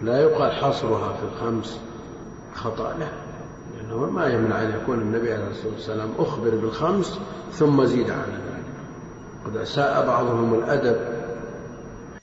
لا 0.02 0.22
يقال 0.22 0.52
حصرها 0.52 1.14
في 1.14 1.24
الخمس. 1.24 1.82
خطأ 2.56 2.94
له 3.00 3.12
لأنه 3.78 4.10
ما 4.10 4.28
يمنع 4.28 4.62
أن 4.62 4.72
يكون 4.82 5.02
النبي 5.02 5.34
عليه 5.34 5.48
الصلاة 5.48 5.74
والسلام 5.74 6.10
أخبر 6.20 6.50
بالخمس 6.50 7.20
ثم 7.52 7.86
زيد 7.86 8.10
على 8.10 8.32
ذلك. 8.32 8.66
قد 9.46 9.58
أساء 9.58 10.08
بعضهم 10.08 10.54
الأدب 10.54 10.98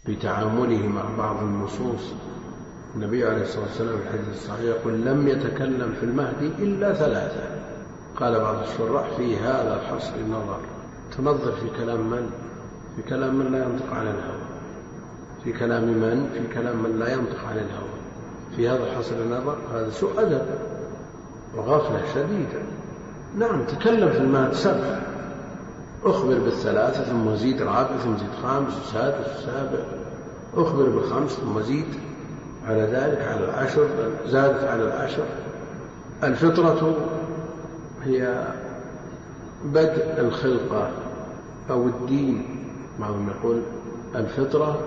في 0.06 0.16
تعامله 0.16 0.86
مع 0.86 1.02
بعض 1.18 1.42
النصوص. 1.42 2.12
النبي 2.94 3.24
عليه 3.26 3.42
الصلاة 3.42 3.64
والسلام 3.64 3.96
في 3.98 4.02
الحديث 4.02 4.28
الصحيح 4.32 4.60
يقول 4.60 4.92
لم 4.92 5.28
يتكلم 5.28 5.94
في 6.00 6.06
المهدي 6.06 6.46
إلا 6.46 6.92
ثلاثة. 6.92 7.62
قال 8.16 8.40
بعض 8.40 8.56
الشراح 8.62 9.10
في 9.16 9.36
هذا 9.36 9.80
الحصر 9.80 10.12
نظر. 10.30 10.60
تنظر 11.16 11.52
في 11.52 11.84
كلام 11.84 12.10
من؟ 12.10 12.30
في 12.96 13.02
كلام 13.02 13.34
من 13.34 13.52
لا 13.52 13.64
ينطق 13.64 13.94
عن 13.94 14.06
الهوى. 14.06 14.42
في 15.44 15.52
كلام 15.52 15.84
من؟ 15.84 16.30
في 16.32 16.54
كلام 16.54 16.82
من 16.82 16.98
لا 16.98 17.12
ينطق 17.12 17.44
عن 17.48 17.56
الهوى. 17.56 17.91
في 18.56 18.68
هذا 18.68 18.84
الحصر 18.84 19.14
نظر 19.30 19.56
هذا 19.74 19.90
سوء 19.90 20.10
أدب 20.20 20.42
وغفلة 21.56 22.02
شديدة. 22.14 22.62
نعم 23.38 23.64
تكلم 23.64 24.10
في 24.10 24.18
المهد 24.18 24.52
سبع. 24.52 24.98
أخبر 26.04 26.38
بالثلاثة 26.38 27.02
ثم 27.04 27.34
زيد 27.34 27.62
رابع 27.62 27.96
ثم 27.96 28.16
زيد 28.16 28.28
خامس 28.42 28.72
وسادس 28.84 29.26
وسابع. 29.38 29.84
أخبر 30.56 30.84
بالخمس 30.88 31.30
ثم 31.30 31.60
زيد. 31.60 31.86
على 32.66 32.82
ذلك 32.82 33.22
على 33.22 33.44
العشر 33.44 33.88
زادت 34.26 34.64
على 34.64 34.82
العشر. 34.82 35.24
الفطرة 36.24 36.96
هي 38.04 38.46
بدء 39.64 40.20
الخلقة 40.20 40.90
أو 41.70 41.86
الدين. 41.86 42.46
بعضهم 43.00 43.28
يقول 43.28 43.60
الفطرة 44.14 44.80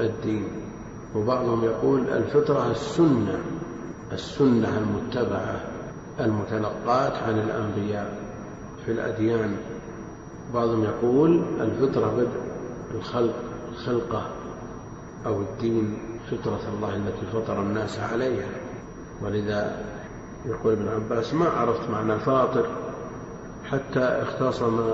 الدين. 0.00 0.48
وبعضهم 1.14 1.64
يقول 1.64 2.08
الفطرة 2.08 2.70
السنة 2.70 3.38
السنة 4.12 4.78
المتبعة 4.78 5.60
المتلقاة 6.20 7.22
عن 7.26 7.38
الأنبياء 7.38 8.18
في 8.84 8.92
الأديان. 8.92 9.56
بعضهم 10.54 10.84
يقول 10.84 11.44
الفطرة 11.60 12.14
بدء 12.16 12.40
الخلق 12.94 13.34
الخلقة 13.72 14.30
أو 15.26 15.40
الدين 15.40 15.98
فطرة 16.30 16.60
الله 16.76 16.96
التي 16.96 17.26
فطر 17.32 17.62
الناس 17.62 17.98
عليها. 17.98 18.48
ولذا 19.22 19.84
يقول 20.46 20.72
ابن 20.72 20.88
عباس 20.88 21.34
ما 21.34 21.48
عرفت 21.48 21.90
معنى 21.90 22.18
فاطر 22.18 22.66
حتى 23.64 24.00
اختصم 24.00 24.90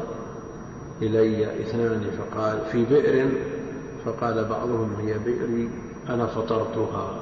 إلي 1.03 1.63
اثنان 1.63 2.11
فقال 2.11 2.61
في 2.73 2.85
بئر 2.85 3.31
فقال 4.05 4.45
بعضهم 4.45 4.95
هي 5.01 5.19
بئري. 5.19 5.71
أنا 6.11 6.27
فطرتها 6.27 7.21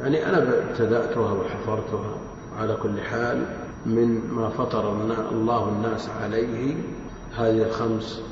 يعني 0.00 0.26
أنا 0.26 0.38
ابتدأتها 0.38 1.32
وحفرتها 1.32 2.14
على 2.58 2.76
كل 2.82 3.00
حال 3.00 3.46
من 3.86 4.30
ما 4.30 4.48
فطر 4.48 4.92
الله 5.32 5.68
الناس 5.68 6.08
عليه 6.22 6.74
هذه 7.36 7.62
الخمس 7.62 8.22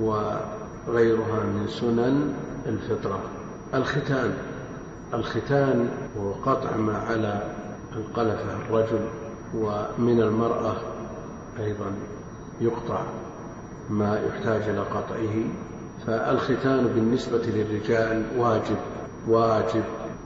وغيرها 0.00 1.42
من 1.44 1.66
سنن 1.68 2.34
الفطرة. 2.66 3.18
الختان 3.74 4.34
الختان 5.14 5.88
هو 6.18 6.32
قطع 6.32 6.76
ما 6.76 6.98
على 6.98 7.42
القلفة 7.96 8.56
الرجل 8.66 9.00
ومن 9.54 10.20
المرأة 10.20 10.76
أيضا 11.60 11.92
يقطع 12.60 13.02
ما 13.90 14.20
يحتاج 14.20 14.62
إلى 14.62 14.80
قطعه. 14.80 15.44
فالختان 16.06 16.86
بالنسبة 16.86 17.42
للرجال 17.46 18.24
واجب. 18.36 18.76
واجب 19.28 19.84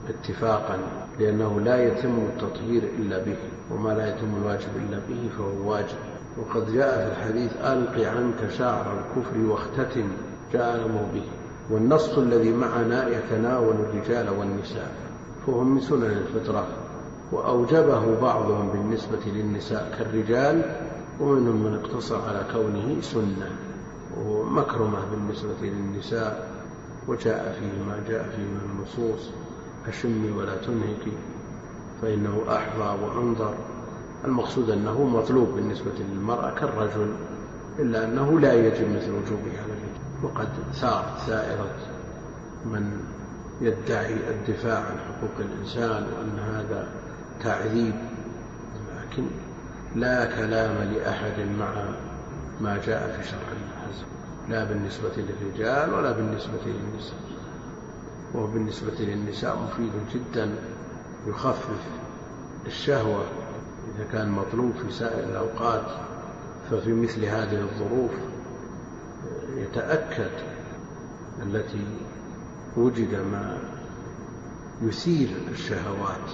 اتفاقا 0.08 0.78
لأنه 1.20 1.60
لا 1.60 1.86
يتم 1.86 2.18
التطهير 2.18 2.82
إلا 2.98 3.18
به 3.18 3.36
وما 3.70 3.90
لا 3.90 4.08
يتم 4.08 4.36
الواجب 4.42 4.68
إلا 4.76 4.98
به 5.08 5.30
فهو 5.38 5.70
واجب. 5.70 5.96
وقد 6.38 6.72
جاء 6.72 7.06
في 7.06 7.12
الحديث 7.12 7.52
ألق 7.64 8.08
عنك 8.08 8.50
شعر 8.58 8.86
الكفر 8.98 9.38
واختتم 9.38 10.08
جاء 10.52 10.86
به. 11.14 11.22
والنص 11.70 12.18
الذي 12.18 12.52
معنا 12.52 13.08
يتناول 13.08 13.74
الرجال 13.74 14.28
والنساء 14.38 14.90
فهو 15.46 15.64
من 15.64 15.80
سنن 15.80 16.24
الفطرة. 16.26 16.66
وأوجبه 17.32 18.20
بعضهم 18.20 18.68
بالنسبة 18.68 19.18
للنساء 19.26 19.96
كالرجال 19.98 20.62
ومنهم 21.20 21.62
من 21.64 21.74
اقتصر 21.74 22.20
على 22.28 22.40
كونه 22.52 23.00
سنة. 23.00 23.50
ومكرمة 24.24 24.98
بالنسبة 25.10 25.62
للنساء 25.62 26.55
وجاء 27.08 27.58
فيه 27.60 27.82
ما 27.88 28.02
جاء 28.08 28.22
فيه 28.36 28.42
من 28.42 28.60
النصوص 28.70 29.30
أشمي 29.88 30.30
ولا 30.30 30.56
تنهكي 30.56 31.12
فإنه 32.02 32.42
أحظى 32.48 33.04
وأنظر. 33.04 33.54
المقصود 34.24 34.70
أنه 34.70 35.04
مطلوب 35.04 35.48
بالنسبة 35.48 35.92
للمرأة 35.98 36.54
كالرجل 36.54 37.12
إلا 37.78 38.04
أنه 38.04 38.40
لا 38.40 38.54
يجب 38.54 38.90
مثل 38.96 39.10
وجوبه 39.10 39.52
على 39.62 39.72
الرجل 39.72 40.06
وقد 40.22 40.48
ثارت 40.72 41.18
ثائرة 41.26 41.70
من 42.64 43.00
يدعي 43.60 44.14
الدفاع 44.30 44.78
عن 44.78 44.98
حقوق 44.98 45.30
الإنسان 45.38 46.02
وأن 46.02 46.38
هذا 46.38 46.88
تعذيب. 47.42 47.94
لكن 48.96 49.26
لا 49.96 50.24
كلام 50.24 50.92
لأحد 50.92 51.40
مع 51.58 51.84
ما 52.60 52.80
جاء 52.86 53.16
في 53.16 53.28
شرع 53.28 53.48
الله 53.52 53.88
عز 53.88 54.02
وجل 54.02 54.25
لا 54.48 54.64
بالنسبة 54.64 55.10
للرجال 55.16 55.94
ولا 55.94 56.12
بالنسبة 56.12 56.60
للنساء. 56.66 57.18
وهو 58.34 58.46
بالنسبة 58.46 58.92
للنساء 58.98 59.58
مفيد 59.58 59.92
جدا 60.14 60.54
يخفف 61.26 61.80
الشهوة 62.66 63.24
إذا 63.96 64.06
كان 64.12 64.30
مطلوب 64.30 64.72
في 64.86 64.92
سائر 64.92 65.24
الأوقات. 65.24 65.86
ففي 66.70 66.92
مثل 66.92 67.24
هذه 67.24 67.60
الظروف 67.60 68.10
يتأكد 69.56 70.30
التي 71.42 71.86
وجد 72.76 73.14
ما 73.14 73.58
يثير 74.82 75.28
الشهوات. 75.52 76.30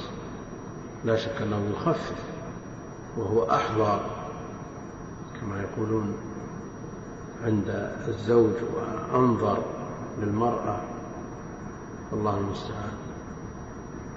لا 1.04 1.16
شك 1.16 1.42
أنه 1.42 1.70
يخفف 1.72 2.22
وهو 3.16 3.50
أحظى 3.50 4.00
كما 5.40 5.62
يقولون 5.62 6.16
عند 7.44 7.90
الزوج 8.08 8.54
وأنظر 8.74 9.58
للمرأة 10.20 10.76
الله 12.12 12.38
المستعان. 12.38 12.92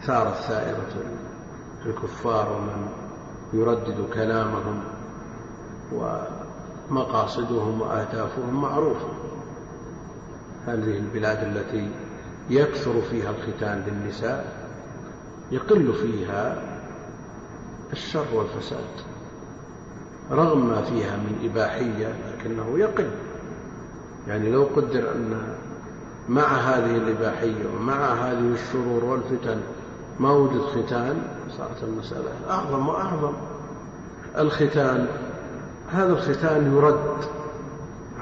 ثارت 0.06 0.36
ثائرة 0.36 0.94
الكفار 1.86 2.52
ومن 2.52 2.88
يردد 3.54 4.10
كلامهم 4.14 4.84
ومقاصدهم 6.92 7.82
وأهدافهم 7.82 8.62
معروفة 8.62 9.08
هذه 10.68 10.98
البلاد 10.98 11.44
التي 11.44 11.90
يكثر 12.50 13.02
فيها 13.02 13.30
الختان 13.30 13.84
للنساء 13.88 14.66
يقل 15.52 15.94
فيها 15.94 16.62
الشر 17.94 18.26
والفساد 18.34 18.86
رغم 20.32 20.68
ما 20.68 20.82
فيها 20.82 21.18
من 21.18 21.50
إباحية 21.52 22.35
لكنه 22.46 22.80
يقل 22.80 23.10
يعني 24.28 24.52
لو 24.52 24.64
قدر 24.76 25.12
أن 25.12 25.42
مع 26.30 26.48
هذه 26.48 26.98
الإباحية 26.98 27.66
ومع 27.76 28.14
هذه 28.14 28.54
الشرور 28.54 29.06
والفتن 29.06 29.58
ما 30.20 30.32
وجد 30.32 30.62
ختان 30.62 31.22
صارت 31.58 31.84
المسألة 31.84 32.32
أعظم 32.50 32.88
وأعظم. 32.88 33.34
الختان 34.38 35.08
هذا 35.92 36.14
الختان 36.14 36.76
يرد 36.76 37.26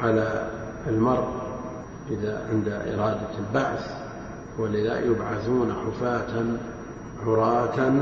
على 0.04 0.50
المرء 0.88 1.28
إذا 2.12 2.48
عند 2.52 2.68
إرادة 2.68 3.30
البعث 3.40 3.92
ولذا 4.60 5.00
يبعثون 5.00 5.74
حفاة 5.74 6.46
عراة 7.28 7.94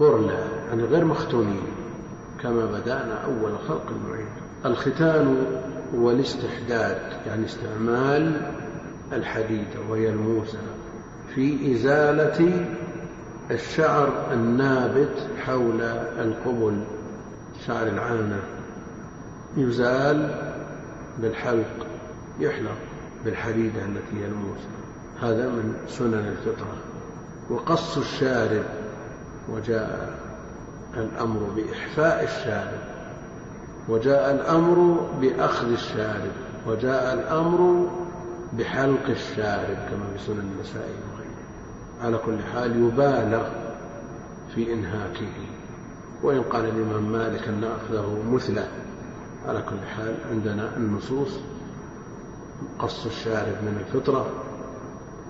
غرلا 0.00 0.38
يعني 0.68 0.84
غير 0.84 1.04
مختونين 1.04 1.62
كما 2.42 2.66
بدأنا 2.66 3.24
أول 3.24 3.52
خلق 3.68 3.86
نعيد 4.08 4.47
الختان 4.64 5.46
هو 5.94 6.10
الاستحداد 6.10 6.98
يعني 7.26 7.46
استعمال 7.46 8.40
الحديدة 9.12 9.80
وهي 9.90 10.08
الموسى 10.08 10.58
في 11.34 11.74
إزالة 11.74 12.66
الشعر 13.50 14.32
النابت 14.32 15.26
حول 15.46 15.80
القبل 16.18 16.82
شعر 17.66 17.86
العانة. 17.86 18.40
يزال 19.56 20.34
بالحلق 21.18 21.86
يحلق 22.40 22.78
بالحديدة 23.24 23.84
التي 23.84 24.20
هي 24.20 24.26
الموسى 24.26 24.68
هذا 25.22 25.48
من 25.48 25.74
سنن 25.88 26.14
الفطرة. 26.28 26.76
وقص 27.50 27.98
الشارب 27.98 28.64
وجاء 29.48 30.18
الأمر 30.96 31.40
بإحفاء 31.56 32.24
الشارب. 32.24 32.87
وجاء 33.88 34.34
الأمر 34.34 35.06
بأخذ 35.20 35.72
الشارب 35.72 36.32
وجاء 36.66 37.14
الأمر 37.14 37.88
بحلق 38.52 39.08
الشارب 39.08 39.76
كما 39.90 40.06
في 40.16 40.24
سنن 40.26 40.38
النسائي 40.38 40.94
وغيره 41.12 41.38
على 42.04 42.18
كل 42.18 42.38
حال 42.52 42.86
يبالغ 42.86 43.48
في 44.54 44.72
إنهاكه. 44.72 45.32
وإن 46.22 46.42
قال 46.42 46.64
الإمام 46.64 47.12
مالك 47.12 47.48
أن 47.48 47.64
أخذه 47.64 48.22
مثله 48.30 48.68
على 49.48 49.62
كل 49.62 49.86
حال 49.96 50.14
عندنا 50.30 50.76
النصوص. 50.76 51.38
قص 52.78 53.06
الشارب 53.06 53.54
من 53.62 53.84
الفطرة 53.86 54.26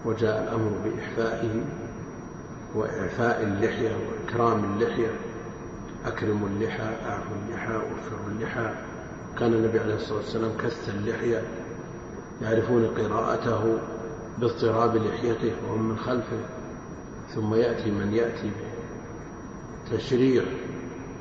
وجاء 0.05 0.43
الأمر 0.43 0.71
بإحفائه 0.85 1.65
وإعفاء 2.75 3.43
اللحية 3.43 3.91
وإكرام 3.97 4.65
اللحية. 4.65 5.11
أكرموا 6.09 6.49
اللحى 6.49 6.95
أعفوا 7.07 7.37
اللحى 7.47 7.77
وفروا 7.77 8.29
اللحى. 8.29 8.75
كان 9.39 9.53
النبي 9.53 9.81
عليه 9.81 9.95
الصلاة 9.95 10.19
والسلام 10.19 10.51
كث 10.63 10.89
اللحية 10.89 11.43
يعرفون 12.43 12.87
قراءته 12.87 13.79
باضطراب 14.39 14.97
لحيته 14.97 15.53
وهم 15.67 15.89
من 15.89 15.99
خلفه. 15.99 16.41
ثم 17.35 17.55
يأتي 17.55 17.91
من 17.91 18.13
يأتي 18.13 18.51
بتشريع 19.87 20.43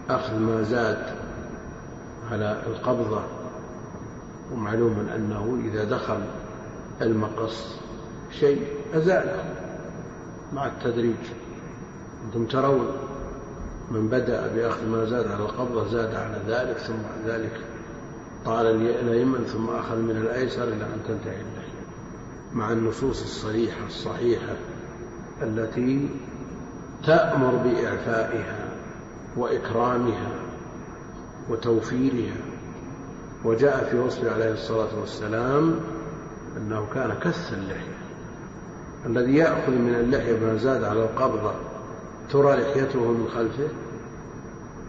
أخذ 0.10 0.40
ما 0.40 0.62
زاد 0.62 1.06
على 2.32 2.64
القبضة. 2.68 3.22
ومعلوم 4.54 5.08
أنه 5.16 5.60
إذا 5.66 5.84
دخل 5.84 6.20
المقص 7.02 7.76
شيء 8.32 8.68
أزاله 8.94 9.44
مع 10.54 10.68
التدريج. 10.68 11.16
أنتم 12.26 12.46
ترون 12.46 13.07
من 13.92 14.08
بدأ 14.08 14.48
بأخذ 14.56 14.86
ما 14.86 15.06
زاد 15.06 15.32
على 15.32 15.44
القبضة 15.44 15.88
زاد 15.92 16.16
على 16.16 16.40
ذلك 16.48 16.78
ثم 16.78 16.94
بعد 16.94 17.36
ذلك 17.36 17.52
طال 18.46 18.66
الأيمن 18.86 19.46
ثم 19.46 19.70
أخذ 19.70 19.96
من 19.96 20.18
الأيسر 20.18 20.64
إلى 20.64 20.74
أن 20.86 21.00
تنتهي 21.08 21.42
اللحية 21.42 21.88
مع 22.54 22.72
النصوص 22.72 23.22
الصريحة 23.22 23.86
الصحيحة 23.88 24.56
التي 25.42 26.10
تأمر 27.06 27.56
بإعفائها 27.56 28.70
وإكرامها 29.38 30.32
وتوفيرها. 31.50 32.38
وجاء 33.44 33.88
في 33.92 34.00
وصفه 34.00 34.34
عليه 34.34 34.54
الصلاة 34.54 35.00
والسلام 35.00 35.80
أنه 36.58 36.88
كان 36.94 37.14
كث 37.22 37.54
اللحية 37.54 37.98
الذي 39.06 39.36
يأخذ 39.36 39.72
من 39.72 39.96
اللحية 39.96 40.40
ما 40.40 40.58
زاد 40.58 40.84
على 40.84 41.00
القبضة 41.00 41.54
ترى 42.32 42.56
لحيته 42.56 43.00
من 43.00 43.28
خلفه؟ 43.36 43.68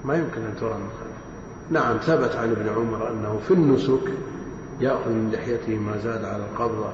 ما 0.05 0.15
يمكن 0.15 0.43
أن 0.43 0.55
ترى 0.61 0.75
من 0.75 0.89
خلفه. 1.01 1.19
نعم 1.71 1.97
ثبت 1.97 2.37
عن 2.37 2.51
ابن 2.51 2.69
عمر 2.69 3.11
أنه 3.11 3.39
في 3.49 3.55
النسك 3.55 4.13
يأخذ 4.81 5.11
من 5.11 5.31
لحيته 5.33 5.79
ما 5.79 5.99
زاد 5.99 6.25
على 6.25 6.43
القبضة 6.53 6.91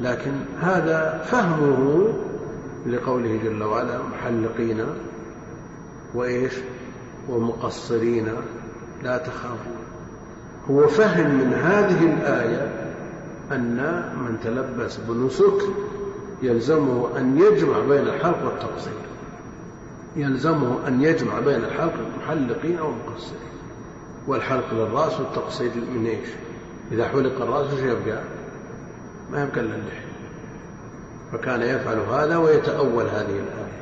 لكن 0.00 0.32
هذا 0.60 1.24
فهمه 1.24 2.08
لقوله 2.86 3.40
جل 3.44 3.62
وعلا 3.62 3.98
محلقين 4.02 4.84
وإيش 6.14 6.52
ومقصرين 7.28 8.28
لا 9.02 9.18
تخافون 9.18 9.76
هو 10.70 10.86
فهم 10.86 11.30
من 11.30 11.52
هذه 11.54 12.14
الآية 12.14 12.92
أن 13.52 13.76
من 14.16 14.38
تلبس 14.44 14.96
بنسك 14.96 15.62
يلزمه 16.42 17.18
أن 17.18 17.38
يجمع 17.38 17.78
بين 17.78 18.08
الحلق 18.08 18.44
والتقصير. 18.44 19.07
يلزمه 20.16 20.88
أن 20.88 21.02
يجمع 21.02 21.40
بين 21.40 21.64
الحلق 21.64 21.94
المحلقين 21.94 22.78
أو 22.78 22.88
المقصرين. 22.88 23.48
والحلق 24.26 24.74
للرأس 24.74 25.20
والتقصير 25.20 25.70
من 25.94 26.06
إيش؟ 26.06 26.28
إذا 26.92 27.08
حلق 27.08 27.42
الرأس 27.42 27.72
وش 27.72 27.80
يبقى؟ 27.80 28.22
ما 29.32 29.42
يبقى 29.42 29.60
إلا 29.60 29.74
اللحية. 29.74 30.08
فكان 31.32 31.62
يفعل 31.62 31.98
هذا 31.98 32.36
ويتأول 32.36 33.04
هذه 33.04 33.30
الآية. 33.30 33.78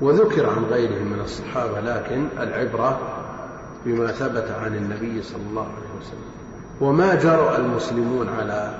وذكر 0.00 0.50
عن 0.50 0.64
غيره 0.64 1.02
من 1.02 1.20
الصحابة 1.24 1.80
لكن 1.80 2.26
العبرة 2.38 2.98
بما 3.86 4.06
ثبت 4.06 4.50
عن 4.50 4.76
النبي 4.76 5.22
صلى 5.22 5.42
الله 5.50 5.62
عليه 5.62 6.00
وسلم. 6.00 6.30
وما 6.80 7.14
جرأ 7.14 7.58
المسلمون 7.58 8.28
على 8.28 8.74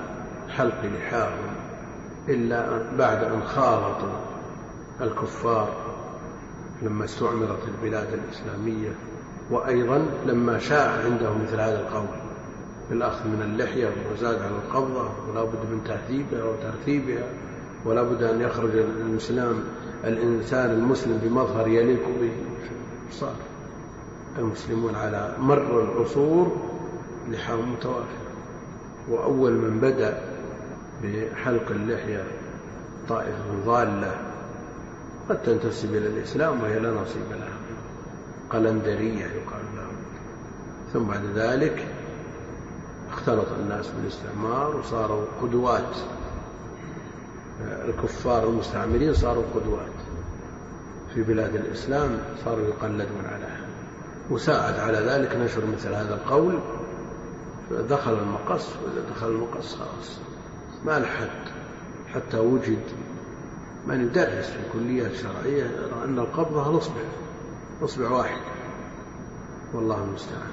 حلق 0.49 0.81
لحاهم 0.83 1.55
إلا 2.29 2.65
بعد 2.97 3.23
أن 3.23 3.43
خالطوا 3.43 4.19
الكفار 5.01 5.69
لما 6.81 7.05
استعمرت 7.05 7.59
البلاد 7.67 8.07
الإسلامية 8.13 8.89
وأيضا 9.51 10.05
لما 10.25 10.59
شاع 10.59 11.03
عندهم 11.05 11.43
مثل 11.43 11.59
هذا 11.59 11.79
القول. 11.79 12.07
بالأخذ 12.89 13.27
من 13.27 13.41
اللحية 13.41 13.89
وزاد 14.13 14.41
على 14.41 14.51
القبضة 14.51 15.09
ولا 15.29 15.43
بد 15.43 15.71
من 15.71 15.81
تهذيبها 15.85 16.43
وترتيبها 16.43 17.23
ولا 17.85 18.03
بد 18.03 18.23
أن 18.23 18.41
يخرج 18.41 18.75
الإسلام 18.75 19.63
الإنسان 20.03 20.69
المسلم 20.69 21.19
بمظهر 21.23 21.67
يليق 21.67 22.05
به. 22.21 22.31
صار؟ 23.11 23.35
المسلمون 24.37 24.95
على 24.95 25.35
مر 25.39 25.83
العصور 25.83 26.57
لحاهم 27.29 27.73
متوافرة 27.73 28.21
وأول 29.09 29.51
من 29.51 29.79
بدأ 29.79 30.21
بحلق 31.03 31.71
اللحية 31.71 32.23
طائفة 33.09 33.65
ضالة 33.65 34.30
قد 35.29 35.43
تنتسب 35.43 35.95
إلى 35.95 36.07
الإسلام 36.07 36.61
وهي 36.61 36.79
لا 36.79 36.91
نصيب 36.91 37.31
لها. 37.31 37.57
قلندرية 38.49 39.25
يقال 39.25 39.63
لهم. 39.75 39.95
ثم 40.93 41.03
بعد 41.03 41.25
ذلك 41.35 41.87
اختلط 43.11 43.47
الناس 43.59 43.87
بالاستعمار 43.87 44.75
وصاروا 44.75 45.25
قدوات. 45.41 45.95
الكفار 47.61 48.43
المستعمرين 48.49 49.13
صاروا 49.13 49.43
قدوات. 49.55 49.91
في 51.13 51.23
بلاد 51.23 51.55
الإسلام 51.55 52.17
صاروا 52.45 52.67
يقلدون 52.67 53.25
على 53.25 53.45
هذا 53.45 53.67
وساعد 54.29 54.79
على 54.79 54.97
ذلك 54.97 55.35
نشر 55.35 55.65
مثل 55.65 55.93
هذا 55.93 56.13
القول. 56.13 56.59
فدخل 57.69 58.13
المقص 58.13 58.67
وإذا 58.67 59.09
دخل 59.15 59.27
المقص 59.27 59.75
خلاص. 59.75 60.19
ما 60.85 60.99
لحد 60.99 61.51
حتى 62.13 62.37
وجد 62.37 62.81
من 63.87 64.01
يدرس 64.01 64.45
في 64.45 64.57
الكليات 64.67 65.11
الشرعية 65.11 65.63
يرى 65.63 66.03
أن 66.05 66.19
القبضة 66.19 66.69
الأصبع 66.69 67.01
أصبع 67.83 68.09
واحد. 68.09 68.41
والله 69.73 70.03
المستعان. 70.03 70.51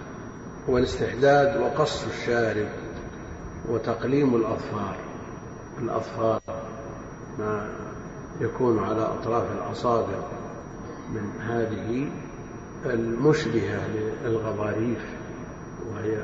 والاستحداد 0.68 1.60
وقص 1.60 2.04
الشارب 2.06 2.68
وتقليم 3.68 4.36
الأظفار. 4.36 4.96
الأظفار 5.78 6.40
ما 7.38 7.68
يكون 8.40 8.78
على 8.78 9.02
أطراف 9.02 9.44
الأصابع 9.52 10.18
من 11.12 11.30
هذه 11.40 12.08
المشبهة 12.86 13.88
للغضاريف 14.24 15.04
وهي 15.90 16.22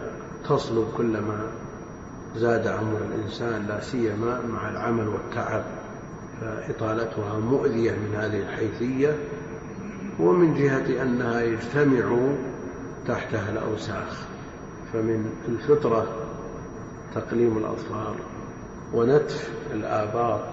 تصلب 0.49 0.89
كلما 0.97 1.41
زاد 2.37 2.67
عمر 2.67 2.99
الإنسان 2.99 3.67
لا 3.67 3.81
سيما 3.81 4.41
مع 4.41 4.71
العمل 4.71 5.09
والتعب. 5.09 5.65
فإطالتها 6.41 7.39
مؤذية 7.39 7.91
من 7.91 8.15
هذه 8.17 8.39
الحيثية 8.39 9.17
ومن 10.21 10.55
جهة 10.55 11.03
أنها 11.03 11.41
يجتمع 11.41 12.19
تحتها 13.09 13.51
الأوساخ 13.51 14.27
فمن 14.93 15.33
الفطرة 15.49 16.07
تقليم 17.15 17.59
الأظفار 17.59 18.17
ونتف 18.95 19.51
الآباط 19.73 20.45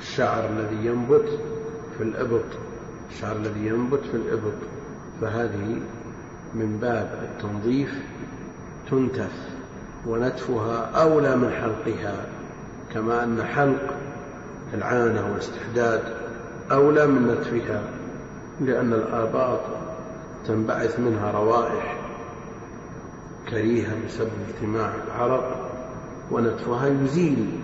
الشعر 0.00 0.48
الذي 0.48 0.86
ينبت 0.86 1.38
في 1.98 2.04
الإبط 2.04 2.44
الشعر 3.10 3.36
الذي 3.36 3.66
ينبت 3.66 4.00
في 4.10 4.16
الإبط. 4.16 4.54
فهذه 5.20 5.80
من 6.54 6.78
باب 6.80 7.28
التنظيف 7.32 8.00
تنتف 8.90 9.32
ونتفها 10.06 11.02
أولى 11.02 11.36
من 11.36 11.50
حلقها 11.50 12.26
كما 12.94 13.24
أن 13.24 13.44
حلق 13.44 13.94
العانة 14.74 15.30
والاستحداد 15.30 16.02
أولى 16.72 17.06
من 17.06 17.28
نتفها 17.28 17.82
لأن 18.60 18.92
الآباط 18.92 19.60
تنبعث 20.46 21.00
منها 21.00 21.30
روائح 21.30 21.96
كريهة 23.50 23.94
بسبب 24.06 24.30
اجتماع 24.48 24.92
العرق 25.06 25.70
ونتفها 26.30 26.88
يزيل 26.88 27.60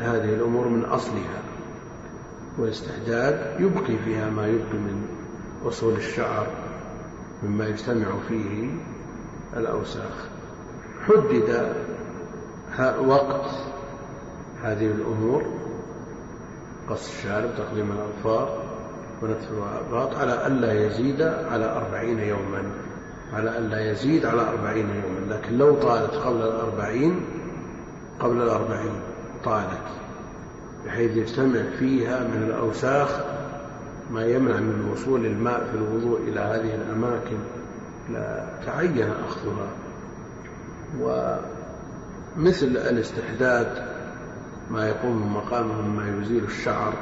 هذه 0.00 0.34
الأمور 0.34 0.68
من 0.68 0.84
أصلها 0.84 1.42
والاستحداد 2.58 3.60
يبقي 3.60 3.98
فيها 4.04 4.30
ما 4.30 4.46
يبقي 4.46 4.74
من 4.74 5.06
أصول 5.66 5.94
الشعر 5.94 6.46
مما 7.42 7.66
يجتمع 7.66 8.06
فيه 8.28 8.70
الأوساخ. 9.56 10.28
حدد 11.06 11.74
وقت 13.06 13.50
هذه 14.62 14.86
الأمور 14.86 15.42
قص 16.90 17.08
الشارب 17.08 17.50
تقديم 17.58 17.92
الأظفار 17.92 18.62
ونتف 19.22 19.48
الرباط 19.52 20.16
على 20.16 20.46
ألا 20.46 20.86
يزيد 20.86 21.22
على 21.22 21.64
أربعين 21.64 22.18
يوما. 22.18 22.62
على 23.32 23.58
ألا 23.58 23.90
يزيد 23.90 24.26
على 24.26 24.42
أربعين 24.42 24.86
يوما. 24.88 25.34
لكن 25.34 25.58
لو 25.58 25.74
طالت 25.74 26.14
قبل 26.14 26.42
الأربعين 26.42 27.20
قبل 28.20 28.42
الأربعين 28.42 28.92
طالت 29.44 29.82
بحيث 30.86 31.16
يجتمع 31.16 31.60
فيها 31.78 32.20
من 32.20 32.42
الأوساخ 32.42 33.20
ما 34.10 34.26
يمنع 34.26 34.56
من 34.56 34.90
وصول 34.92 35.26
الماء 35.26 35.68
في 35.70 35.76
الوضوء 35.76 36.20
إلى 36.20 36.40
هذه 36.40 36.74
الأماكن. 36.74 37.38
لا 38.10 38.44
تعين 38.66 39.10
أخذها. 39.28 39.68
ومثل 41.00 42.66
الاستحداد 42.66 43.93
ما 44.70 44.88
يقوم 44.88 45.34
مقامه 45.36 45.80
مما 45.80 46.08
يزيل 46.18 46.44
الشعر 46.44 46.92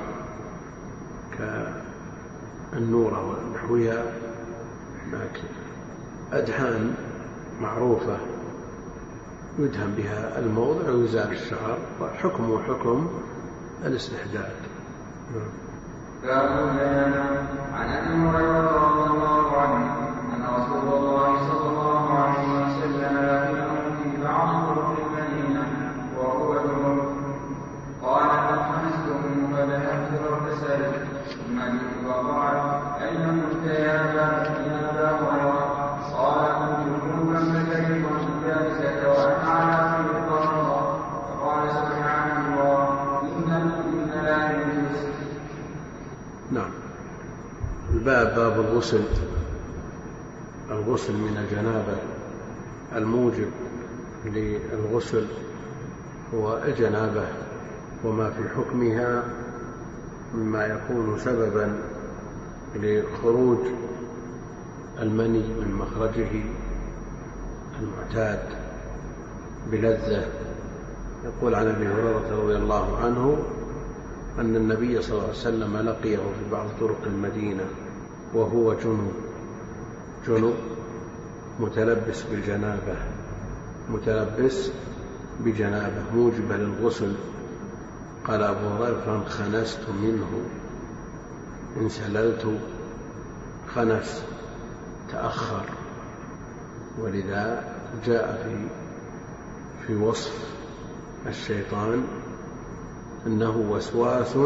كالنورة 2.72 3.24
ونحوها 3.30 4.04
لكن 5.12 5.48
أدهان 6.32 6.94
معروفة 7.60 8.16
يدهن 9.58 9.94
بها 9.96 10.38
الموضع 10.38 10.90
ويزال 10.90 11.32
الشعر 11.32 11.78
وحكمه 12.00 12.62
حكم 12.62 13.08
الاستحداد 13.84 14.52
عن 17.74 17.88
ابي 17.88 18.14
هريره 18.14 18.70
رضي 18.70 19.10
الله 19.10 19.56
عنه 19.56 19.86
أن 20.36 20.42
رسول 20.54 20.88
الله 20.98 21.48
صلى 21.48 21.60
الله 21.60 21.71
باب 48.24 48.60
الغسل. 48.60 49.02
الغسل 50.70 51.12
من 51.12 51.36
الجنابة 51.36 51.96
الموجب 52.96 53.50
للغسل 54.24 55.26
هو 56.34 56.58
الجنابة 56.64 57.24
وما 58.04 58.30
في 58.30 58.48
حكمها 58.56 59.22
مما 60.34 60.66
يكون 60.66 61.18
سببا 61.18 61.78
لخروج 62.76 63.58
المني 65.02 65.38
من 65.38 65.74
مخرجه 65.74 66.30
المعتاد 67.80 68.42
بلذة. 69.70 70.26
يقول 71.24 71.54
عن 71.54 71.66
أبي 71.66 71.86
هريرة 71.86 72.42
رضي 72.42 72.56
الله 72.56 72.98
عنه 72.98 73.36
أن 74.38 74.56
النبي 74.56 75.02
صلى 75.02 75.12
الله 75.12 75.22
عليه 75.22 75.32
وسلم 75.32 75.76
لقيه 75.76 76.16
في 76.16 76.50
بعض 76.52 76.66
طرق 76.80 76.98
المدينة. 77.06 77.64
وهو 78.34 78.74
جنب 78.74 79.12
جنب 80.26 80.54
متلبس 81.60 82.22
بالجنابة 82.22 82.96
متلبس 83.90 84.70
بجنابة 85.44 86.02
موجبة 86.14 86.56
للغسل. 86.56 87.12
قال 88.24 88.42
أبو 88.42 88.68
هريرة 88.68 89.00
فانخنست 89.00 89.80
منه 90.02 90.28
انسللت 91.80 92.58
خنس 93.74 94.24
تأخر. 95.12 95.64
ولذا 96.98 97.74
جاء 98.06 98.42
في 98.44 98.66
في 99.86 99.94
وصف 99.94 100.32
الشيطان 101.26 102.04
أنه 103.26 103.56
وسواس 103.70 104.36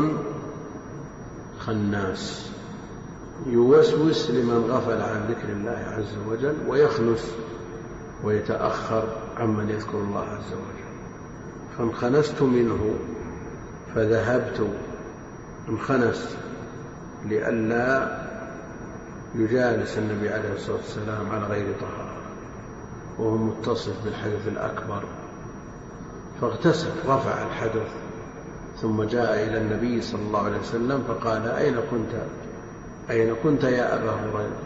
خناس. 1.58 2.55
يوسوس 3.46 4.30
لمن 4.30 4.70
غفل 4.70 5.02
عن 5.02 5.26
ذكر 5.28 5.48
الله 5.48 5.84
عز 5.88 6.16
وجل 6.28 6.54
ويخنس 6.68 7.34
ويتأخر 8.24 9.04
عمن 9.36 9.70
يذكر 9.70 9.98
الله 9.98 10.20
عز 10.20 10.52
وجل. 10.52 10.86
فانخنست 11.78 12.42
منه 12.42 12.94
فذهبت 13.94 14.68
انخنست 15.68 16.36
لئلا 17.24 18.26
يجالس 19.34 19.98
النبي 19.98 20.28
عليه 20.28 20.52
الصلاة 20.54 20.76
والسلام 20.76 21.30
على 21.30 21.46
غير 21.46 21.74
طهارة 21.80 22.16
وهو 23.18 23.36
متصف 23.36 24.04
بالحدث 24.04 24.48
الأكبر. 24.48 25.02
فاغتسل 26.40 26.90
رفع 27.06 27.46
الحدث 27.46 27.88
ثم 28.82 29.02
جاء 29.02 29.46
إلى 29.46 29.58
النبي 29.58 30.02
صلى 30.02 30.20
الله 30.20 30.44
عليه 30.44 30.58
وسلم 30.58 31.02
فقال 31.08 31.46
أين 31.48 31.74
كنت؟ 31.90 32.22
أين 33.10 33.34
كنت 33.42 33.64
يا 33.64 33.94
أبا 33.94 34.10
هريرة؟ 34.10 34.56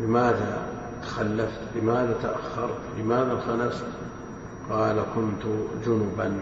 لماذا 0.00 0.68
تخلفت؟ 1.02 1.60
لماذا 1.76 2.18
تأخرت؟ 2.22 2.78
لماذا 2.98 3.40
خنست؟ 3.46 3.84
قال 4.70 5.02
كنت 5.14 5.42
جنبا. 5.86 6.34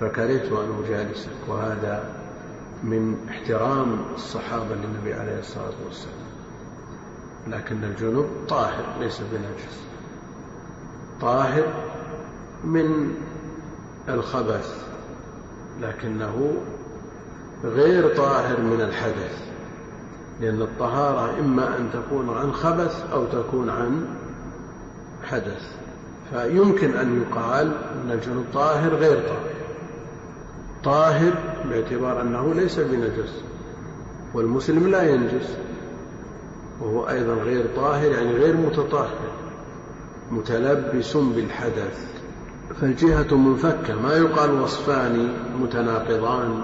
فكرهت 0.00 0.52
أن 0.52 0.84
أجالسك 0.84 1.48
وهذا 1.48 2.04
من 2.82 3.16
احترام 3.30 3.98
الصحابة 4.14 4.74
للنبي 4.74 5.14
عليه 5.14 5.38
الصلاة 5.38 5.74
والسلام. 5.86 6.14
لكن 7.46 7.84
الجنب 7.84 8.26
طاهر 8.48 8.84
ليس 9.00 9.20
بنجس. 9.20 9.82
طاهر 11.20 11.66
من 12.64 13.14
الخبث 14.08 14.84
لكنه 15.80 16.52
غير 17.64 18.16
طاهر 18.16 18.60
من 18.60 18.80
الحدث. 18.80 19.49
لأن 20.40 20.62
الطهارة 20.62 21.38
إما 21.40 21.76
أن 21.78 21.90
تكون 21.92 22.36
عن 22.36 22.52
خبث 22.52 23.12
أو 23.12 23.24
تكون 23.24 23.70
عن 23.70 24.06
حدث. 25.24 25.72
فيمكن 26.30 26.96
أن 26.96 27.22
يقال 27.22 27.72
أن 27.94 28.10
الجنوب 28.10 28.44
طاهر 28.54 28.94
غير 28.94 29.20
طاهر. 29.20 29.50
طاهر 30.84 31.32
باعتبار 31.70 32.22
أنه 32.22 32.54
ليس 32.54 32.78
بنجس 32.78 33.42
والمسلم 34.34 34.88
لا 34.88 35.02
ينجس 35.02 35.56
وهو 36.80 37.08
أيضا 37.08 37.34
غير 37.34 37.66
طاهر 37.76 38.10
يعني 38.10 38.32
غير 38.32 38.56
متطهر 38.56 39.30
متلبس 40.30 41.16
بالحدث. 41.16 42.10
فالجهة 42.80 43.36
منفكة 43.36 44.02
ما 44.02 44.14
يقال 44.16 44.60
وصفان 44.60 45.28
متناقضان 45.60 46.60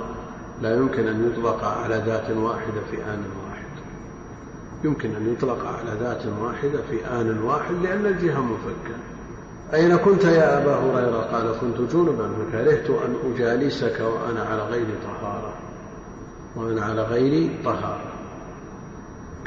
لا 0.63 0.77
يمكن 0.77 1.07
أن 1.09 1.31
يطلق 1.31 1.65
على 1.65 2.03
ذات 2.07 2.31
واحدة 2.31 2.81
في 2.91 2.97
آن 2.97 3.25
واحد. 3.37 3.46
يمكن 4.87 5.15
أن 5.15 5.33
يطلق 5.33 5.67
على 5.67 6.01
ذات 6.01 6.23
واحدة 6.41 6.79
في 6.91 7.07
آن 7.07 7.43
واحد 7.43 7.75
لأن 7.83 8.07
الجهة 8.07 8.41
منفكة 8.41 8.97
أين 9.75 9.97
كنت 9.97 10.25
يا 10.25 10.63
أبا 10.63 10.75
هريرة؟ 10.75 11.21
قال 11.21 11.59
كنت 11.61 11.93
جنبا. 11.93 12.29
فكرهت 12.29 12.91
أن 12.91 13.17
أجالسك 13.33 14.01
وأنا 14.01 14.43
على 14.43 14.63
غير 14.63 14.87
طهارة. 15.05 15.55
وأنا 16.57 16.85
على 16.85 17.03
غير 17.03 17.51
طهارة. 17.65 18.13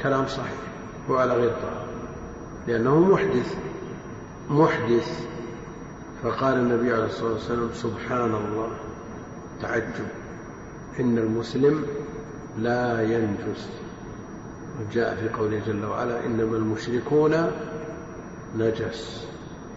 كلام 0.04 0.28
صحيح. 0.28 0.60
هو 1.10 1.16
على 1.16 1.34
غير 1.34 1.50
طهارة. 1.50 1.86
لأنه 2.68 3.00
محدث. 3.00 3.56
محدث. 4.50 5.28
فقال 6.24 6.54
النبي 6.54 6.94
عليه 6.94 7.06
الصلاة 7.06 7.34
والسلام 7.34 7.70
سبحان 7.74 8.36
الله. 8.36 8.70
تعجب. 9.62 10.08
إن 11.00 11.18
المسلم 11.18 11.86
لا 12.58 13.02
ينجس. 13.02 13.70
وجاء 14.80 15.16
في 15.16 15.30
قوله 15.30 15.62
جل 15.68 15.86
وعلا 15.86 16.26
إنما 16.26 16.58
المشركون 16.58 17.52
نجس 18.58 19.28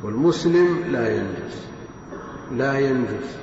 والمسلم 0.02 0.84
لا 0.92 1.16
ينجس 1.16 1.66
لا 2.56 2.78
ينجس. 2.78 3.36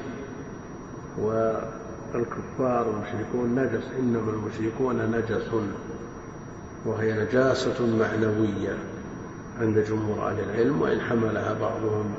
والكفار 1.18 2.88
والمشركون 2.88 3.56
نجس 3.56 3.84
إنما 4.00 4.32
المشركون 4.32 5.12
نجس 5.12 5.48
وهي 6.86 7.14
نجاسة 7.14 7.86
معنوية 8.00 8.78
عند 9.60 9.80
جمهور 9.80 10.30
أهل 10.30 10.40
العلم 10.40 10.82
وإن 10.82 11.02
حملها 11.02 11.54
بعضهم 11.54 12.14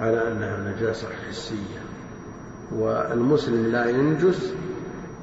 على 0.00 0.32
أنها 0.32 0.74
نجاسة 0.74 1.08
حسية. 1.28 1.80
والمسلم 2.72 3.66
لا 3.66 3.90
ينجس 3.90 4.52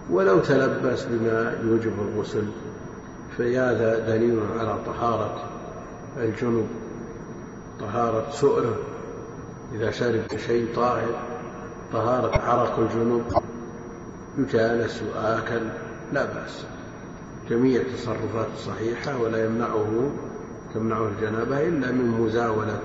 ولو 0.09 0.39
تلبس 0.39 1.05
بما 1.05 1.57
يوجب 1.63 1.93
الغسل. 2.01 2.43
فهذا 3.41 3.99
دليل 3.99 4.39
على 4.59 4.75
طهارة 4.85 5.43
الجنب 6.17 6.67
طهارة 7.79 8.25
سؤره 8.31 8.75
إذا 9.73 9.91
شرب 9.91 10.37
شيء 10.37 10.67
طاهر 10.75 11.09
طهارة 11.93 12.41
عرق 12.41 12.79
الجنوب 12.79 13.21
يجالس 14.37 15.03
وآكل 15.03 15.61
لا 16.13 16.25
بأس. 16.25 16.65
جميع 17.49 17.81
تصرفاته 17.95 18.55
صحيحة 18.57 19.21
ولا 19.21 19.45
يمنعه 19.45 20.09
تمنعه 20.73 21.07
الجنابة 21.07 21.67
إلا 21.67 21.91
من 21.91 22.21
مزاولة 22.21 22.79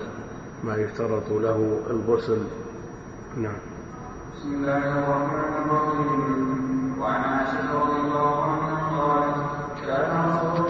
ما 0.65 0.77
يشترط 0.77 1.29
له 1.31 1.81
الغسل. 1.91 2.39
نعم. 3.37 3.59
بسم 4.37 4.55
الله 4.55 4.99
الرحمن 4.99 5.53
الرحيم. 5.65 6.97
وعن 7.01 7.21
عائشة 7.21 7.83
رضي 7.83 8.01
الله 8.01 8.43
عنها 8.43 8.77
قالت 8.99 9.36
رسول 9.89 10.67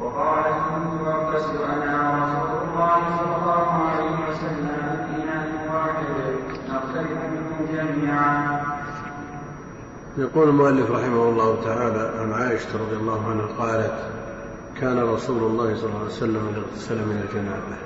وقالت 0.00 0.56
كنت 0.70 1.06
أغتسل 1.06 1.58
أنا 1.72 2.10
ورسول 2.10 2.68
الله 2.68 3.00
صلى 3.18 3.36
الله 3.36 3.66
عليه 3.88 4.28
وسلم 4.28 4.79
جميعا 7.72 8.60
يقول 10.18 10.48
المؤلف 10.48 10.90
رحمه 10.90 11.28
الله 11.28 11.64
تعالى 11.64 12.12
عن 12.18 12.32
عائشة 12.32 12.68
رضي 12.74 12.96
الله 12.96 13.30
عنها 13.30 13.46
قالت 13.46 13.94
كان 14.80 14.98
رسول 14.98 15.42
الله 15.42 15.76
صلى 15.76 15.86
الله 15.86 15.98
عليه 15.98 16.06
وسلم 16.06 16.48
إذا 16.48 16.60
اغتسل 16.60 16.96
من 16.96 17.24
الجنابة. 17.28 17.76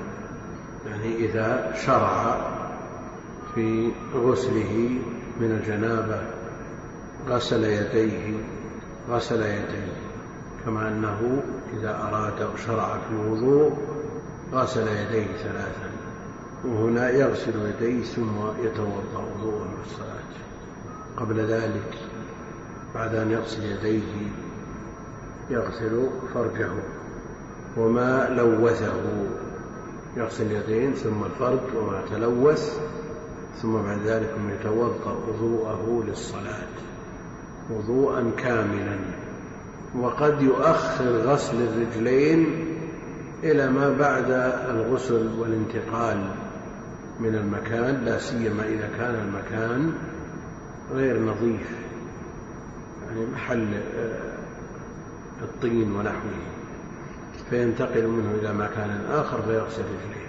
يعني 0.86 1.16
إذا 1.16 1.74
شرع 1.86 2.36
في 3.54 3.90
غسله 4.14 4.98
من 5.40 5.50
الجنابة 5.50 6.20
غسل 7.28 7.64
يديه 7.64 8.34
غسل 9.10 9.42
يديه. 9.42 9.92
كما 10.64 10.88
أنه 10.88 11.42
إذا 11.78 12.08
أراد 12.08 12.42
أو 12.42 12.56
شرع 12.66 12.98
في 13.08 13.14
الوضوء 13.14 13.78
غسل 14.52 14.88
يديه 14.88 15.26
ثلاثا. 15.42 15.93
وهنا 16.66 17.10
يغسل 17.10 17.52
يديه 17.66 18.02
ثم 18.02 18.64
يتوضأ 18.64 19.24
وضوءا 19.36 19.66
للصلاة 19.78 20.14
قبل 21.16 21.40
ذلك 21.40 21.94
بعد 22.94 23.14
أن 23.14 23.30
يغسل 23.30 23.64
يديه 23.64 24.02
يغسل 25.50 26.08
فرجه 26.34 26.70
وما 27.76 28.28
لوثه. 28.28 29.02
يغسل 30.16 30.46
اليدين 30.46 30.94
ثم 30.94 31.24
الفرج 31.24 31.76
وما 31.76 32.02
تلوث 32.10 32.78
ثم 33.62 33.72
بعد 33.72 33.98
ذلك 34.06 34.34
يتوضأ 34.60 35.16
وضوءه 35.28 36.04
للصلاة. 36.06 36.68
وضوءا 37.70 38.30
كاملا. 38.38 38.98
وقد 40.00 40.42
يؤخر 40.42 41.04
غسل 41.04 41.56
الرجلين 41.56 42.46
إلى 43.42 43.70
ما 43.70 43.96
بعد 43.98 44.30
الغسل 44.70 45.28
والانتقال. 45.38 46.43
من 47.20 47.34
المكان 47.34 48.04
لا 48.04 48.18
سيما 48.18 48.64
إذا 48.64 48.90
كان 48.98 49.14
المكان 49.14 49.92
غير 50.92 51.22
نظيف 51.22 51.70
يعني 53.06 53.26
محل 53.32 53.74
آه، 53.74 54.34
الطين 55.42 55.96
ونحوه 55.96 56.30
فينتقل 57.50 58.06
منه 58.06 58.30
إلى 58.40 58.54
مكان 58.54 59.04
آخر 59.10 59.42
فيغسل 59.42 59.82
رجليه 59.82 60.24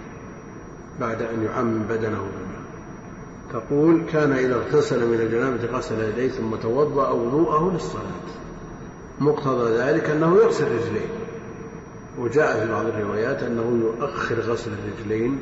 بعد 1.00 1.22
أن 1.22 1.42
يعمم 1.42 1.82
بدنه 1.82 2.18
بالماء. 2.18 2.56
تقول 3.52 4.02
كان 4.12 4.32
إذا 4.32 4.54
اغتسل 4.54 5.08
من 5.08 5.20
الجنابة 5.20 5.78
غسل 5.78 6.02
يديه 6.02 6.28
ثم 6.28 6.54
توضأ 6.56 7.10
وضوءه 7.10 7.72
للصلاة. 7.72 8.02
مقتضى 9.20 9.78
ذلك 9.78 10.10
أنه 10.10 10.36
يغسل 10.36 10.64
رجليه. 10.64 11.08
وجاء 12.18 12.60
في 12.60 12.72
بعض 12.72 12.86
الروايات 12.86 13.42
أنه 13.42 13.80
يؤخر 13.82 14.40
غسل 14.40 14.70
الرجلين 14.72 15.38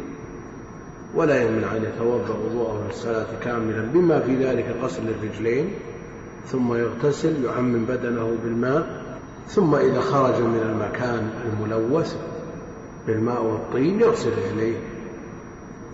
ولا 1.14 1.42
يمنع 1.42 1.76
أن 1.76 1.84
يتوضأ 1.84 2.34
وضوءه 2.44 2.86
للصلاة 2.86 3.26
كاملا 3.44 3.82
بما 3.94 4.20
في 4.20 4.44
ذلك 4.44 4.76
غسل 4.82 5.02
الرجلين 5.08 5.70
ثم 6.46 6.74
يغتسل 6.74 7.44
يعمم 7.44 7.84
بدنه 7.84 8.36
بالماء 8.44 9.04
ثم 9.48 9.74
إذا 9.74 10.00
خرج 10.00 10.40
من 10.40 10.60
المكان 10.62 11.30
الملوث 11.52 12.16
بالماء 13.06 13.42
والطين 13.42 14.00
يغسل 14.00 14.30
رجليه 14.30 14.76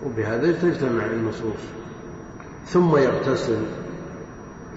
وبهذا 0.05 0.51
تجتمع 0.51 1.05
النصوص. 1.05 1.61
ثم 2.67 2.97
يغتسل 2.97 3.61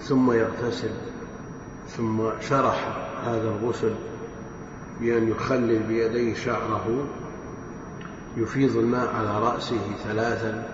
ثم 0.01 0.33
يغتسل 0.33 0.91
ثم 1.89 2.23
شرح 2.41 3.09
هذا 3.27 3.49
الغسل 3.49 3.95
بأن 5.01 5.29
يخلل 5.29 5.79
بيديه 5.79 6.35
شعره 6.35 7.05
يفيض 8.37 8.77
الماء 8.77 9.15
على 9.15 9.39
رأسه 9.39 9.81
ثلاثا 10.05 10.69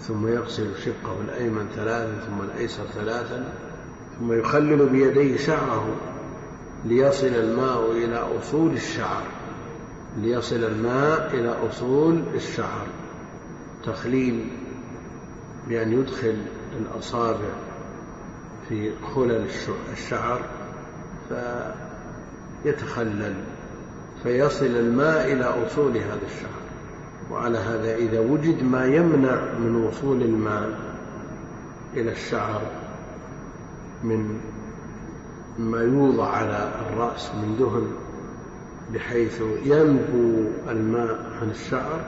ثم 0.00 0.26
يغسل 0.26 0.68
شقه 0.84 1.20
الأيمن 1.24 1.68
ثلاثا 1.76 2.20
ثم 2.26 2.42
الأيسر 2.42 2.84
ثلاثا 2.94 3.52
ثم 4.18 4.32
يخلل 4.32 4.88
بيديه 4.88 5.36
شعره 5.36 5.96
ليصل 6.84 7.26
الماء 7.26 7.92
إلى 7.92 8.16
أصول 8.38 8.72
الشعر 8.72 9.22
ليصل 10.16 10.64
الماء 10.64 11.34
إلى 11.34 11.56
أصول 11.68 12.22
الشعر. 12.34 12.86
تخليل 13.84 14.48
بأن 15.68 15.92
يدخل 15.92 16.36
الأصابع 16.80 17.50
في 18.68 18.92
خلل 19.14 19.46
الشعر 19.92 20.40
فيتخلل 22.64 23.34
فيصل 24.22 24.66
الماء 24.66 25.32
إلى 25.32 25.44
أصول 25.44 25.96
هذا 25.96 26.20
الشعر. 26.26 26.57
وعلى 27.30 27.58
هذا 27.58 27.94
إذا 27.94 28.20
وجد 28.20 28.62
ما 28.62 28.86
يمنع 28.86 29.40
من 29.60 29.84
وصول 29.84 30.22
الماء 30.22 30.78
إلى 31.94 32.12
الشعر 32.12 32.62
من 34.04 34.40
ما 35.58 35.82
يوضع 35.82 36.28
على 36.28 36.72
الرأس 36.90 37.30
من 37.34 37.56
دهن 37.58 37.92
بحيث 38.94 39.42
ينبو 39.64 40.50
الماء 40.68 41.38
عن 41.42 41.50
الشعر 41.50 42.00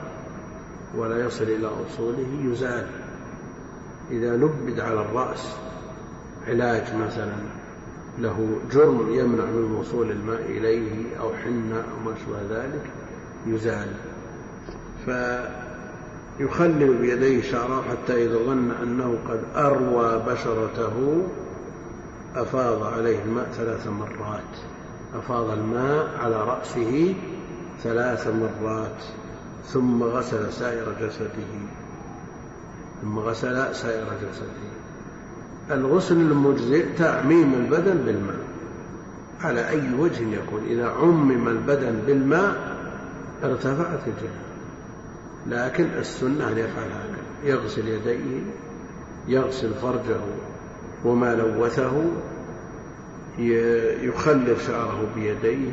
ولا 0.96 1.24
يصل 1.26 1.44
إلى 1.44 1.70
أصوله 1.86 2.26
يزال. 2.44 2.86
إذا 4.10 4.36
نبد 4.36 4.80
على 4.80 5.00
الرأس 5.00 5.56
علاج 6.48 6.94
مثلا 6.94 7.36
له 8.18 8.58
جرم 8.72 9.14
يمنع 9.14 9.44
من 9.44 9.76
وصول 9.80 10.10
الماء 10.10 10.40
إليه 10.40 11.16
أو 11.20 11.34
حنة 11.34 11.76
أو 11.76 12.10
ما 12.10 12.14
شابه 12.26 12.62
ذلك 12.62 12.82
يزال. 13.46 13.88
فيخلل 15.06 16.94
بيديه 16.94 17.42
شعره 17.42 17.84
حتى 17.90 18.24
إذا 18.26 18.38
ظن 18.46 18.70
أنه 18.82 19.18
قد 19.28 19.40
أروى 19.56 20.22
بشرته 20.26 21.22
أفاض 22.36 22.82
عليه 22.82 23.22
الماء 23.22 23.48
ثلاث 23.52 23.86
مرات. 23.86 24.52
أفاض 25.14 25.50
الماء 25.50 26.08
على 26.18 26.36
رأسه 26.36 27.14
ثلاث 27.82 28.28
مرات 28.28 29.02
ثم 29.66 30.02
غسل 30.02 30.52
سائر 30.52 30.94
جسده. 31.00 31.52
ثم 33.02 33.18
غسل 33.18 33.74
سائر 33.74 34.06
جسده. 34.06 34.70
الغسل 35.70 36.16
المجزئ 36.16 36.86
تعميم 36.98 37.54
البدن 37.54 37.98
بالماء. 38.06 38.40
على 39.44 39.68
أي 39.68 39.94
وجه 39.98 40.22
يكون؟ 40.22 40.62
إذا 40.66 40.88
عمم 40.88 41.48
البدن 41.48 42.02
بالماء 42.06 42.76
ارتفعت 43.44 44.00
الجنة 44.06 44.49
لكن 45.46 45.84
السنة 45.98 46.48
أن 46.48 46.58
يفعل 46.58 46.88
هكذا. 46.90 47.54
يغسل 47.54 47.88
يديه 47.88 48.40
يغسل 49.28 49.74
فرجه 49.74 50.20
وما 51.04 51.34
لوثه 51.34 52.04
يخلل 54.02 54.60
شعره 54.66 55.08
بيديه 55.14 55.70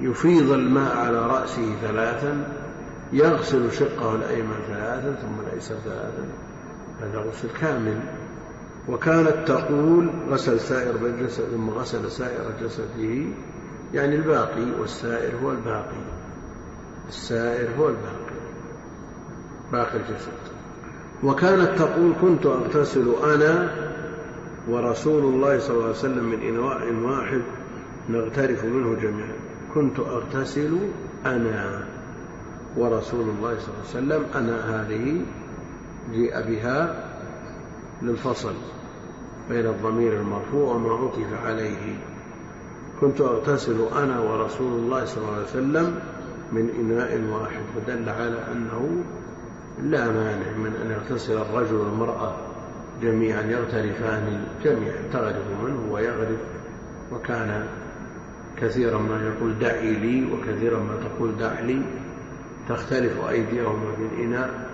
يفيض 0.00 0.50
الماء 0.50 0.96
على 0.96 1.26
رأسه 1.26 1.76
ثلاثا 1.82 2.46
يغسل 3.12 3.72
شقه 3.72 4.14
الأيمن 4.14 4.56
ثلاثا 4.68 5.14
ثم 5.22 5.46
الأيسر 5.46 5.74
ثلاثا. 5.84 6.26
هذا 7.00 7.18
غسل 7.18 7.48
كامل. 7.60 8.00
وكانت 8.88 9.34
تقول 9.46 10.10
غسل 10.30 10.60
سائر 10.60 10.94
الجسد 11.06 11.44
ثم 11.44 11.70
غسل 11.70 12.10
سائر 12.10 12.50
جسده. 12.62 13.24
يعني 13.94 14.16
الباقي 14.16 14.70
والسائر 14.80 15.36
هو 15.42 15.50
الباقي. 15.50 16.13
السائر 17.08 17.68
هو 17.78 17.88
الباقي 17.88 18.34
باقي 19.72 19.96
الجسد. 19.96 20.32
وكانت 21.24 21.78
تقول 21.78 22.12
كنت 22.20 22.46
أغتسل 22.46 23.14
أنا 23.24 23.70
ورسول 24.68 25.22
الله 25.22 25.58
صلى 25.58 25.70
الله 25.70 25.84
عليه 25.84 25.98
وسلم 25.98 26.24
من 26.24 26.40
إنواء 26.40 26.92
واحد 26.92 27.42
نغترف 28.08 28.64
منه 28.64 28.94
جميعا. 29.00 29.36
كنت 29.74 29.98
أغتسل 29.98 30.78
أنا 31.26 31.86
ورسول 32.76 33.20
الله 33.20 33.58
صلى 33.58 33.68
الله 33.68 34.14
عليه 34.14 34.24
وسلم 34.24 34.24
أنا 34.34 34.80
هذه 34.80 35.20
جيء 36.12 36.40
بها 36.40 37.04
للفصل 38.02 38.54
بين 39.50 39.66
الضمير 39.66 40.20
المرفوع 40.20 40.74
وما 40.74 40.92
عطف 40.94 41.46
عليه. 41.46 41.98
كنت 43.00 43.20
أغتسل 43.20 43.86
أنا 43.96 44.20
ورسول 44.20 44.72
الله 44.72 45.04
صلى 45.04 45.24
الله 45.24 45.34
عليه 45.34 45.44
وسلم 45.44 46.00
من 46.52 46.68
إناء 46.80 47.20
واحد 47.32 47.62
فدل 47.76 48.08
على 48.08 48.38
أنه 48.52 49.04
لا 49.82 50.06
مانع 50.06 50.56
من 50.56 50.72
أن 50.84 50.90
يغتسل 50.90 51.36
الرجل 51.36 51.74
والمرأة 51.74 52.34
جميعا 53.02 53.42
يغترفان 53.42 54.44
جميعا 54.64 54.96
تغرف 55.12 55.44
منه 55.64 55.92
ويغرف. 55.92 56.38
وكان 57.12 57.66
كثيرا 58.60 58.98
ما 58.98 59.22
يقول 59.22 59.58
دعي 59.58 59.94
لي 59.94 60.32
وكثيرا 60.32 60.78
ما 60.78 60.96
تقول 60.96 61.36
دع 61.36 61.60
لي. 61.60 61.82
تختلف 62.68 63.28
أيديهما 63.28 63.92
في 63.96 64.02
الإناء 64.02 64.70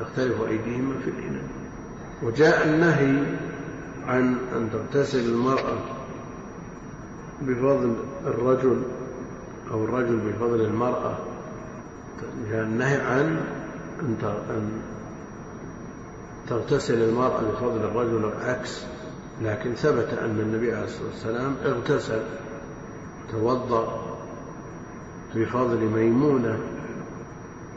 تختلف 0.00 0.40
أيديهما 0.48 0.94
في 1.04 1.10
الإناء. 1.10 1.44
وجاء 2.22 2.66
النهي 2.66 3.22
عن 4.06 4.36
أن 4.56 4.70
تغتسل 4.72 5.30
المرأة 5.30 5.78
بفضل 7.42 7.94
الرجل 8.26 8.82
أو 9.70 9.84
الرجل 9.84 10.16
بفضل 10.16 10.60
المرأة 10.60 11.16
النهي 12.50 12.96
عن 12.96 13.40
أن 14.00 14.82
تغتسل 16.48 17.02
المرأة 17.02 17.40
بفضل 17.40 17.80
الرجل 17.80 18.24
العكس 18.24 18.84
لكن 19.42 19.74
ثبت 19.74 20.18
أن 20.22 20.40
النبي 20.40 20.72
عليه 20.72 20.84
الصلاة 20.84 21.08
والسلام 21.08 21.56
اغتسل 21.64 22.20
توضأ 23.32 24.16
بفضل 25.34 25.78
ميمونة 25.78 26.58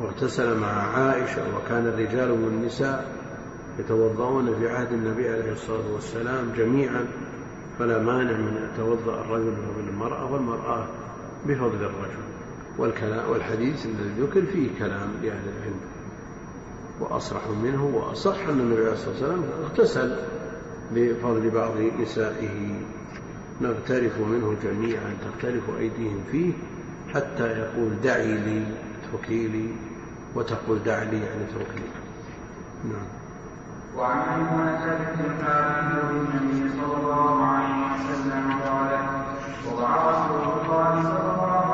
واغتسل 0.01 0.57
مع 0.57 0.67
عائشة 0.67 1.41
وكان 1.57 1.87
الرجال 1.87 2.31
والنساء 2.31 3.11
يتوضؤون 3.79 4.55
في 4.59 4.69
عهد 4.69 4.91
النبي 4.91 5.29
عليه 5.29 5.51
الصلاة 5.51 5.93
والسلام 5.93 6.51
جميعا. 6.57 7.05
فلا 7.79 7.99
مانع 7.99 8.31
من 8.31 8.57
أن 8.57 8.69
يتوضأ 8.73 9.21
الرجل 9.21 9.51
بفضل 9.51 9.89
المرأة 9.89 10.33
والمرأة 10.33 10.85
بفضل 11.45 11.75
الرجل. 11.75 12.21
والكلام 12.77 13.29
والحديث 13.29 13.85
الذي 13.85 14.21
ذكر 14.21 14.45
فيه 14.45 14.69
كلام 14.79 15.09
لأهل 15.23 15.43
العلم. 15.57 15.79
وأصرح 16.99 17.41
منه 17.63 17.85
وأصح 17.85 18.47
أن 18.49 18.59
النبي 18.59 18.81
عليه 18.81 18.93
الصلاة 18.93 19.11
والسلام 19.11 19.43
اغتسل 19.63 20.15
بفضل 20.95 21.49
بعض 21.49 21.71
نسائه. 22.01 22.81
نغترف 23.61 24.19
منه 24.19 24.55
جميعا 24.63 25.17
تختلف 25.25 25.63
أيديهم 25.79 26.23
فيه 26.31 26.53
حتى 27.13 27.43
يقول 27.43 28.01
دعي 28.03 28.37
لي 28.37 28.63
اتركي 29.03 29.47
لي 29.47 29.67
وتقول 30.35 30.83
دع 30.83 31.03
لي 31.03 31.17
يعني 31.17 31.43
اترك 31.43 31.75
لي. 31.75 31.89
نعم. 32.89 33.07
وعن 33.97 34.39
ميمونة 34.39 34.85
بنت 34.85 35.25
الحارث 35.25 36.11
النبي 36.11 36.69
صلى 36.69 36.97
الله 36.97 37.45
عليه 37.45 37.93
وسلم 37.93 38.59
قال 38.65 39.20
وضع 39.67 39.89
رسول 40.09 40.41
الله 40.41 41.03
صلى 41.03 41.19
الله 41.21 41.51
عليه 41.51 41.59
وسلم 41.59 41.70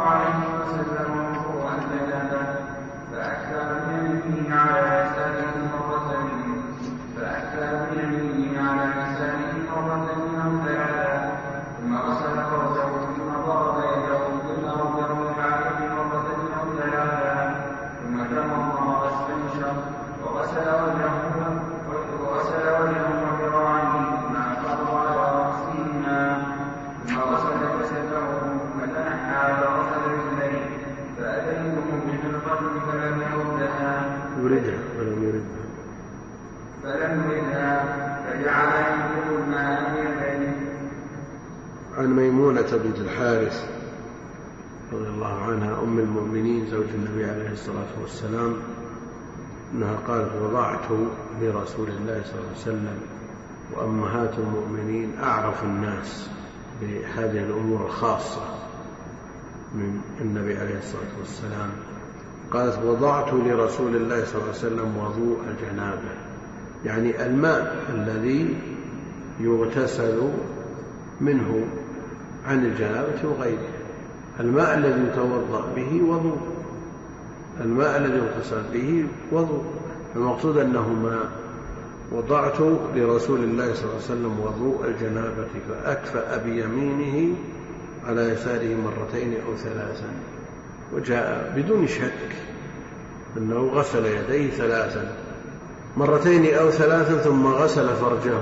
الحارث 43.18 43.66
رضي 44.94 45.08
الله 45.08 45.42
عنها 45.42 45.84
أم 45.84 46.00
المؤمنين 46.00 46.68
زوج 46.72 46.86
النبي 46.96 47.26
عليه 47.26 47.52
الصلاة 47.52 48.02
والسلام 48.02 48.56
أنها 49.74 49.96
قالت 50.08 50.32
وضعت 50.42 50.90
لرسول 51.42 51.88
الله 51.88 52.22
صلى 52.24 52.40
الله 52.40 52.50
عليه 52.50 52.62
وسلم 52.62 52.98
وأمهات 53.76 54.34
المؤمنين 54.38 55.12
أعرف 55.24 55.64
الناس 55.64 56.30
بهذه 56.82 57.44
الأمور 57.44 57.86
الخاصة 57.86 58.42
من 59.74 60.02
النبي 60.22 60.58
عليه 60.58 60.78
الصلاة 60.78 61.20
والسلام. 61.20 61.70
قالت 62.52 62.80
وضعت 62.86 63.34
لرسول 63.34 63.96
الله 63.96 64.26
صلى 64.26 64.36
الله 64.36 64.48
عليه 64.48 64.52
وسلم 64.58 64.98
وضوء 64.98 65.38
الجنابة. 65.48 66.14
يعني 66.86 67.26
الماء 67.26 67.86
الذي 67.90 68.58
يغتسل 69.40 70.30
منه 71.22 71.66
عن 72.48 72.66
الجنابة 72.66 73.30
وغيره 73.30 73.68
الماء 74.40 74.78
الذي 74.78 75.02
يتوضأ 75.12 75.66
به 75.76 76.02
وضوء. 76.04 76.38
الماء 77.62 77.98
الذي 77.98 78.18
يغتسل 78.18 78.62
به 78.74 79.06
وضوء. 79.32 79.64
المقصود 80.16 80.58
أنه 80.58 80.90
ماء 80.90 81.30
وضعت 82.12 82.60
لرسول 82.96 83.40
الله 83.44 83.74
صلى 83.74 83.84
الله 83.84 83.96
عليه 83.96 84.06
وسلم 84.06 84.40
وضوء 84.40 84.86
الجنابة 84.88 85.48
فأكفأ 85.70 86.38
بيمينه 86.44 87.36
على 88.08 88.22
يساره 88.22 88.76
مرتين 88.76 89.34
أو 89.48 89.56
ثلاثا. 89.56 90.10
وجاء 90.96 91.54
بدون 91.56 91.88
شك 91.88 92.36
أنه 93.38 93.60
غسل 93.60 94.06
يديه 94.06 94.50
ثلاثا. 94.50 95.14
مرتين 95.98 96.54
أو 96.56 96.70
ثلاثا 96.70 97.18
ثم 97.18 97.48
غسل 97.48 97.88
فرجه. 97.96 98.42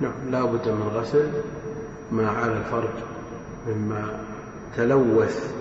نعم 0.00 0.30
لا 0.30 0.44
بد 0.44 0.68
من 0.68 0.90
غسل 0.94 1.30
ما 2.12 2.30
على 2.30 2.52
الفرج 2.52 2.94
مما 3.68 4.18
تلوث 4.76 5.54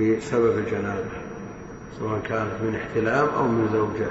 بسبب 0.00 0.58
الجنابة 0.58 1.26
سواء 1.98 2.20
كانت 2.20 2.52
من 2.62 2.76
احتلام 2.76 3.28
أو 3.28 3.48
من 3.48 3.68
زوجة. 3.72 4.10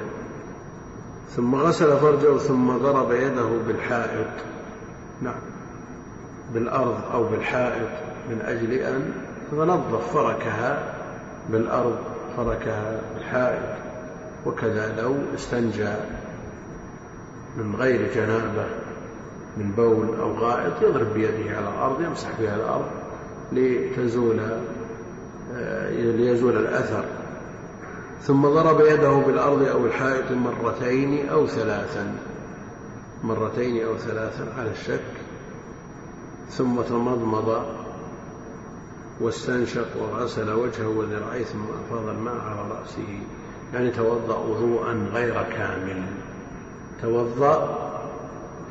ثم 1.36 1.56
غسل 1.56 1.98
فرجه 1.98 2.38
ثم 2.38 2.78
ضرب 2.78 3.12
يده 3.12 3.50
بالحائط. 3.68 4.28
نعم. 5.22 5.40
بالأرض 6.54 6.98
أو 7.14 7.24
بالحائط 7.24 7.90
من 8.30 8.42
أجل 8.42 8.74
أن 8.74 9.12
تنظف 9.52 10.14
فركها 10.14 10.94
بالأرض 11.50 11.98
فركها 12.38 13.02
بالحائط. 13.16 13.76
وكذا 14.46 15.02
لو 15.02 15.16
استنجى 15.36 15.94
من 17.58 17.76
غير 17.76 18.14
جنابة. 18.16 18.85
من 19.58 19.72
بول 19.72 20.20
أو 20.20 20.34
غائط 20.34 20.82
يضرب 20.82 21.14
بيده 21.14 21.58
على 21.58 21.70
الأرض 21.70 22.02
يمسح 22.02 22.30
بها 22.40 22.56
الأرض 22.56 22.86
لتزول 23.52 24.40
ليزول 25.92 26.58
الأثر. 26.58 27.06
ثم 28.22 28.48
ضرب 28.48 28.82
يده 28.82 29.12
بالأرض 29.12 29.64
أو 29.64 29.86
الحائط 29.86 30.32
مرتين 30.32 31.30
أو 31.30 31.48
ثلاثا 31.48 32.16
مرتين 33.24 33.86
أو 33.86 33.98
ثلاثا 33.98 34.48
على 34.58 34.72
الشك. 34.72 35.02
ثم 36.50 36.82
تمضمض 36.82 37.66
واستنشق 39.22 39.88
وغسل 40.02 40.54
وجهه 40.54 40.88
وذراعيه 40.88 41.44
ثم 41.44 41.64
أفاض 41.86 42.08
الماء 42.08 42.36
على 42.36 42.80
رأسه. 42.80 43.20
يعني 43.74 43.92
توضأ 43.92 44.38
وضوءا 44.38 45.10
غير 45.14 45.44
كامل. 45.44 46.04
توضأ 47.02 47.85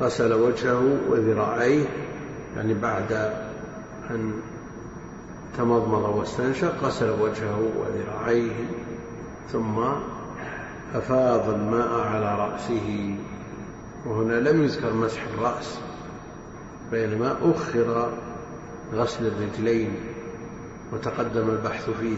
غسل 0.01 0.33
وجهه 0.33 0.97
وذراعيه 1.09 1.85
يعني 2.55 2.73
بعد 2.73 3.13
أن 4.09 4.33
تمضمض 5.57 6.15
واستنشق 6.15 6.83
غسل 6.83 7.09
وجهه 7.09 7.69
وذراعيه 7.77 8.65
ثم 9.51 9.83
أفاض 10.95 11.49
الماء 11.49 11.99
على 11.99 12.35
رأسه. 12.39 13.15
وهنا 14.05 14.33
لم 14.33 14.63
يذكر 14.63 14.93
مسح 14.93 15.21
الرأس 15.37 15.79
بينما 16.91 17.35
أخر 17.41 18.11
غسل 18.93 19.27
الرجلين 19.27 19.95
وتقدم 20.93 21.49
البحث 21.49 21.89
فيه. 21.89 22.17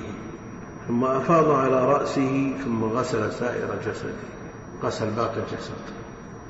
ثم 0.88 1.04
أفاض 1.04 1.52
على 1.52 1.86
رأسه 1.86 2.54
ثم 2.66 2.84
غسل 2.84 3.32
سائر 3.32 3.76
جسده 3.86 4.14
غسل 4.84 5.10
باقي 5.10 5.38
الجسد. 5.38 5.97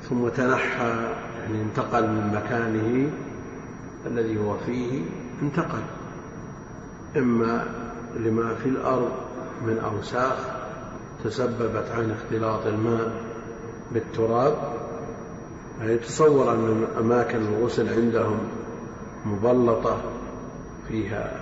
ثم 0.02 0.28
تنحى 0.28 1.14
يعني 1.42 1.62
انتقل 1.62 2.06
من 2.06 2.32
مكانه 2.34 3.10
الذي 4.06 4.38
هو 4.38 4.56
فيه 4.66 5.02
انتقل. 5.42 5.82
إما 7.16 7.64
لما 8.16 8.54
في 8.54 8.68
الأرض 8.68 9.10
من 9.66 9.78
أوساخ 9.78 10.36
تسببت 11.24 11.84
عن 11.96 12.10
اختلاط 12.10 12.66
الماء 12.66 13.12
بالتراب 13.92 14.56
يعني 15.80 15.92
يتصور 15.92 16.52
أن 16.52 16.86
أماكن 16.98 17.38
الغسل 17.38 17.88
عندهم 17.88 18.38
مبلطة 19.26 19.96
فيها 20.88 21.40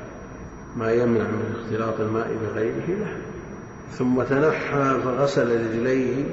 ما 0.77 0.93
يمنع 0.93 1.25
من 1.25 1.55
اختلاط 1.61 2.01
الماء 2.01 2.37
بغيره 2.43 2.87
له 2.89 3.17
ثم 3.93 4.23
تنحى 4.23 5.01
فغسل 5.05 5.67
رجليه 5.67 6.25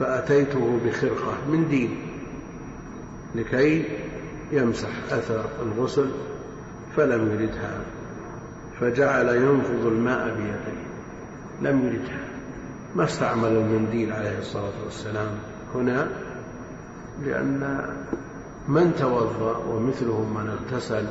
فأتيته 0.00 0.80
بخرقة 0.86 1.34
من 1.48 1.68
دين 1.68 1.96
لكي 3.34 3.84
يمسح 4.52 4.88
أثر 5.10 5.44
الغسل 5.62 6.10
فلم 6.96 7.30
يردها 7.30 7.80
فجعل 8.80 9.28
ينفض 9.28 9.86
الماء 9.86 10.34
بيديه 10.34 10.80
لم 11.62 11.86
يردها. 11.86 12.20
ما 12.96 13.04
استعمل 13.04 13.48
المنديل 13.48 14.12
عليه 14.12 14.38
الصلاة 14.38 14.84
والسلام 14.84 15.28
هنا؟ 15.74 16.08
لأن 17.24 17.86
من 18.68 18.94
توضأ 18.98 19.56
ومثله 19.68 20.24
من 20.24 20.50
اغتسل 20.50 21.04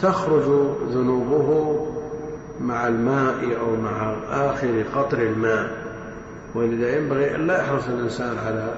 تخرج 0.00 0.42
ذنوبه 0.90 1.86
مع 2.60 2.88
الماء 2.88 3.56
أو 3.60 3.76
مع 3.76 4.16
آخر 4.30 4.84
قطر 4.94 5.18
الماء. 5.22 5.75
ولذا 6.56 6.96
ينبغي 6.96 7.34
أن 7.34 7.46
لا 7.46 7.58
يحرص 7.58 7.88
الإنسان 7.88 8.38
على 8.38 8.74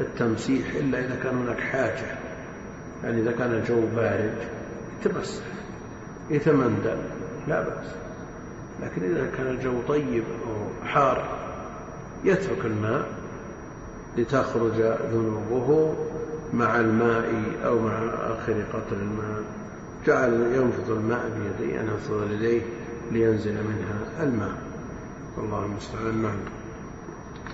التمسيح 0.00 0.74
إلا 0.74 0.98
إذا 0.98 1.16
كان 1.22 1.36
هناك 1.36 1.60
حاجة. 1.60 2.18
يعني 3.04 3.20
إذا 3.20 3.32
كان 3.32 3.52
الجو 3.52 3.80
بارد 3.96 4.34
يتمسح 5.00 5.44
يتمندل 6.30 6.98
لا 7.48 7.62
بأس. 7.62 7.86
لكن 8.82 9.04
إذا 9.04 9.30
كان 9.36 9.46
الجو 9.46 9.80
طيب 9.88 10.24
أو 10.24 10.86
حار 10.86 11.28
يترك 12.24 12.64
الماء 12.64 13.06
لتخرج 14.18 14.80
ذنوبه 15.12 15.94
مع 16.52 16.80
الماء 16.80 17.42
أو 17.64 17.78
مع 17.78 17.98
آخر 18.04 18.62
قطر 18.72 18.96
الماء. 18.96 19.42
جعل 20.06 20.32
ينفض 20.32 20.90
الماء 20.90 21.30
بيديه 21.38 21.80
أن 21.80 21.86
ينفض 21.86 22.32
يديه 22.32 22.62
لينزل 23.12 23.54
منها 23.54 24.24
الماء. 24.24 24.54
والله 25.36 25.64
المستعان. 25.64 26.22
نعم 26.22 26.34
وعن 26.34 26.34
عبد 26.34 26.34
الله 26.34 26.34
بن 26.34 26.34
عمر 26.34 27.45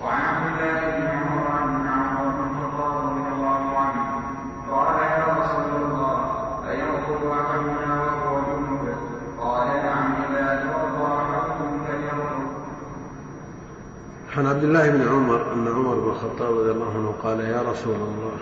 عن 14.37 14.45
عبد 14.45 14.63
الله 14.63 14.89
بن 14.89 15.07
عمر 15.07 15.53
أن 15.53 15.67
عمر 15.67 15.99
بن 15.99 16.09
الخطاب 16.09 16.57
رضي 16.57 16.71
الله 16.71 16.91
عنه 16.95 17.13
قال 17.23 17.39
يا 17.39 17.61
رسول 17.61 17.95
الله 17.95 18.37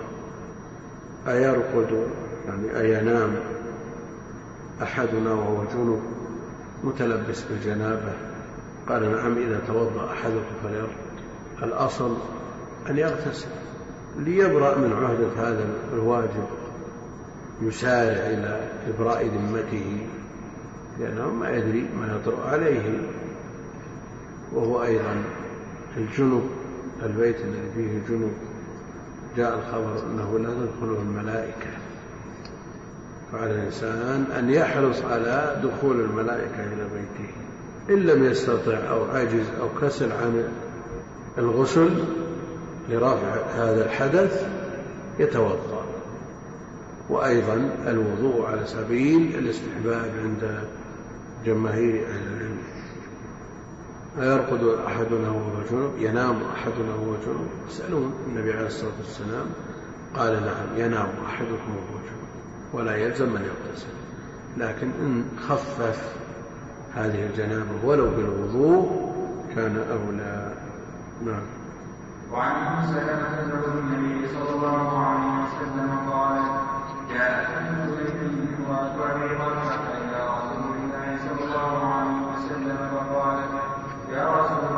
أيرقد 1.27 2.07
يعني 2.47 2.79
أينام 2.79 3.35
أحدنا 4.81 5.33
وهو 5.33 5.63
جنب 5.73 6.01
متلبس 6.83 7.43
بالجنابة؟ 7.43 8.13
قال 8.89 9.11
نعم 9.11 9.37
إذا 9.37 9.61
توضأ 9.67 10.11
أحدكم 10.11 10.55
فليرقد. 10.63 11.10
الأصل 11.63 12.17
أن 12.89 12.97
يغتسل 12.97 13.47
ليبرأ 14.19 14.77
من 14.77 14.93
عهدة 14.93 15.49
هذا 15.49 15.65
الواجب 15.93 16.45
يسارع 17.61 18.11
إلى 18.11 18.69
إبراء 18.87 19.25
ذمته 19.25 20.07
لأنه 20.99 21.29
ما 21.29 21.49
يدري 21.49 21.85
ما 21.99 22.15
يطرأ 22.15 22.49
عليه. 22.49 22.99
وهو 24.53 24.83
أيضا 24.83 25.23
الجنب 25.97 26.49
البيت 27.03 27.35
الذي 27.35 27.71
فيه 27.75 27.99
جنب 28.09 28.31
جاء 29.37 29.59
الخبر 29.59 30.03
أنه 30.09 30.39
لا 30.39 30.49
تدخله 30.49 31.01
الملائكة. 31.01 31.71
فعلى 33.31 33.51
الإنسان 33.51 34.25
أن 34.37 34.49
يحرص 34.49 35.01
على 35.01 35.61
دخول 35.63 35.99
الملائكة 35.99 36.63
إلى 36.63 36.83
بيته 36.93 37.33
إن 37.89 37.95
لم 37.95 38.23
يستطع 38.25 38.77
أو 38.89 39.05
عجز 39.11 39.45
أو 39.61 39.67
كسل 39.81 40.11
عن 40.11 40.43
الغسل 41.37 42.03
لرفع 42.89 43.35
هذا 43.55 43.85
الحدث 43.85 44.47
يتوضأ. 45.19 45.81
وأيضا 47.09 47.69
الوضوء 47.87 48.45
على 48.45 48.65
سبيل 48.65 49.35
الاستحباب 49.35 50.11
عند 50.23 50.59
جماهير 51.45 52.05
أهل 52.07 52.21
العلم. 52.27 52.57
أيرقد 54.21 54.63
أحدنا 54.87 55.29
وهو 55.29 55.63
جنب 55.71 55.91
ينام 55.99 56.35
أحدنا 56.55 56.95
وهو 56.95 57.13
جنب. 57.25 57.47
يسألون 57.69 58.13
النبي 58.27 58.53
عليه 58.53 58.67
الصلاة 58.67 58.91
والسلام 58.99 59.45
قال 60.15 60.33
نعم 60.33 60.85
ينام 60.85 61.09
أحدكم 61.25 61.71
وهو 61.75 61.97
جنب 62.05 62.21
ولا 62.73 62.95
يلزم 62.95 63.35
أن 63.35 63.41
يغتسل. 63.41 63.87
لكن 64.57 64.91
إن 65.01 65.23
خفف 65.47 66.13
هذه 66.95 67.25
الجنابة 67.25 67.69
ولو 67.83 68.09
بالوضوء 68.09 69.11
كان 69.55 69.77
أولى. 69.77 70.40
نعم. 71.25 71.41
وعن 72.31 72.51
ام 72.51 72.81
سلمه 72.85 73.41
زوج 73.49 73.77
النبي 73.77 74.27
صلى 74.27 74.49
الله 74.55 75.05
عليه 75.05 75.31
وسلم 75.43 76.09
قال 76.11 76.41
جاءت 77.13 77.47
ام 77.57 77.89
سليم 77.95 78.55
امراه 78.59 79.11
ابي 79.11 79.35
طلحه 79.35 79.83
إلى 80.01 80.19
رسول 80.33 80.75
الله 80.83 81.17
صلى 81.25 81.45
الله 81.45 81.93
عليه 81.93 82.19
وسلم 82.31 82.77
فقالت 82.91 83.51
يا 84.13 84.25
رسول 84.29 84.70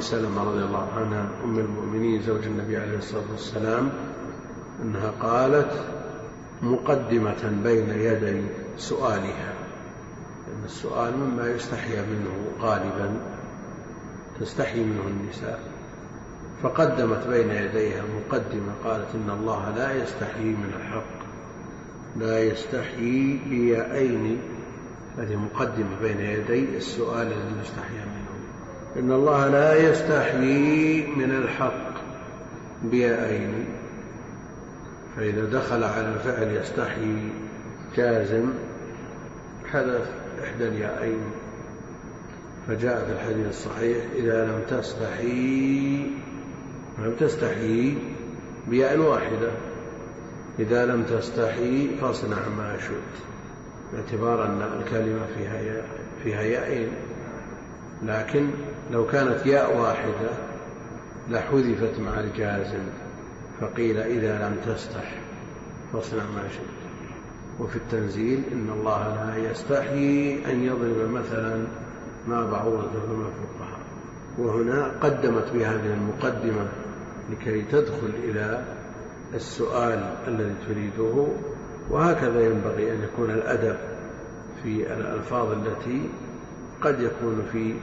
سلمة 0.00 0.44
رضي 0.44 0.64
الله 0.64 0.88
عنها 0.96 1.28
أم 1.44 1.58
المؤمنين 1.58 2.22
زوج 2.22 2.44
النبي 2.44 2.76
عليه 2.76 2.98
الصلاة 2.98 3.24
والسلام 3.32 3.90
أنها 4.82 5.12
قالت 5.22 5.72
مقدمة 6.62 7.60
بين 7.64 7.90
يدي 7.90 8.42
سؤالها 8.78 9.52
لأن 10.46 10.64
السؤال 10.64 11.16
مما 11.16 11.50
يستحيا 11.50 12.02
منه 12.02 12.34
غالبا 12.60 13.20
تستحي 14.40 14.84
منه 14.84 15.02
النساء. 15.06 15.60
فقدمت 16.62 17.26
بين 17.26 17.50
يديها 17.50 18.02
مقدمة 18.02 18.72
قالت 18.84 19.08
إن 19.14 19.30
الله 19.40 19.74
لا 19.76 20.02
يستحيي 20.02 20.44
من 20.44 20.72
الحق 20.76 21.18
لا 22.16 22.40
يستحيي 22.40 23.40
بيائين 23.50 24.38
هذه 25.18 25.36
مقدمة 25.36 26.00
بين 26.02 26.20
يدي 26.20 26.76
السؤال 26.76 27.26
الذي 27.26 27.60
يستحيا 27.62 28.04
منه. 28.04 28.27
إن 28.96 29.12
الله 29.12 29.48
لا 29.48 29.90
يستحيي 29.90 31.06
من 31.06 31.30
الحق 31.30 31.88
بيائين 32.82 33.64
فإذا 35.16 35.44
دخل 35.44 35.84
على 35.84 36.08
الفعل 36.08 36.56
يستحيي 36.56 37.28
جازم 37.96 38.44
حذف 39.72 40.10
إحدى 40.44 40.68
اليائين 40.68 41.20
فجاء 42.68 43.04
في 43.04 43.12
الحديث 43.12 43.48
الصحيح 43.48 44.04
إذا 44.16 44.44
لم 44.44 44.62
تستحي 44.70 46.06
لم 46.98 47.14
تستحي 47.20 47.94
بياء 48.68 48.98
واحدة 48.98 49.50
إذا 50.58 50.86
لم 50.86 51.02
تستحي 51.02 51.88
فاصنع 52.00 52.48
ما 52.58 52.76
شئت. 52.80 53.28
باعتبار 53.92 54.46
أن 54.46 54.62
الكلمة 54.62 55.26
فيها 55.38 55.82
فيها 56.24 56.42
يائين 56.42 56.88
لكن 58.02 58.50
لو 58.90 59.06
كانت 59.06 59.46
ياء 59.46 59.76
واحدة 59.76 60.30
لحذفت 61.30 62.00
مع 62.00 62.20
الجازم 62.20 62.82
فقيل 63.60 63.98
إذا 63.98 64.48
لم 64.48 64.74
تستح. 64.74 65.20
فاصنع 65.92 66.22
ما 66.22 66.48
شئت. 66.48 66.78
وفي 67.60 67.76
التنزيل 67.76 68.42
إن 68.52 68.70
الله 68.70 69.14
لا 69.14 69.50
يستحيي 69.50 70.52
أن 70.52 70.64
يضرب 70.64 71.10
مثلا 71.10 71.66
ما 72.28 72.50
بعوضة 72.50 72.90
فما 72.90 73.30
فوقها 73.30 73.78
وهنا 74.38 74.92
قدمت 75.00 75.52
بهذه 75.54 75.94
المقدمة 75.94 76.68
لكي 77.30 77.62
تدخل 77.62 78.10
إلى 78.24 78.64
السؤال 79.34 80.14
الذي 80.28 80.54
تريده. 80.68 81.26
وهكذا 81.90 82.40
ينبغي 82.46 82.92
أن 82.92 83.02
يكون 83.02 83.30
الأدب 83.30 83.76
في 84.62 84.92
الألفاظ 84.92 85.52
التي 85.52 86.08
قد 86.82 87.00
يكون 87.00 87.42
في 87.52 87.74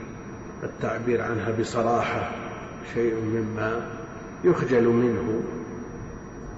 التعبير 0.66 1.22
عنها 1.22 1.52
بصراحة 1.60 2.30
شيء 2.94 3.14
مما 3.14 3.86
يخجل 4.44 4.88
منه 4.88 5.40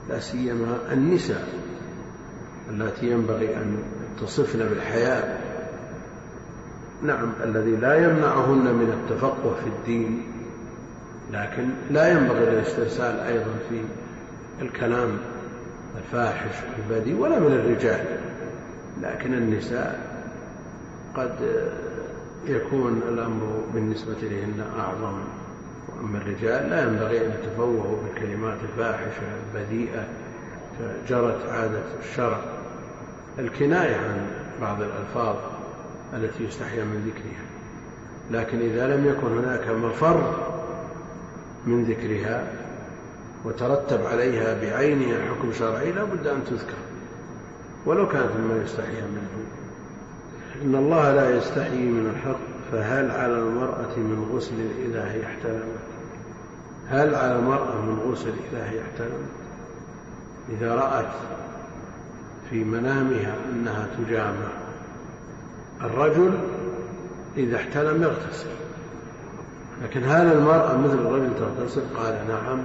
لا 0.08 0.20
سيما 0.20 0.78
النساء 0.92 1.48
اللاتي 2.70 3.10
ينبغي 3.10 3.56
أن 3.56 3.76
تصفن 4.20 4.58
بالحياء. 4.58 5.48
نعم 7.02 7.32
الذي 7.44 7.76
لا 7.76 7.94
يمنعهن 7.94 8.74
من 8.74 8.92
التفقه 8.92 9.54
في 9.54 9.66
الدين 9.66 10.22
لكن 11.32 11.68
لا 11.90 12.08
ينبغي 12.12 12.44
الاسترسال 12.44 13.20
أيضا 13.20 13.54
في 13.68 13.80
الكلام 14.62 15.18
الفاحش 15.98 16.54
البذيء 16.78 17.14
ولا 17.16 17.38
من 17.38 17.52
الرجال 17.52 18.04
لكن 19.02 19.34
النساء 19.34 20.00
قد 21.16 21.30
يكون 22.46 23.00
الأمر 23.08 23.62
بالنسبة 23.74 24.16
إليهن 24.22 24.64
أعظم. 24.78 25.18
وأما 25.88 26.18
الرجال 26.18 26.70
لا 26.70 26.82
ينبغي 26.82 27.26
أن 27.26 27.30
يتفوهوا 27.30 27.96
بالكلمات 28.02 28.58
الفاحشة 28.62 29.22
البذيئة 29.54 30.08
فجرت 30.78 31.48
عادة 31.50 31.82
الشرع. 32.00 32.38
الكناية 33.38 33.96
عن 33.96 34.26
بعض 34.60 34.82
الألفاظ 34.82 35.36
التي 36.14 36.44
يستحيا 36.44 36.84
من 36.84 37.06
ذكرها. 37.06 37.48
لكن 38.30 38.60
إذا 38.60 38.96
لم 38.96 39.06
يكن 39.06 39.38
هناك 39.38 39.68
مفر 39.68 40.36
من 41.66 41.84
ذكرها 41.84 42.52
وترتب 43.44 44.06
عليها 44.06 44.60
بعينها 44.60 45.18
حكم 45.28 45.52
شرعي 45.52 45.92
لا 45.92 46.04
بد 46.04 46.26
أن 46.26 46.44
تذكر. 46.44 46.78
ولو 47.86 48.08
كانت 48.08 48.30
مما 48.38 48.62
يستحيا 48.64 49.02
منه. 49.02 49.44
إن 50.64 50.74
الله 50.74 51.12
لا 51.12 51.36
يستحيي 51.36 51.86
من 51.86 52.10
الحق 52.10 52.38
فهل 52.72 53.10
على 53.10 53.38
المرأة 53.38 53.96
من 53.96 54.30
غسل 54.32 54.54
إذا 54.84 55.12
هي 55.12 55.26
احتلمت؟ 55.26 55.78
هل 56.88 57.14
على 57.14 57.36
المرأة 57.36 57.80
من 57.82 57.98
غسل 58.10 58.32
إذا 58.52 58.64
هي 58.70 58.82
احتلمت؟ 58.82 59.28
إذا 60.48 60.74
رأت 60.74 61.12
في 62.50 62.64
منامها 62.64 63.34
أنها 63.52 63.86
تجامع 63.98 64.48
الرجل 65.80 66.38
إذا 67.36 67.56
احتلم 67.56 68.02
يغتسل. 68.02 68.50
لكن 69.82 70.04
هل 70.04 70.32
المرأة 70.32 70.76
مثل 70.76 70.98
الرجل 70.98 71.30
تغتسل؟ 71.38 71.82
قال 71.96 72.18
نعم. 72.28 72.58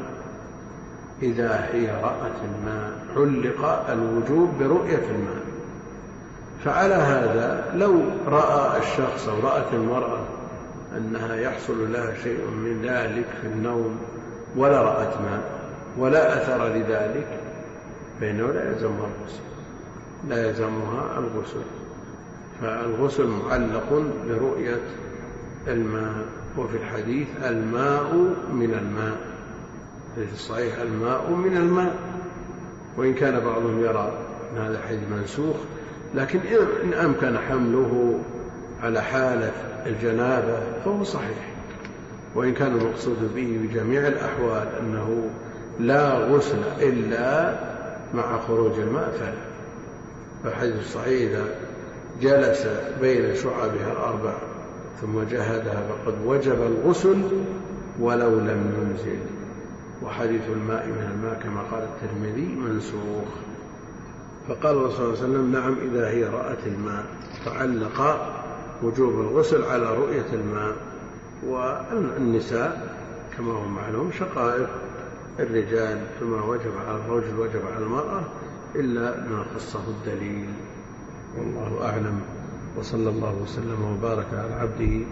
إذا 1.22 1.70
هي 1.72 1.88
رأت 1.88 2.36
الماء 2.44 2.91
علق 3.15 3.90
الوجوب 3.90 4.49
برؤية 4.60 5.03
الماء. 5.10 5.43
فعلى 6.65 6.95
هذا 6.95 7.73
لو 7.76 8.02
رأى 8.27 8.80
الشخص 8.80 9.30
أو 9.30 9.40
رأت 9.40 9.73
المرأة 9.73 10.19
أنها 10.98 11.35
يحصل 11.35 11.94
لها 11.94 12.14
شيء 12.23 12.48
من 12.48 12.81
ذلك 12.81 13.26
في 13.41 13.48
النوم 13.48 13.98
ولا 14.56 14.81
رأت 14.81 15.14
ماء 15.22 15.44
ولا 15.98 16.44
أثر 16.44 16.68
لذلك 16.68 17.27
فإنه 18.22 18.48
لا 18.48 18.69
يلزمها 18.69 19.07
الغسل 19.07 19.44
لا 20.30 20.48
يلزمها 20.48 21.19
الغسل. 21.19 21.65
فالغسل 22.61 23.27
معلق 23.27 24.03
برؤية 24.27 24.81
الماء 25.68 26.26
وفي 26.57 26.77
الحديث 26.77 27.27
الماء 27.44 28.14
من 28.53 28.73
الماء 28.81 29.18
في 30.15 30.34
الصحيح 30.34 30.80
الماء 30.80 31.30
من 31.31 31.57
الماء. 31.57 31.95
وإن 32.98 33.14
كان 33.14 33.40
بعضهم 33.40 33.80
يرى 33.80 34.11
أن 34.52 34.57
هذا 34.57 34.77
الحديث 34.77 34.99
منسوخ 35.11 35.56
لكن 36.15 36.40
إن 36.84 36.94
أمكن 36.94 37.38
حمله 37.38 38.19
على 38.84 39.02
حالة 39.02 39.52
الجنابة 39.85 40.60
فهو 40.85 41.03
صحيح. 41.03 41.53
وإن 42.35 42.53
كان 42.53 42.72
المقصود 42.72 43.35
به 43.35 43.60
بجميع 43.64 44.07
الأحوال 44.07 44.68
أنه 44.80 45.30
لا 45.80 46.14
غسل 46.14 46.61
إلا 46.80 47.56
مع 48.14 48.40
خروج 48.40 48.80
الماء 48.80 49.11
فلا. 49.19 49.53
فالحديث 50.44 50.80
الصحيح 50.80 51.40
جلس 52.22 52.68
بين 53.02 53.35
شعبها 53.35 53.91
الأربع 53.91 54.34
ثم 55.02 55.23
جهدها 55.31 55.81
فقد 55.90 56.14
وجب 56.26 56.61
الغسل 56.61 57.22
ولو 57.99 58.40
لم 58.40 58.73
ينزل. 58.81 59.19
وحديث 60.03 60.41
الماء 60.49 60.85
من 60.85 61.11
الماء 61.14 61.40
كما 61.44 61.61
قال 61.61 61.84
الترمذي 61.84 62.56
منسوخ. 62.56 63.53
فقال 64.48 64.76
الرسول 64.76 64.95
صلى 64.95 65.06
الله 65.06 65.18
عليه 65.18 65.24
وسلم 65.24 65.52
نعم 65.52 65.76
إذا 65.91 66.10
هي 66.10 66.24
رأت 66.24 66.68
الماء 66.68 67.06
فعلق 67.45 67.99
وجوب 68.84 69.14
الغسل 69.20 69.64
على 69.64 69.95
رؤية 69.95 70.34
الماء. 70.34 70.76
والنساء 71.48 72.98
كما 73.38 73.53
هو 73.53 73.68
معلوم 73.68 74.11
شقائق 74.11 74.70
الرجال 75.40 76.02
فما 76.20 76.44
وجب 76.44 76.72
على 76.88 76.98
الرجل 76.98 77.40
وجب 77.40 77.61
على 77.76 77.86
المرأة 77.86 78.22
إلا 78.76 79.30
ما 79.30 79.45
خصه 79.56 79.84
الدليل. 79.88 80.49
والله 81.38 81.86
أعلم. 81.86 82.22
وصلى 82.78 83.10
الله 83.10 83.36
وسلم 83.44 83.84
وبارك 83.84 84.28
على 84.34 84.53
عبده 84.53 85.06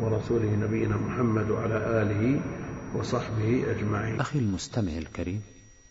ورسوله 0.00 0.56
نبينا 0.62 0.96
محمد 0.96 1.50
وعلى 1.50 2.02
آله 2.02 2.40
وصحبه 2.94 3.64
أجمعين. 3.70 4.20
أخي 4.20 4.38
المستمع 4.38 4.92
الكريم 4.92 5.42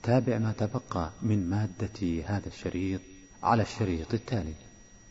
تابع 0.03 0.37
ما 0.37 0.51
تبقى 0.51 1.11
من 1.21 1.49
مادة 1.49 2.23
هذا 2.25 2.47
الشريط 2.47 3.01
على 3.43 3.63
الشريط 3.63 4.13
التالي. 4.13 4.53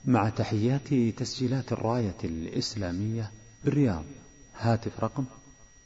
مع 0.04 0.28
تحيات 0.28 0.94
تسجيلات 0.94 1.72
الراية 1.72 2.16
الإسلامية 2.24 3.30
بالرياض 3.64 4.04
هاتف 4.58 5.00
رقم 5.00 5.24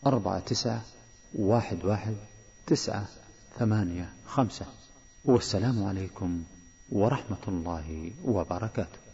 أربعة 0.07 0.39
تسعة 0.39 0.83
واحد 1.35 1.85
واحد 1.85 2.17
تسعة 2.67 3.09
ثمانية 3.59 4.13
خمسة. 4.27 4.67
والسلام 5.25 5.85
عليكم 5.85 6.43
ورحمة 6.93 7.45
الله 7.49 8.13
وبركاته. 8.25 9.06